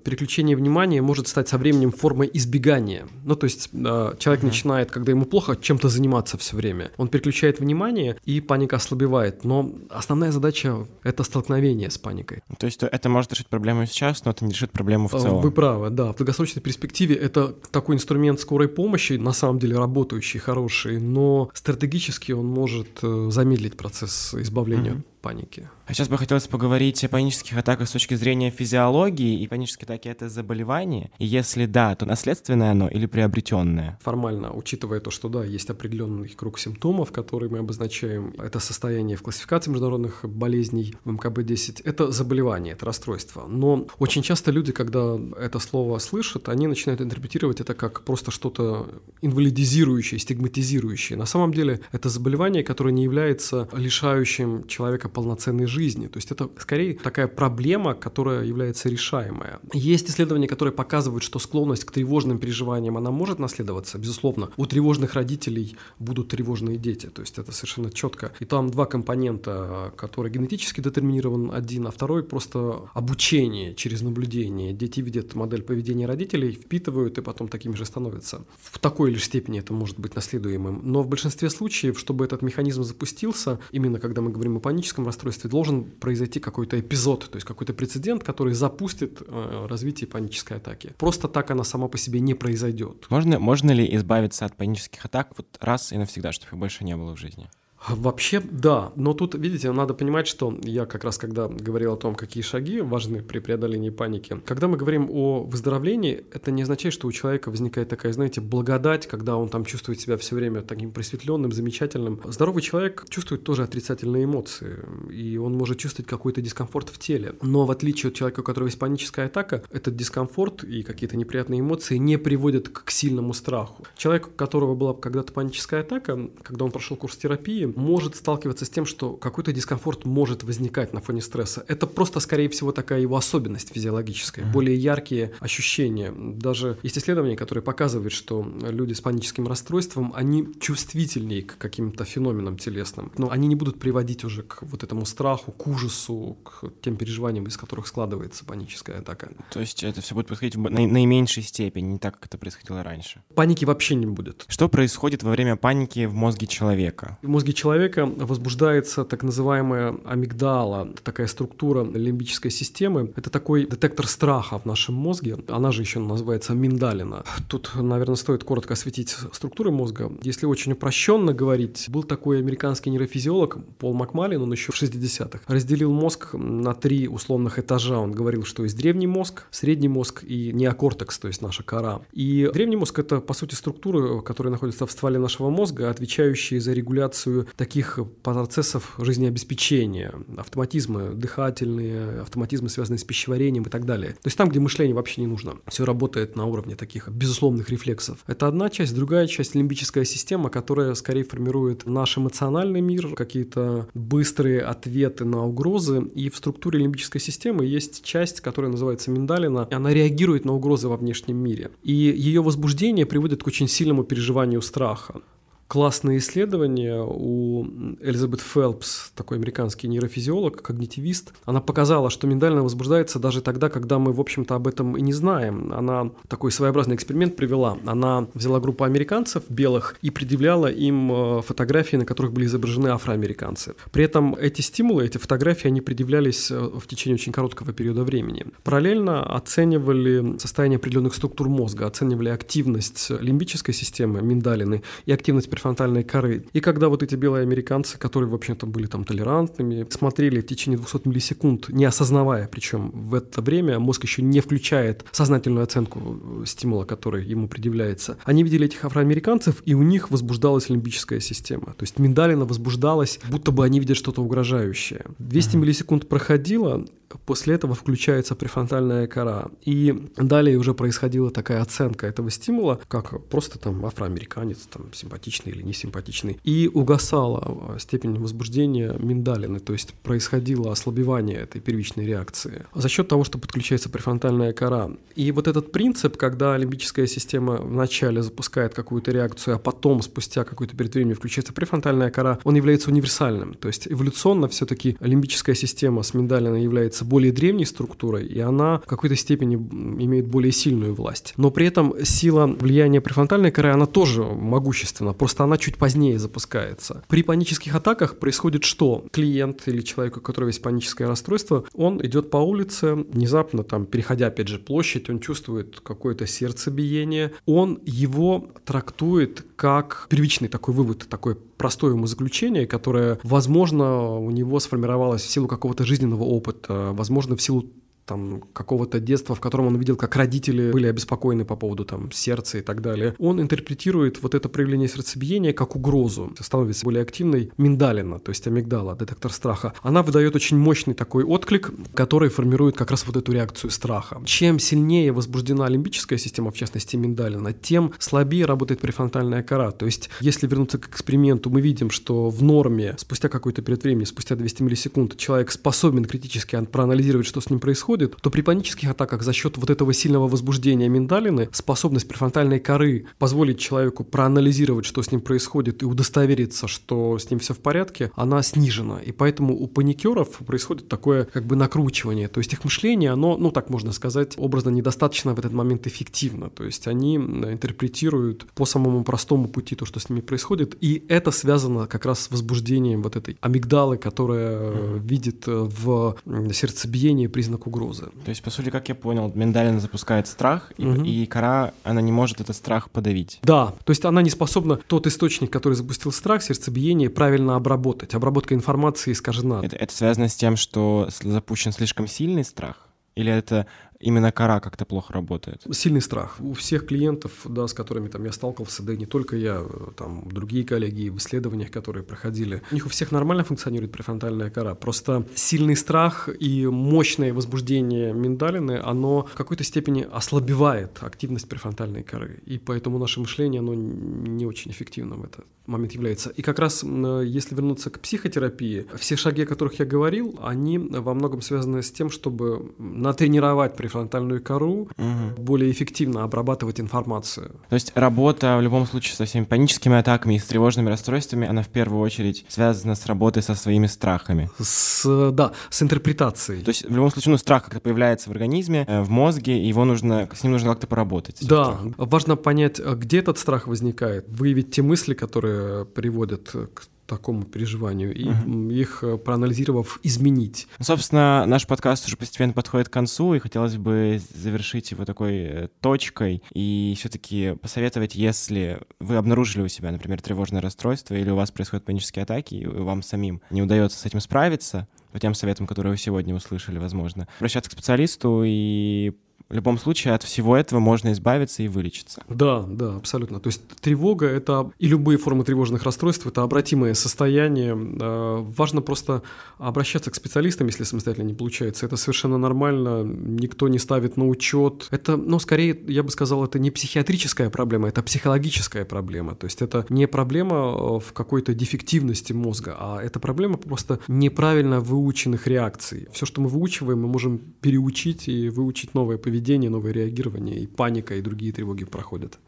переключение 0.00 0.56
внимания 0.56 1.02
может 1.02 1.28
стать 1.28 1.48
со 1.48 1.58
временем 1.58 1.90
формой 1.92 2.30
избегания. 2.32 3.06
Ну, 3.24 3.36
то 3.36 3.44
есть 3.44 3.70
человек 3.72 4.42
начинает, 4.42 4.90
когда 4.90 5.12
ему 5.12 5.24
плохо, 5.24 5.56
чем-то 5.60 5.88
заниматься 5.88 6.36
все 6.38 6.56
время. 6.56 6.90
Он 6.96 7.08
переключает 7.08 7.60
внимание, 7.60 8.16
и 8.24 8.40
паника 8.40 8.76
ослабевает. 8.76 9.44
Но 9.44 9.72
основная 9.90 10.32
задача— 10.32 10.86
это 11.02 11.22
столкновение 11.22 11.90
с 11.90 11.98
паникой. 11.98 12.42
То 12.58 12.66
есть 12.66 12.82
это 12.82 13.08
может 13.08 13.32
решить 13.32 13.46
проблему 13.46 13.86
сейчас, 13.86 14.24
но 14.24 14.30
это 14.30 14.44
не 14.44 14.52
решит 14.52 14.70
проблему 14.70 15.08
в 15.08 15.14
Э, 15.14 15.18
целом. 15.20 15.40
Вы 15.40 15.50
правы, 15.50 15.90
да. 15.90 16.12
В 16.12 16.16
долгосрочной 16.16 16.62
перспективе 16.62 17.14
это 17.14 17.54
такой 17.70 17.96
инструмент 17.96 18.40
скорой 18.40 18.68
помощи, 18.68 19.14
на 19.14 19.32
самом 19.32 19.58
деле 19.58 19.76
работающий, 19.78 20.38
хороший, 20.40 21.00
но 21.00 21.50
стратегически 21.54 22.32
он 22.32 22.46
может 22.46 22.88
э, 23.02 23.28
замедлить 23.30 23.76
процесс 23.76 24.34
избавления 24.34 24.92
Мгм. 24.92 25.04
от 25.17 25.17
паники. 25.18 25.68
А 25.86 25.94
сейчас 25.94 26.08
бы 26.08 26.18
хотелось 26.18 26.46
поговорить 26.46 27.02
о 27.04 27.08
панических 27.08 27.56
атаках 27.56 27.88
с 27.88 27.92
точки 27.92 28.14
зрения 28.14 28.50
физиологии. 28.50 29.40
И 29.40 29.46
панические 29.48 29.84
атаки— 29.84 30.08
это 30.10 30.28
заболевание? 30.28 31.10
И 31.18 31.26
если 31.26 31.66
да, 31.66 31.94
то 31.94 32.04
наследственное 32.06 32.72
оно 32.72 32.88
или 32.88 33.06
приобретенное? 33.06 33.98
Формально, 34.02 34.52
учитывая 34.52 35.00
то, 35.00 35.10
что 35.10 35.28
да, 35.28 35.44
есть 35.44 35.70
определенный 35.70 36.28
круг 36.28 36.58
симптомов, 36.58 37.10
которые 37.10 37.50
мы 37.50 37.58
обозначаем, 37.58 38.34
это 38.38 38.60
состояние 38.60 39.16
в 39.16 39.22
классификации 39.22 39.70
международных 39.70 40.24
болезней 40.24 40.94
в 41.04 41.10
МКБ-10, 41.10 41.82
это 41.84 42.12
заболевание, 42.12 42.74
это 42.74 42.84
расстройство. 42.84 43.46
Но 43.46 43.86
очень 43.98 44.22
часто 44.22 44.50
люди, 44.50 44.72
когда 44.72 45.18
это 45.40 45.58
слово 45.58 45.98
слышат, 45.98 46.48
они 46.48 46.66
начинают 46.66 47.00
интерпретировать 47.00 47.60
это 47.60 47.74
как 47.74 48.02
просто 48.02 48.30
что-то 48.30 48.88
инвалидизирующее, 49.22 50.18
стигматизирующее. 50.18 51.16
На 51.18 51.26
самом 51.26 51.54
деле 51.54 51.80
это 51.92 52.08
заболевание, 52.08 52.62
которое 52.62 52.92
не 52.92 53.04
является 53.04 53.68
лишающим 53.72 54.66
человека 54.66 55.07
полноценной 55.08 55.66
жизни. 55.66 56.06
То 56.06 56.18
есть 56.18 56.30
это 56.30 56.50
скорее 56.58 56.94
такая 56.94 57.28
проблема, 57.28 57.94
которая 57.94 58.44
является 58.44 58.88
решаемая. 58.88 59.60
Есть 59.72 60.10
исследования, 60.10 60.48
которые 60.48 60.72
показывают, 60.72 61.22
что 61.22 61.38
склонность 61.38 61.84
к 61.84 61.90
тревожным 61.90 62.38
переживаниям, 62.38 62.96
она 62.96 63.10
может 63.10 63.38
наследоваться. 63.38 63.98
Безусловно, 63.98 64.50
у 64.56 64.66
тревожных 64.66 65.14
родителей 65.14 65.76
будут 65.98 66.28
тревожные 66.28 66.76
дети. 66.76 67.06
То 67.06 67.22
есть 67.22 67.38
это 67.38 67.52
совершенно 67.52 67.90
четко. 67.90 68.32
И 68.40 68.44
там 68.44 68.70
два 68.70 68.86
компонента, 68.86 69.92
которые 69.96 70.32
генетически 70.32 70.80
детерминирован 70.80 71.52
один, 71.52 71.86
а 71.86 71.90
второй 71.90 72.22
просто 72.22 72.88
обучение 72.94 73.74
через 73.74 74.02
наблюдение. 74.02 74.72
Дети 74.72 75.00
видят 75.00 75.34
модель 75.34 75.62
поведения 75.62 76.06
родителей, 76.06 76.52
впитывают 76.52 77.18
и 77.18 77.22
потом 77.22 77.48
такими 77.48 77.74
же 77.74 77.84
становятся. 77.84 78.44
В 78.60 78.78
такой 78.78 79.10
лишь 79.10 79.24
степени 79.24 79.58
это 79.60 79.72
может 79.72 79.98
быть 79.98 80.14
наследуемым. 80.14 80.80
Но 80.82 81.02
в 81.02 81.08
большинстве 81.08 81.50
случаев, 81.50 81.98
чтобы 81.98 82.24
этот 82.24 82.42
механизм 82.42 82.82
запустился, 82.82 83.58
именно 83.72 84.00
когда 84.00 84.20
мы 84.20 84.30
говорим 84.30 84.56
о 84.56 84.60
паническом 84.60 84.97
расстройстве, 85.06 85.50
должен 85.50 85.84
произойти 85.84 86.40
какой-то 86.40 86.78
эпизод, 86.78 87.28
то 87.30 87.36
есть 87.36 87.46
какой-то 87.46 87.74
прецедент, 87.74 88.24
который 88.24 88.54
запустит 88.54 89.22
э, 89.26 89.66
развитие 89.68 90.08
панической 90.08 90.56
атаки. 90.56 90.94
Просто 90.98 91.28
так 91.28 91.50
она 91.50 91.64
сама 91.64 91.88
по 91.88 91.98
себе 91.98 92.20
не 92.20 92.34
произойдет. 92.34 93.06
Можно, 93.10 93.38
можно 93.38 93.70
ли 93.70 93.94
избавиться 93.96 94.44
от 94.44 94.56
панических 94.56 95.04
атак 95.04 95.32
вот 95.36 95.46
раз 95.60 95.92
и 95.92 95.98
навсегда, 95.98 96.32
чтобы 96.32 96.52
их 96.52 96.58
больше 96.58 96.84
не 96.84 96.96
было 96.96 97.14
в 97.14 97.18
жизни? 97.18 97.48
Вообще, 97.86 98.40
да. 98.40 98.92
Но 98.96 99.14
тут, 99.14 99.34
видите, 99.34 99.70
надо 99.72 99.94
понимать, 99.94 100.26
что 100.26 100.56
я 100.62 100.84
как 100.84 101.04
раз, 101.04 101.16
когда 101.16 101.48
говорил 101.48 101.92
о 101.92 101.96
том, 101.96 102.14
какие 102.14 102.42
шаги 102.42 102.80
важны 102.80 103.22
при 103.22 103.38
преодолении 103.38 103.90
паники, 103.90 104.40
когда 104.44 104.68
мы 104.68 104.76
говорим 104.76 105.08
о 105.10 105.44
выздоровлении, 105.44 106.24
это 106.32 106.50
не 106.50 106.62
означает, 106.62 106.92
что 106.92 107.06
у 107.06 107.12
человека 107.12 107.50
возникает 107.50 107.88
такая, 107.88 108.12
знаете, 108.12 108.40
благодать, 108.40 109.06
когда 109.06 109.36
он 109.36 109.48
там 109.48 109.64
чувствует 109.64 110.00
себя 110.00 110.16
все 110.16 110.34
время 110.34 110.62
таким 110.62 110.90
просветленным, 110.90 111.52
замечательным. 111.52 112.20
Здоровый 112.24 112.62
человек 112.62 113.06
чувствует 113.08 113.44
тоже 113.44 113.62
отрицательные 113.62 114.24
эмоции, 114.24 114.78
и 115.10 115.36
он 115.36 115.54
может 115.54 115.78
чувствовать 115.78 116.08
какой-то 116.08 116.40
дискомфорт 116.40 116.88
в 116.88 116.98
теле. 116.98 117.34
Но 117.42 117.64
в 117.64 117.70
отличие 117.70 118.10
от 118.10 118.16
человека, 118.16 118.40
у 118.40 118.42
которого 118.42 118.68
есть 118.68 118.78
паническая 118.78 119.26
атака, 119.26 119.62
этот 119.70 119.96
дискомфорт 119.96 120.64
и 120.64 120.82
какие-то 120.82 121.16
неприятные 121.16 121.60
эмоции 121.60 121.96
не 121.96 122.18
приводят 122.18 122.68
к 122.68 122.90
сильному 122.90 123.32
страху. 123.32 123.84
Человек, 123.96 124.28
у 124.28 124.30
которого 124.30 124.74
была 124.74 124.94
когда-то 124.94 125.32
паническая 125.32 125.80
атака, 125.80 126.28
когда 126.42 126.64
он 126.64 126.70
прошел 126.70 126.96
курс 126.96 127.16
терапии, 127.16 127.67
может 127.76 128.16
сталкиваться 128.16 128.64
с 128.64 128.70
тем, 128.70 128.86
что 128.86 129.14
какой-то 129.14 129.52
дискомфорт 129.52 130.04
может 130.04 130.42
возникать 130.42 130.92
на 130.92 131.00
фоне 131.00 131.22
стресса. 131.22 131.64
Это 131.68 131.86
просто, 131.86 132.20
скорее 132.20 132.48
всего, 132.48 132.72
такая 132.72 133.00
его 133.00 133.16
особенность 133.16 133.72
физиологическая, 133.72 134.44
mm-hmm. 134.44 134.52
более 134.52 134.76
яркие 134.76 135.32
ощущения. 135.40 136.12
Даже 136.12 136.78
есть 136.82 136.98
исследования, 136.98 137.36
которые 137.36 137.62
показывают, 137.62 138.12
что 138.12 138.46
люди 138.62 138.92
с 138.92 139.00
паническим 139.00 139.46
расстройством, 139.46 140.12
они 140.14 140.48
чувствительнее 140.60 141.42
к 141.42 141.58
каким-то 141.58 142.04
феноменам 142.04 142.58
телесным, 142.58 143.12
но 143.16 143.30
они 143.30 143.48
не 143.48 143.54
будут 143.54 143.78
приводить 143.78 144.24
уже 144.24 144.42
к 144.42 144.62
вот 144.62 144.82
этому 144.82 145.06
страху, 145.06 145.52
к 145.52 145.66
ужасу, 145.66 146.38
к 146.44 146.70
тем 146.82 146.96
переживаниям, 146.96 147.46
из 147.46 147.56
которых 147.56 147.86
складывается 147.86 148.44
паническая 148.44 148.98
атака. 148.98 149.30
То 149.52 149.60
есть 149.60 149.82
это 149.82 150.00
все 150.00 150.14
будет 150.14 150.26
происходить 150.26 150.56
в 150.56 150.60
наименьшей 150.60 151.42
степени, 151.42 151.86
не 151.86 151.98
так, 151.98 152.14
как 152.14 152.26
это 152.26 152.38
происходило 152.38 152.82
раньше? 152.82 153.22
Паники 153.34 153.64
вообще 153.64 153.94
не 153.94 154.06
будет. 154.06 154.44
Что 154.48 154.68
происходит 154.68 155.22
во 155.22 155.30
время 155.30 155.56
паники 155.56 156.06
в 156.06 156.14
мозге 156.14 156.46
человека? 156.46 157.18
В 157.22 157.28
мозге 157.28 157.52
человека 157.58 158.06
возбуждается 158.06 159.04
так 159.04 159.24
называемая 159.24 159.96
амигдала, 160.04 160.88
такая 161.02 161.26
структура 161.26 161.84
лимбической 161.84 162.50
системы. 162.50 163.12
Это 163.16 163.30
такой 163.30 163.66
детектор 163.66 164.06
страха 164.06 164.58
в 164.60 164.64
нашем 164.64 164.94
мозге. 164.94 165.38
Она 165.48 165.72
же 165.72 165.82
еще 165.82 165.98
называется 165.98 166.54
миндалина. 166.54 167.24
Тут, 167.48 167.72
наверное, 167.74 168.14
стоит 168.14 168.44
коротко 168.44 168.74
осветить 168.74 169.16
структуры 169.32 169.72
мозга. 169.72 170.12
Если 170.22 170.46
очень 170.46 170.72
упрощенно 170.72 171.34
говорить, 171.34 171.86
был 171.88 172.04
такой 172.04 172.38
американский 172.38 172.90
нейрофизиолог 172.90 173.58
Пол 173.78 173.92
Макмалин, 173.92 174.40
он 174.42 174.52
еще 174.52 174.70
в 174.70 174.80
60-х, 174.80 175.40
разделил 175.48 175.92
мозг 175.92 176.34
на 176.34 176.74
три 176.74 177.08
условных 177.08 177.58
этажа. 177.58 177.98
Он 177.98 178.12
говорил, 178.12 178.44
что 178.44 178.62
есть 178.62 178.76
древний 178.76 179.08
мозг, 179.08 179.46
средний 179.50 179.88
мозг 179.88 180.22
и 180.22 180.52
неокортекс, 180.52 181.18
то 181.18 181.26
есть 181.26 181.42
наша 181.42 181.64
кора. 181.64 182.02
И 182.12 182.48
древний 182.52 182.76
мозг— 182.76 182.98
это, 183.00 183.20
по 183.20 183.34
сути, 183.34 183.56
структуры, 183.56 184.22
которые 184.22 184.52
находятся 184.52 184.86
в 184.86 184.92
стволе 184.92 185.18
нашего 185.18 185.50
мозга, 185.50 185.90
отвечающие 185.90 186.60
за 186.60 186.72
регуляцию 186.72 187.47
таких 187.56 187.98
процессов 188.22 188.94
жизнеобеспечения, 188.98 190.14
автоматизмы 190.36 191.10
дыхательные, 191.14 192.22
автоматизмы, 192.22 192.68
связанные 192.68 192.98
с 192.98 193.04
пищеварением 193.04 193.64
и 193.64 193.70
так 193.70 193.84
далее. 193.84 194.12
То 194.12 194.26
есть 194.26 194.36
там, 194.36 194.48
где 194.48 194.60
мышление 194.60 194.94
вообще 194.94 195.20
не 195.20 195.26
нужно. 195.26 195.56
Все 195.66 195.84
работает 195.84 196.36
на 196.36 196.44
уровне 196.46 196.76
таких 196.76 197.08
безусловных 197.08 197.70
рефлексов. 197.70 198.18
Это 198.26 198.46
одна 198.46 198.70
часть. 198.70 198.94
Другая 198.94 199.26
часть— 199.26 199.54
лимбическая 199.54 200.04
система, 200.04 200.50
которая 200.50 200.94
скорее 200.94 201.24
формирует 201.24 201.86
наш 201.86 202.18
эмоциональный 202.18 202.80
мир, 202.80 203.14
какие-то 203.14 203.88
быстрые 203.94 204.62
ответы 204.62 205.24
на 205.24 205.44
угрозы. 205.44 206.02
И 206.14 206.30
в 206.30 206.36
структуре 206.36 206.80
лимбической 206.80 207.20
системы 207.20 207.64
есть 207.64 208.04
часть, 208.04 208.40
которая 208.40 208.70
называется 208.70 209.10
миндалина, 209.10 209.68
она 209.70 209.92
реагирует 209.92 210.44
на 210.44 210.54
угрозы 210.54 210.88
во 210.88 210.96
внешнем 210.96 211.36
мире. 211.36 211.70
И 211.82 211.92
ее 211.92 212.42
возбуждение 212.42 213.06
приводит 213.06 213.42
к 213.42 213.46
очень 213.46 213.68
сильному 213.68 214.04
переживанию 214.04 214.62
страха 214.62 215.22
классные 215.68 216.18
исследования 216.18 217.04
у 217.06 217.66
Элизабет 218.00 218.40
Фелпс, 218.40 219.10
такой 219.14 219.36
американский 219.36 219.86
нейрофизиолог, 219.86 220.62
когнитивист. 220.62 221.34
Она 221.44 221.60
показала, 221.60 222.08
что 222.08 222.26
миндалина 222.26 222.62
возбуждается 222.62 223.18
даже 223.18 223.42
тогда, 223.42 223.68
когда 223.68 223.98
мы, 223.98 224.12
в 224.12 224.20
общем-то, 224.20 224.54
об 224.54 224.66
этом 224.66 224.96
и 224.96 225.02
не 225.02 225.12
знаем. 225.12 225.72
Она 225.72 226.10
такой 226.26 226.52
своеобразный 226.52 226.96
эксперимент 226.96 227.36
привела. 227.36 227.76
Она 227.84 228.28
взяла 228.32 228.60
группу 228.60 228.84
американцев 228.84 229.42
белых 229.50 229.96
и 230.00 230.10
предъявляла 230.10 230.68
им 230.68 231.12
э, 231.12 231.42
фотографии, 231.42 231.96
на 231.96 232.06
которых 232.06 232.32
были 232.32 232.46
изображены 232.46 232.88
афроамериканцы. 232.88 233.74
При 233.92 234.04
этом 234.04 234.34
эти 234.34 234.62
стимулы, 234.62 235.04
эти 235.04 235.18
фотографии, 235.18 235.68
они 235.68 235.82
предъявлялись 235.82 236.50
э, 236.50 236.58
в 236.58 236.86
течение 236.86 237.16
очень 237.16 237.32
короткого 237.32 237.74
периода 237.74 238.04
времени. 238.04 238.46
Параллельно 238.64 239.22
оценивали 239.22 240.38
состояние 240.38 240.78
определенных 240.78 241.14
структур 241.14 241.50
мозга, 241.50 241.86
оценивали 241.86 242.30
активность 242.30 243.10
лимбической 243.10 243.74
системы, 243.74 244.22
миндалины, 244.22 244.82
и 245.04 245.12
активность 245.12 245.50
префронтальной 245.58 246.04
коры. 246.04 246.44
И 246.52 246.60
когда 246.60 246.88
вот 246.88 247.02
эти 247.02 247.16
белые 247.16 247.42
американцы, 247.42 247.98
которые, 247.98 248.30
в 248.30 248.34
общем-то, 248.34 248.66
были 248.66 248.86
там 248.86 249.04
толерантными, 249.04 249.86
смотрели 249.90 250.40
в 250.40 250.46
течение 250.46 250.78
200 250.78 251.08
миллисекунд, 251.08 251.68
не 251.68 251.84
осознавая, 251.84 252.46
причем 252.46 252.90
в 252.94 253.14
это 253.14 253.42
время 253.42 253.80
мозг 253.80 254.04
еще 254.04 254.22
не 254.22 254.40
включает 254.40 255.04
сознательную 255.10 255.64
оценку 255.64 256.00
э, 256.00 256.44
стимула, 256.46 256.84
который 256.84 257.24
ему 257.24 257.48
предъявляется, 257.48 258.18
они 258.24 258.44
видели 258.44 258.66
этих 258.66 258.84
афроамериканцев, 258.84 259.62
и 259.64 259.74
у 259.74 259.82
них 259.82 260.10
возбуждалась 260.10 260.68
лимбическая 260.68 261.18
система. 261.18 261.74
То 261.74 261.82
есть 261.82 261.98
миндалина 261.98 262.44
возбуждалась, 262.44 263.18
будто 263.28 263.50
бы 263.50 263.64
они 263.64 263.80
видят 263.80 263.96
что-то 263.96 264.22
угрожающее. 264.22 265.04
200 265.18 265.50
mm-hmm. 265.50 265.58
миллисекунд 265.58 266.08
проходило, 266.08 266.86
После 267.26 267.54
этого 267.54 267.74
включается 267.74 268.34
префронтальная 268.34 269.06
кора. 269.06 269.48
И 269.62 270.08
далее 270.16 270.58
уже 270.58 270.74
происходила 270.74 271.30
такая 271.30 271.62
оценка 271.62 272.06
этого 272.06 272.30
стимула, 272.30 272.80
как 272.88 273.24
просто 273.26 273.58
там 273.58 273.84
афроамериканец, 273.84 274.68
там 274.70 274.92
симпатичный 274.92 275.52
или 275.52 275.62
несимпатичный. 275.62 276.38
И 276.44 276.70
угасала 276.72 277.76
степень 277.78 278.18
возбуждения 278.18 278.94
миндалины, 278.98 279.60
то 279.60 279.72
есть 279.72 279.94
происходило 279.94 280.72
ослабевание 280.72 281.38
этой 281.38 281.60
первичной 281.60 282.06
реакции 282.06 282.66
за 282.74 282.88
счет 282.88 283.08
того, 283.08 283.24
что 283.24 283.38
подключается 283.38 283.88
префронтальная 283.88 284.52
кора. 284.52 284.90
И 285.14 285.32
вот 285.32 285.48
этот 285.48 285.72
принцип, 285.72 286.16
когда 286.16 286.56
лимбическая 286.56 287.06
система 287.06 287.56
вначале 287.56 288.22
запускает 288.22 288.74
какую-то 288.74 289.10
реакцию, 289.10 289.56
а 289.56 289.58
потом, 289.58 290.02
спустя 290.02 290.44
какое-то 290.44 290.76
перед 290.76 290.94
временем, 290.94 291.16
включается 291.16 291.52
префронтальная 291.52 292.10
кора, 292.10 292.38
он 292.44 292.54
является 292.54 292.90
универсальным. 292.90 293.54
То 293.54 293.68
есть 293.68 293.88
эволюционно 293.88 294.48
все-таки 294.48 294.96
лимбическая 295.00 295.54
система 295.54 296.02
с 296.02 296.14
миндалиной 296.14 296.62
является 296.62 296.97
является 296.98 297.04
более 297.04 297.32
древней 297.32 297.64
структурой, 297.64 298.26
и 298.26 298.40
она 298.40 298.78
в 298.78 298.86
какой-то 298.86 299.16
степени 299.16 299.56
имеет 299.56 300.26
более 300.26 300.52
сильную 300.52 300.94
власть. 300.94 301.34
Но 301.36 301.50
при 301.50 301.66
этом 301.66 301.94
сила 302.04 302.46
влияния 302.46 303.00
префронтальной 303.00 303.50
коры, 303.50 303.70
она 303.70 303.86
тоже 303.86 304.22
могущественна, 304.22 305.12
просто 305.12 305.44
она 305.44 305.56
чуть 305.56 305.76
позднее 305.76 306.18
запускается. 306.18 307.02
При 307.08 307.22
панических 307.22 307.74
атаках 307.74 308.18
происходит 308.18 308.64
что? 308.64 309.04
Клиент 309.12 309.68
или 309.68 309.80
человек, 309.82 310.16
у 310.16 310.20
которого 310.20 310.48
есть 310.48 310.62
паническое 310.62 311.08
расстройство, 311.08 311.64
он 311.74 312.00
идет 312.04 312.30
по 312.30 312.38
улице, 312.38 312.94
внезапно 312.94 313.62
там, 313.62 313.86
переходя 313.86 314.26
опять 314.28 314.48
же 314.48 314.58
площадь, 314.58 315.10
он 315.10 315.20
чувствует 315.20 315.80
какое-то 315.80 316.26
сердцебиение, 316.26 317.32
он 317.46 317.78
его 317.84 318.50
трактует 318.64 319.44
как 319.56 320.06
первичный 320.08 320.48
такой 320.48 320.74
вывод, 320.74 321.06
такое 321.08 321.36
простое 321.58 321.92
умозаключение, 321.92 322.66
которое, 322.66 323.18
возможно, 323.22 324.16
у 324.16 324.30
него 324.30 324.60
сформировалось 324.60 325.22
в 325.22 325.30
силу 325.30 325.48
какого-то 325.48 325.84
жизненного 325.84 326.22
опыта, 326.22 326.90
возможно, 326.92 327.36
в 327.36 327.42
силу 327.42 327.66
там 328.08 328.42
какого-то 328.52 328.98
детства, 329.00 329.34
в 329.34 329.40
котором 329.40 329.66
он 329.66 329.76
видел, 329.76 329.96
как 329.96 330.16
родители 330.16 330.72
были 330.72 330.86
обеспокоены 330.86 331.44
по 331.44 331.56
поводу 331.56 331.84
там 331.84 332.10
сердца 332.10 332.58
и 332.58 332.62
так 332.62 332.80
далее, 332.80 333.14
он 333.18 333.40
интерпретирует 333.40 334.22
вот 334.22 334.34
это 334.34 334.48
проявление 334.48 334.88
сердцебиения 334.88 335.52
как 335.52 335.76
угрозу, 335.76 336.32
становится 336.40 336.84
более 336.84 337.02
активной 337.02 337.52
миндалина, 337.58 338.18
то 338.18 338.30
есть 338.30 338.46
амигдала, 338.46 338.96
детектор 338.96 339.32
страха. 339.32 339.74
Она 339.82 340.02
выдает 340.02 340.34
очень 340.34 340.56
мощный 340.56 340.94
такой 340.94 341.24
отклик, 341.24 341.70
который 341.94 342.30
формирует 342.30 342.76
как 342.76 342.90
раз 342.90 343.06
вот 343.06 343.16
эту 343.16 343.32
реакцию 343.32 343.70
страха. 343.70 344.22
Чем 344.24 344.58
сильнее 344.58 345.12
возбуждена 345.12 345.68
лимбическая 345.68 346.18
система, 346.18 346.50
в 346.50 346.56
частности 346.56 346.96
миндалина, 346.96 347.52
тем 347.52 347.92
слабее 347.98 348.46
работает 348.46 348.80
префронтальная 348.80 349.42
кора. 349.42 349.70
То 349.70 349.84
есть, 349.86 350.08
если 350.20 350.46
вернуться 350.46 350.78
к 350.78 350.88
эксперименту, 350.88 351.50
мы 351.50 351.60
видим, 351.60 351.90
что 351.90 352.30
в 352.30 352.42
норме 352.42 352.94
спустя 352.96 353.28
какое-то 353.28 353.60
период 353.60 353.82
времени, 353.82 354.04
спустя 354.04 354.34
200 354.34 354.62
миллисекунд, 354.62 355.16
человек 355.16 355.50
способен 355.50 356.04
критически 356.04 356.58
проанализировать, 356.64 357.26
что 357.26 357.40
с 357.40 357.50
ним 357.50 357.60
происходит, 357.60 357.97
происходит, 357.98 358.20
то 358.22 358.30
при 358.30 358.42
панических 358.42 358.90
атаках 358.90 359.22
за 359.22 359.32
счет 359.32 359.56
вот 359.56 359.70
этого 359.70 359.92
сильного 359.92 360.28
возбуждения 360.28 360.88
миндалины 360.88 361.48
способность 361.52 362.08
префронтальной 362.08 362.60
коры 362.60 363.06
позволить 363.18 363.58
человеку 363.58 364.04
проанализировать, 364.04 364.84
что 364.84 365.02
с 365.02 365.12
ним 365.12 365.20
происходит, 365.20 365.82
и 365.82 365.86
удостовериться, 365.86 366.68
что 366.68 367.18
с 367.18 367.30
ним 367.30 367.40
все 367.40 367.54
в 367.54 367.58
порядке, 367.58 368.10
она 368.14 368.42
снижена. 368.42 369.00
И 369.00 369.12
поэтому 369.12 369.54
у 369.54 369.66
паникеров 369.66 370.38
происходит 370.46 370.88
такое 370.88 371.24
как 371.24 371.44
бы 371.44 371.56
накручивание. 371.56 372.28
То 372.28 372.40
есть 372.40 372.52
их 372.52 372.64
мышление, 372.64 373.10
оно, 373.10 373.36
ну 373.36 373.50
так 373.50 373.70
можно 373.70 373.92
сказать, 373.92 374.34
образно 374.36 374.70
недостаточно 374.70 375.34
в 375.34 375.38
этот 375.38 375.52
момент 375.52 375.86
эффективно. 375.86 376.50
То 376.50 376.64
есть 376.64 376.88
они 376.88 377.16
интерпретируют 377.16 378.46
по 378.54 378.66
самому 378.66 379.04
простому 379.04 379.48
пути 379.48 379.74
то, 379.74 379.86
что 379.86 380.00
с 380.00 380.08
ними 380.08 380.20
происходит. 380.20 380.76
И 380.80 381.04
это 381.08 381.30
связано 381.30 381.86
как 381.86 382.06
раз 382.06 382.20
с 382.20 382.30
возбуждением 382.30 383.02
вот 383.02 383.16
этой 383.16 383.36
амигдалы, 383.40 383.96
которая 383.96 384.58
mm-hmm. 384.58 384.98
видит 385.08 385.46
в 385.46 386.16
сердцебиении 386.52 387.26
признак 387.26 387.66
угрозы 387.66 387.87
угрозы. 387.88 388.10
То 388.24 388.28
есть, 388.28 388.42
по 388.42 388.50
сути, 388.50 388.70
как 388.70 388.88
я 388.88 388.94
понял, 388.94 389.30
миндалина 389.34 389.80
запускает 389.80 390.26
страх, 390.26 390.72
и, 390.76 390.86
угу. 390.86 391.02
и 391.02 391.26
кора, 391.26 391.72
она 391.84 392.00
не 392.00 392.12
может 392.12 392.40
этот 392.40 392.56
страх 392.56 392.90
подавить. 392.90 393.38
Да, 393.42 393.74
то 393.84 393.90
есть 393.90 394.04
она 394.04 394.22
не 394.22 394.30
способна 394.30 394.76
тот 394.76 395.06
источник, 395.06 395.50
который 395.50 395.74
запустил 395.74 396.12
страх, 396.12 396.42
сердцебиение, 396.42 397.10
правильно 397.10 397.56
обработать. 397.56 398.14
Обработка 398.14 398.54
информации 398.54 399.12
искажена. 399.12 399.60
Это, 399.62 399.76
это 399.76 399.94
связано 399.94 400.28
с 400.28 400.34
тем, 400.34 400.56
что 400.56 401.08
запущен 401.22 401.72
слишком 401.72 402.06
сильный 402.06 402.44
страх? 402.44 402.88
Или 403.14 403.32
это 403.32 403.66
именно 404.00 404.32
кора 404.32 404.60
как-то 404.60 404.84
плохо 404.84 405.12
работает? 405.12 405.62
Сильный 405.72 406.00
страх. 406.00 406.36
У 406.40 406.52
всех 406.52 406.86
клиентов, 406.86 407.32
да, 407.44 407.66
с 407.66 407.74
которыми 407.74 408.08
там 408.08 408.24
я 408.24 408.32
сталкивался, 408.32 408.82
да 408.82 408.92
и 408.92 408.96
не 408.96 409.06
только 409.06 409.36
я, 409.36 409.64
там 409.96 410.28
другие 410.28 410.64
коллеги 410.64 411.08
в 411.08 411.18
исследованиях, 411.18 411.70
которые 411.70 412.04
проходили, 412.04 412.62
у 412.70 412.74
них 412.74 412.86
у 412.86 412.88
всех 412.88 413.12
нормально 413.12 413.44
функционирует 413.44 413.92
префронтальная 413.92 414.50
кора. 414.50 414.74
Просто 414.74 415.26
сильный 415.34 415.76
страх 415.76 416.28
и 416.40 416.66
мощное 416.66 417.32
возбуждение 417.32 418.12
миндалины, 418.12 418.80
оно 418.82 419.24
в 419.24 419.34
какой-то 419.34 419.64
степени 419.64 420.06
ослабевает 420.10 420.98
активность 421.00 421.48
префронтальной 421.48 422.02
коры. 422.02 422.40
И 422.46 422.58
поэтому 422.58 422.98
наше 422.98 423.20
мышление, 423.20 423.60
оно 423.60 423.74
не 423.74 424.46
очень 424.46 424.70
эффективно 424.70 425.16
в 425.16 425.24
этот 425.24 425.46
момент 425.66 425.92
является. 425.92 426.30
И 426.30 426.40
как 426.40 426.58
раз, 426.58 426.82
если 426.82 427.54
вернуться 427.54 427.90
к 427.90 428.00
психотерапии, 428.00 428.86
все 428.96 429.16
шаги, 429.16 429.42
о 429.42 429.46
которых 429.46 429.78
я 429.78 429.84
говорил, 429.84 430.38
они 430.42 430.78
во 430.78 431.12
многом 431.12 431.42
связаны 431.42 431.82
с 431.82 431.90
тем, 431.90 432.08
чтобы 432.08 432.72
натренировать 432.78 433.76
префронтальную 433.88 434.42
кору, 434.42 434.88
угу. 434.96 435.42
более 435.42 435.70
эффективно 435.70 436.22
обрабатывать 436.22 436.80
информацию. 436.80 437.56
То 437.68 437.74
есть 437.74 437.92
работа 437.94 438.56
в 438.58 438.60
любом 438.60 438.86
случае 438.86 439.16
со 439.16 439.24
всеми 439.24 439.44
паническими 439.44 439.96
атаками 439.96 440.34
и 440.34 440.38
с 440.38 440.44
тревожными 440.44 440.90
расстройствами, 440.90 441.48
она 441.48 441.62
в 441.62 441.68
первую 441.68 442.02
очередь 442.02 442.44
связана 442.48 442.94
с 442.94 443.06
работой 443.06 443.42
со 443.42 443.54
своими 443.54 443.86
страхами. 443.86 444.50
С, 444.58 445.30
да, 445.32 445.52
с 445.70 445.82
интерпретацией. 445.82 446.62
То 446.62 446.68
есть 446.68 446.84
в 446.84 446.94
любом 446.94 447.10
случае, 447.10 447.32
ну, 447.32 447.38
страх 447.38 447.64
как-то 447.64 447.80
появляется 447.80 448.28
в 448.28 448.32
организме, 448.32 448.84
э, 448.86 449.00
в 449.00 449.10
мозге, 449.10 449.58
и 449.58 449.66
его 449.66 449.84
нужно, 449.84 450.28
с 450.34 450.42
ним 450.42 450.52
нужно 450.52 450.70
как-то 450.70 450.86
поработать. 450.86 451.38
Да, 451.46 451.78
важно 451.96 452.36
понять, 452.36 452.78
где 452.78 453.18
этот 453.18 453.38
страх 453.38 453.66
возникает, 453.66 454.26
выявить 454.28 454.70
те 454.70 454.82
мысли, 454.82 455.14
которые 455.14 455.86
приводят 455.86 456.50
к 456.50 456.88
такому 457.08 457.42
переживанию 457.42 458.14
и 458.14 458.28
угу. 458.28 458.70
их, 458.70 459.02
э, 459.02 459.16
проанализировав, 459.16 459.98
изменить. 460.02 460.68
Ну, 460.78 460.84
собственно, 460.84 461.44
наш 461.46 461.66
подкаст 461.66 462.06
уже 462.06 462.16
постепенно 462.16 462.52
подходит 462.52 462.88
к 462.88 462.92
концу, 462.92 463.34
и 463.34 463.38
хотелось 463.38 463.76
бы 463.76 464.20
завершить 464.34 464.90
его 464.90 465.04
такой 465.04 465.32
э, 465.36 465.68
точкой 465.80 466.42
и 466.52 466.94
все-таки 466.98 467.56
посоветовать, 467.60 468.14
если 468.14 468.80
вы 469.00 469.16
обнаружили 469.16 469.62
у 469.62 469.68
себя, 469.68 469.90
например, 469.90 470.20
тревожное 470.20 470.60
расстройство 470.60 471.14
или 471.14 471.30
у 471.30 471.36
вас 471.36 471.50
происходят 471.50 471.84
панические 471.84 472.24
атаки, 472.24 472.54
и 472.54 472.66
вам 472.66 473.02
самим 473.02 473.40
не 473.50 473.62
удается 473.62 473.98
с 473.98 474.04
этим 474.04 474.20
справиться, 474.20 474.86
по 475.12 475.18
тем 475.18 475.34
советам, 475.34 475.66
которые 475.66 475.92
вы 475.92 475.96
сегодня 475.96 476.34
услышали, 476.34 476.78
возможно, 476.78 477.26
обращаться 477.38 477.70
к 477.70 477.72
специалисту 477.72 478.42
и 478.44 479.14
в 479.48 479.54
любом 479.54 479.78
случае 479.78 480.14
от 480.14 480.22
всего 480.22 480.56
этого 480.56 480.78
можно 480.78 481.12
избавиться 481.12 481.62
и 481.62 481.68
вылечиться. 481.68 482.22
Да, 482.28 482.64
да, 482.68 482.96
абсолютно. 482.96 483.40
То 483.40 483.48
есть 483.48 483.66
тревога 483.80 484.26
это 484.26 484.70
и 484.78 484.86
любые 484.86 485.16
формы 485.16 485.44
тревожных 485.44 485.84
расстройств 485.84 486.26
это 486.26 486.42
обратимое 486.42 486.92
состояние. 486.94 487.74
Э, 487.74 488.38
важно 488.40 488.82
просто 488.82 489.22
обращаться 489.56 490.10
к 490.10 490.14
специалистам, 490.14 490.66
если 490.66 490.84
самостоятельно 490.84 491.28
не 491.28 491.34
получается. 491.34 491.86
Это 491.86 491.96
совершенно 491.96 492.36
нормально. 492.36 493.04
Никто 493.04 493.68
не 493.68 493.78
ставит 493.78 494.18
на 494.18 494.28
учет. 494.28 494.88
Это, 494.90 495.16
ну, 495.16 495.38
скорее, 495.38 495.78
я 495.88 496.02
бы 496.02 496.10
сказал, 496.10 496.44
это 496.44 496.58
не 496.58 496.70
психиатрическая 496.70 497.48
проблема, 497.48 497.88
это 497.88 498.02
психологическая 498.02 498.84
проблема. 498.84 499.34
То 499.34 499.46
есть 499.46 499.62
это 499.62 499.86
не 499.88 500.06
проблема 500.06 500.56
э, 500.56 501.00
в 501.00 501.12
какой-то 501.14 501.54
дефективности 501.54 502.34
мозга, 502.34 502.76
а 502.78 503.02
это 503.02 503.18
проблема 503.18 503.56
просто 503.56 503.98
неправильно 504.08 504.80
выученных 504.80 505.46
реакций. 505.46 506.06
Все, 506.12 506.26
что 506.26 506.42
мы 506.42 506.48
выучиваем, 506.48 507.00
мы 507.00 507.08
можем 507.08 507.38
переучить 507.38 508.28
и 508.28 508.50
выучить 508.50 508.92
новое 508.92 509.16
поведение 509.16 509.37
поведение, 509.38 509.70
новое 509.70 509.92
реагирование, 509.92 510.56
и 510.56 510.66
паника, 510.66 511.14
и 511.14 511.22
другие 511.22 511.52
тревоги 511.52 511.84
проходят. 511.84 512.38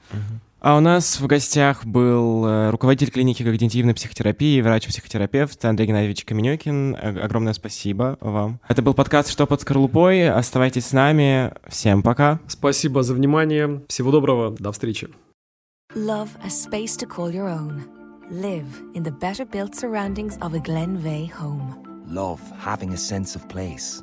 А 0.61 0.77
у 0.77 0.81
нас 0.81 1.21
в 1.21 1.27
гостях 1.27 1.87
был 1.87 2.45
э, 2.45 2.71
руководитель 2.71 3.11
клиники 3.11 3.43
когнитивной 3.43 3.95
психотерапии, 3.95 4.61
врач-психотерапевт 4.61 5.65
Андрей 5.65 5.87
Геннадьевич 5.87 6.27
Каменюкин. 6.27 6.97
Огромное 7.23 7.55
спасибо 7.55 8.19
вам. 8.21 8.61
Это 8.69 8.83
был 8.83 8.93
подкаст 8.93 9.31
«Что 9.31 9.47
под 9.47 9.63
скорлупой?». 9.63 10.29
Оставайтесь 10.29 10.87
с 10.87 10.93
нами. 10.93 11.53
Всем 11.67 12.03
пока. 12.03 12.41
Спасибо 12.47 13.03
за 13.03 13.15
внимание. 13.15 13.83
Всего 13.89 14.11
доброго. 14.11 14.55
До 14.59 14.71
встречи. 14.73 15.09
Love 15.95 16.29
a 16.45 16.49
space 16.49 16.95
to 16.99 17.09
call 17.09 17.33
your 17.33 17.49
own. 17.49 17.81
Live 18.31 18.83
in 18.93 19.03
the 19.03 19.13
better 19.13 19.47
built 19.47 19.75
surroundings 19.75 20.37
of 20.43 20.53
a 20.53 20.59
Glenveigh 20.59 21.31
home. 21.33 21.75
Love 22.07 22.41
having 22.59 22.93
a 22.93 22.99
sense 22.99 23.35
of 23.35 23.49
place. 23.49 24.03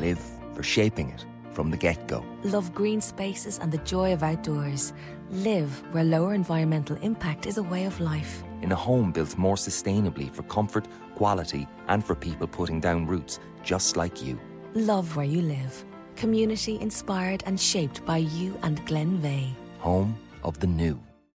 Live 0.00 0.20
for 0.54 0.62
shaping 0.62 1.10
it. 1.10 1.26
From 1.56 1.70
the 1.70 1.76
get 1.76 2.06
go. 2.06 2.22
Love 2.44 2.74
green 2.74 3.00
spaces 3.00 3.58
and 3.58 3.72
the 3.72 3.78
joy 3.78 4.12
of 4.12 4.22
outdoors. 4.22 4.92
Live 5.30 5.70
where 5.92 6.04
lower 6.04 6.34
environmental 6.34 6.96
impact 6.98 7.46
is 7.46 7.56
a 7.56 7.62
way 7.62 7.86
of 7.86 7.98
life. 7.98 8.44
In 8.60 8.72
a 8.72 8.76
home 8.76 9.10
built 9.10 9.38
more 9.38 9.56
sustainably 9.56 10.30
for 10.32 10.42
comfort, 10.42 10.86
quality, 11.14 11.66
and 11.88 12.04
for 12.04 12.14
people 12.14 12.46
putting 12.46 12.78
down 12.78 13.06
roots 13.06 13.40
just 13.64 13.96
like 13.96 14.22
you. 14.22 14.38
Love 14.74 15.16
where 15.16 15.24
you 15.24 15.40
live. 15.40 15.84
Community 16.14 16.78
inspired 16.80 17.42
and 17.46 17.58
shaped 17.58 18.04
by 18.04 18.18
you 18.18 18.58
and 18.62 18.84
Glenveigh. 18.86 19.56
Home 19.78 20.14
of 20.42 20.60
the 20.60 20.66
new. 20.66 21.00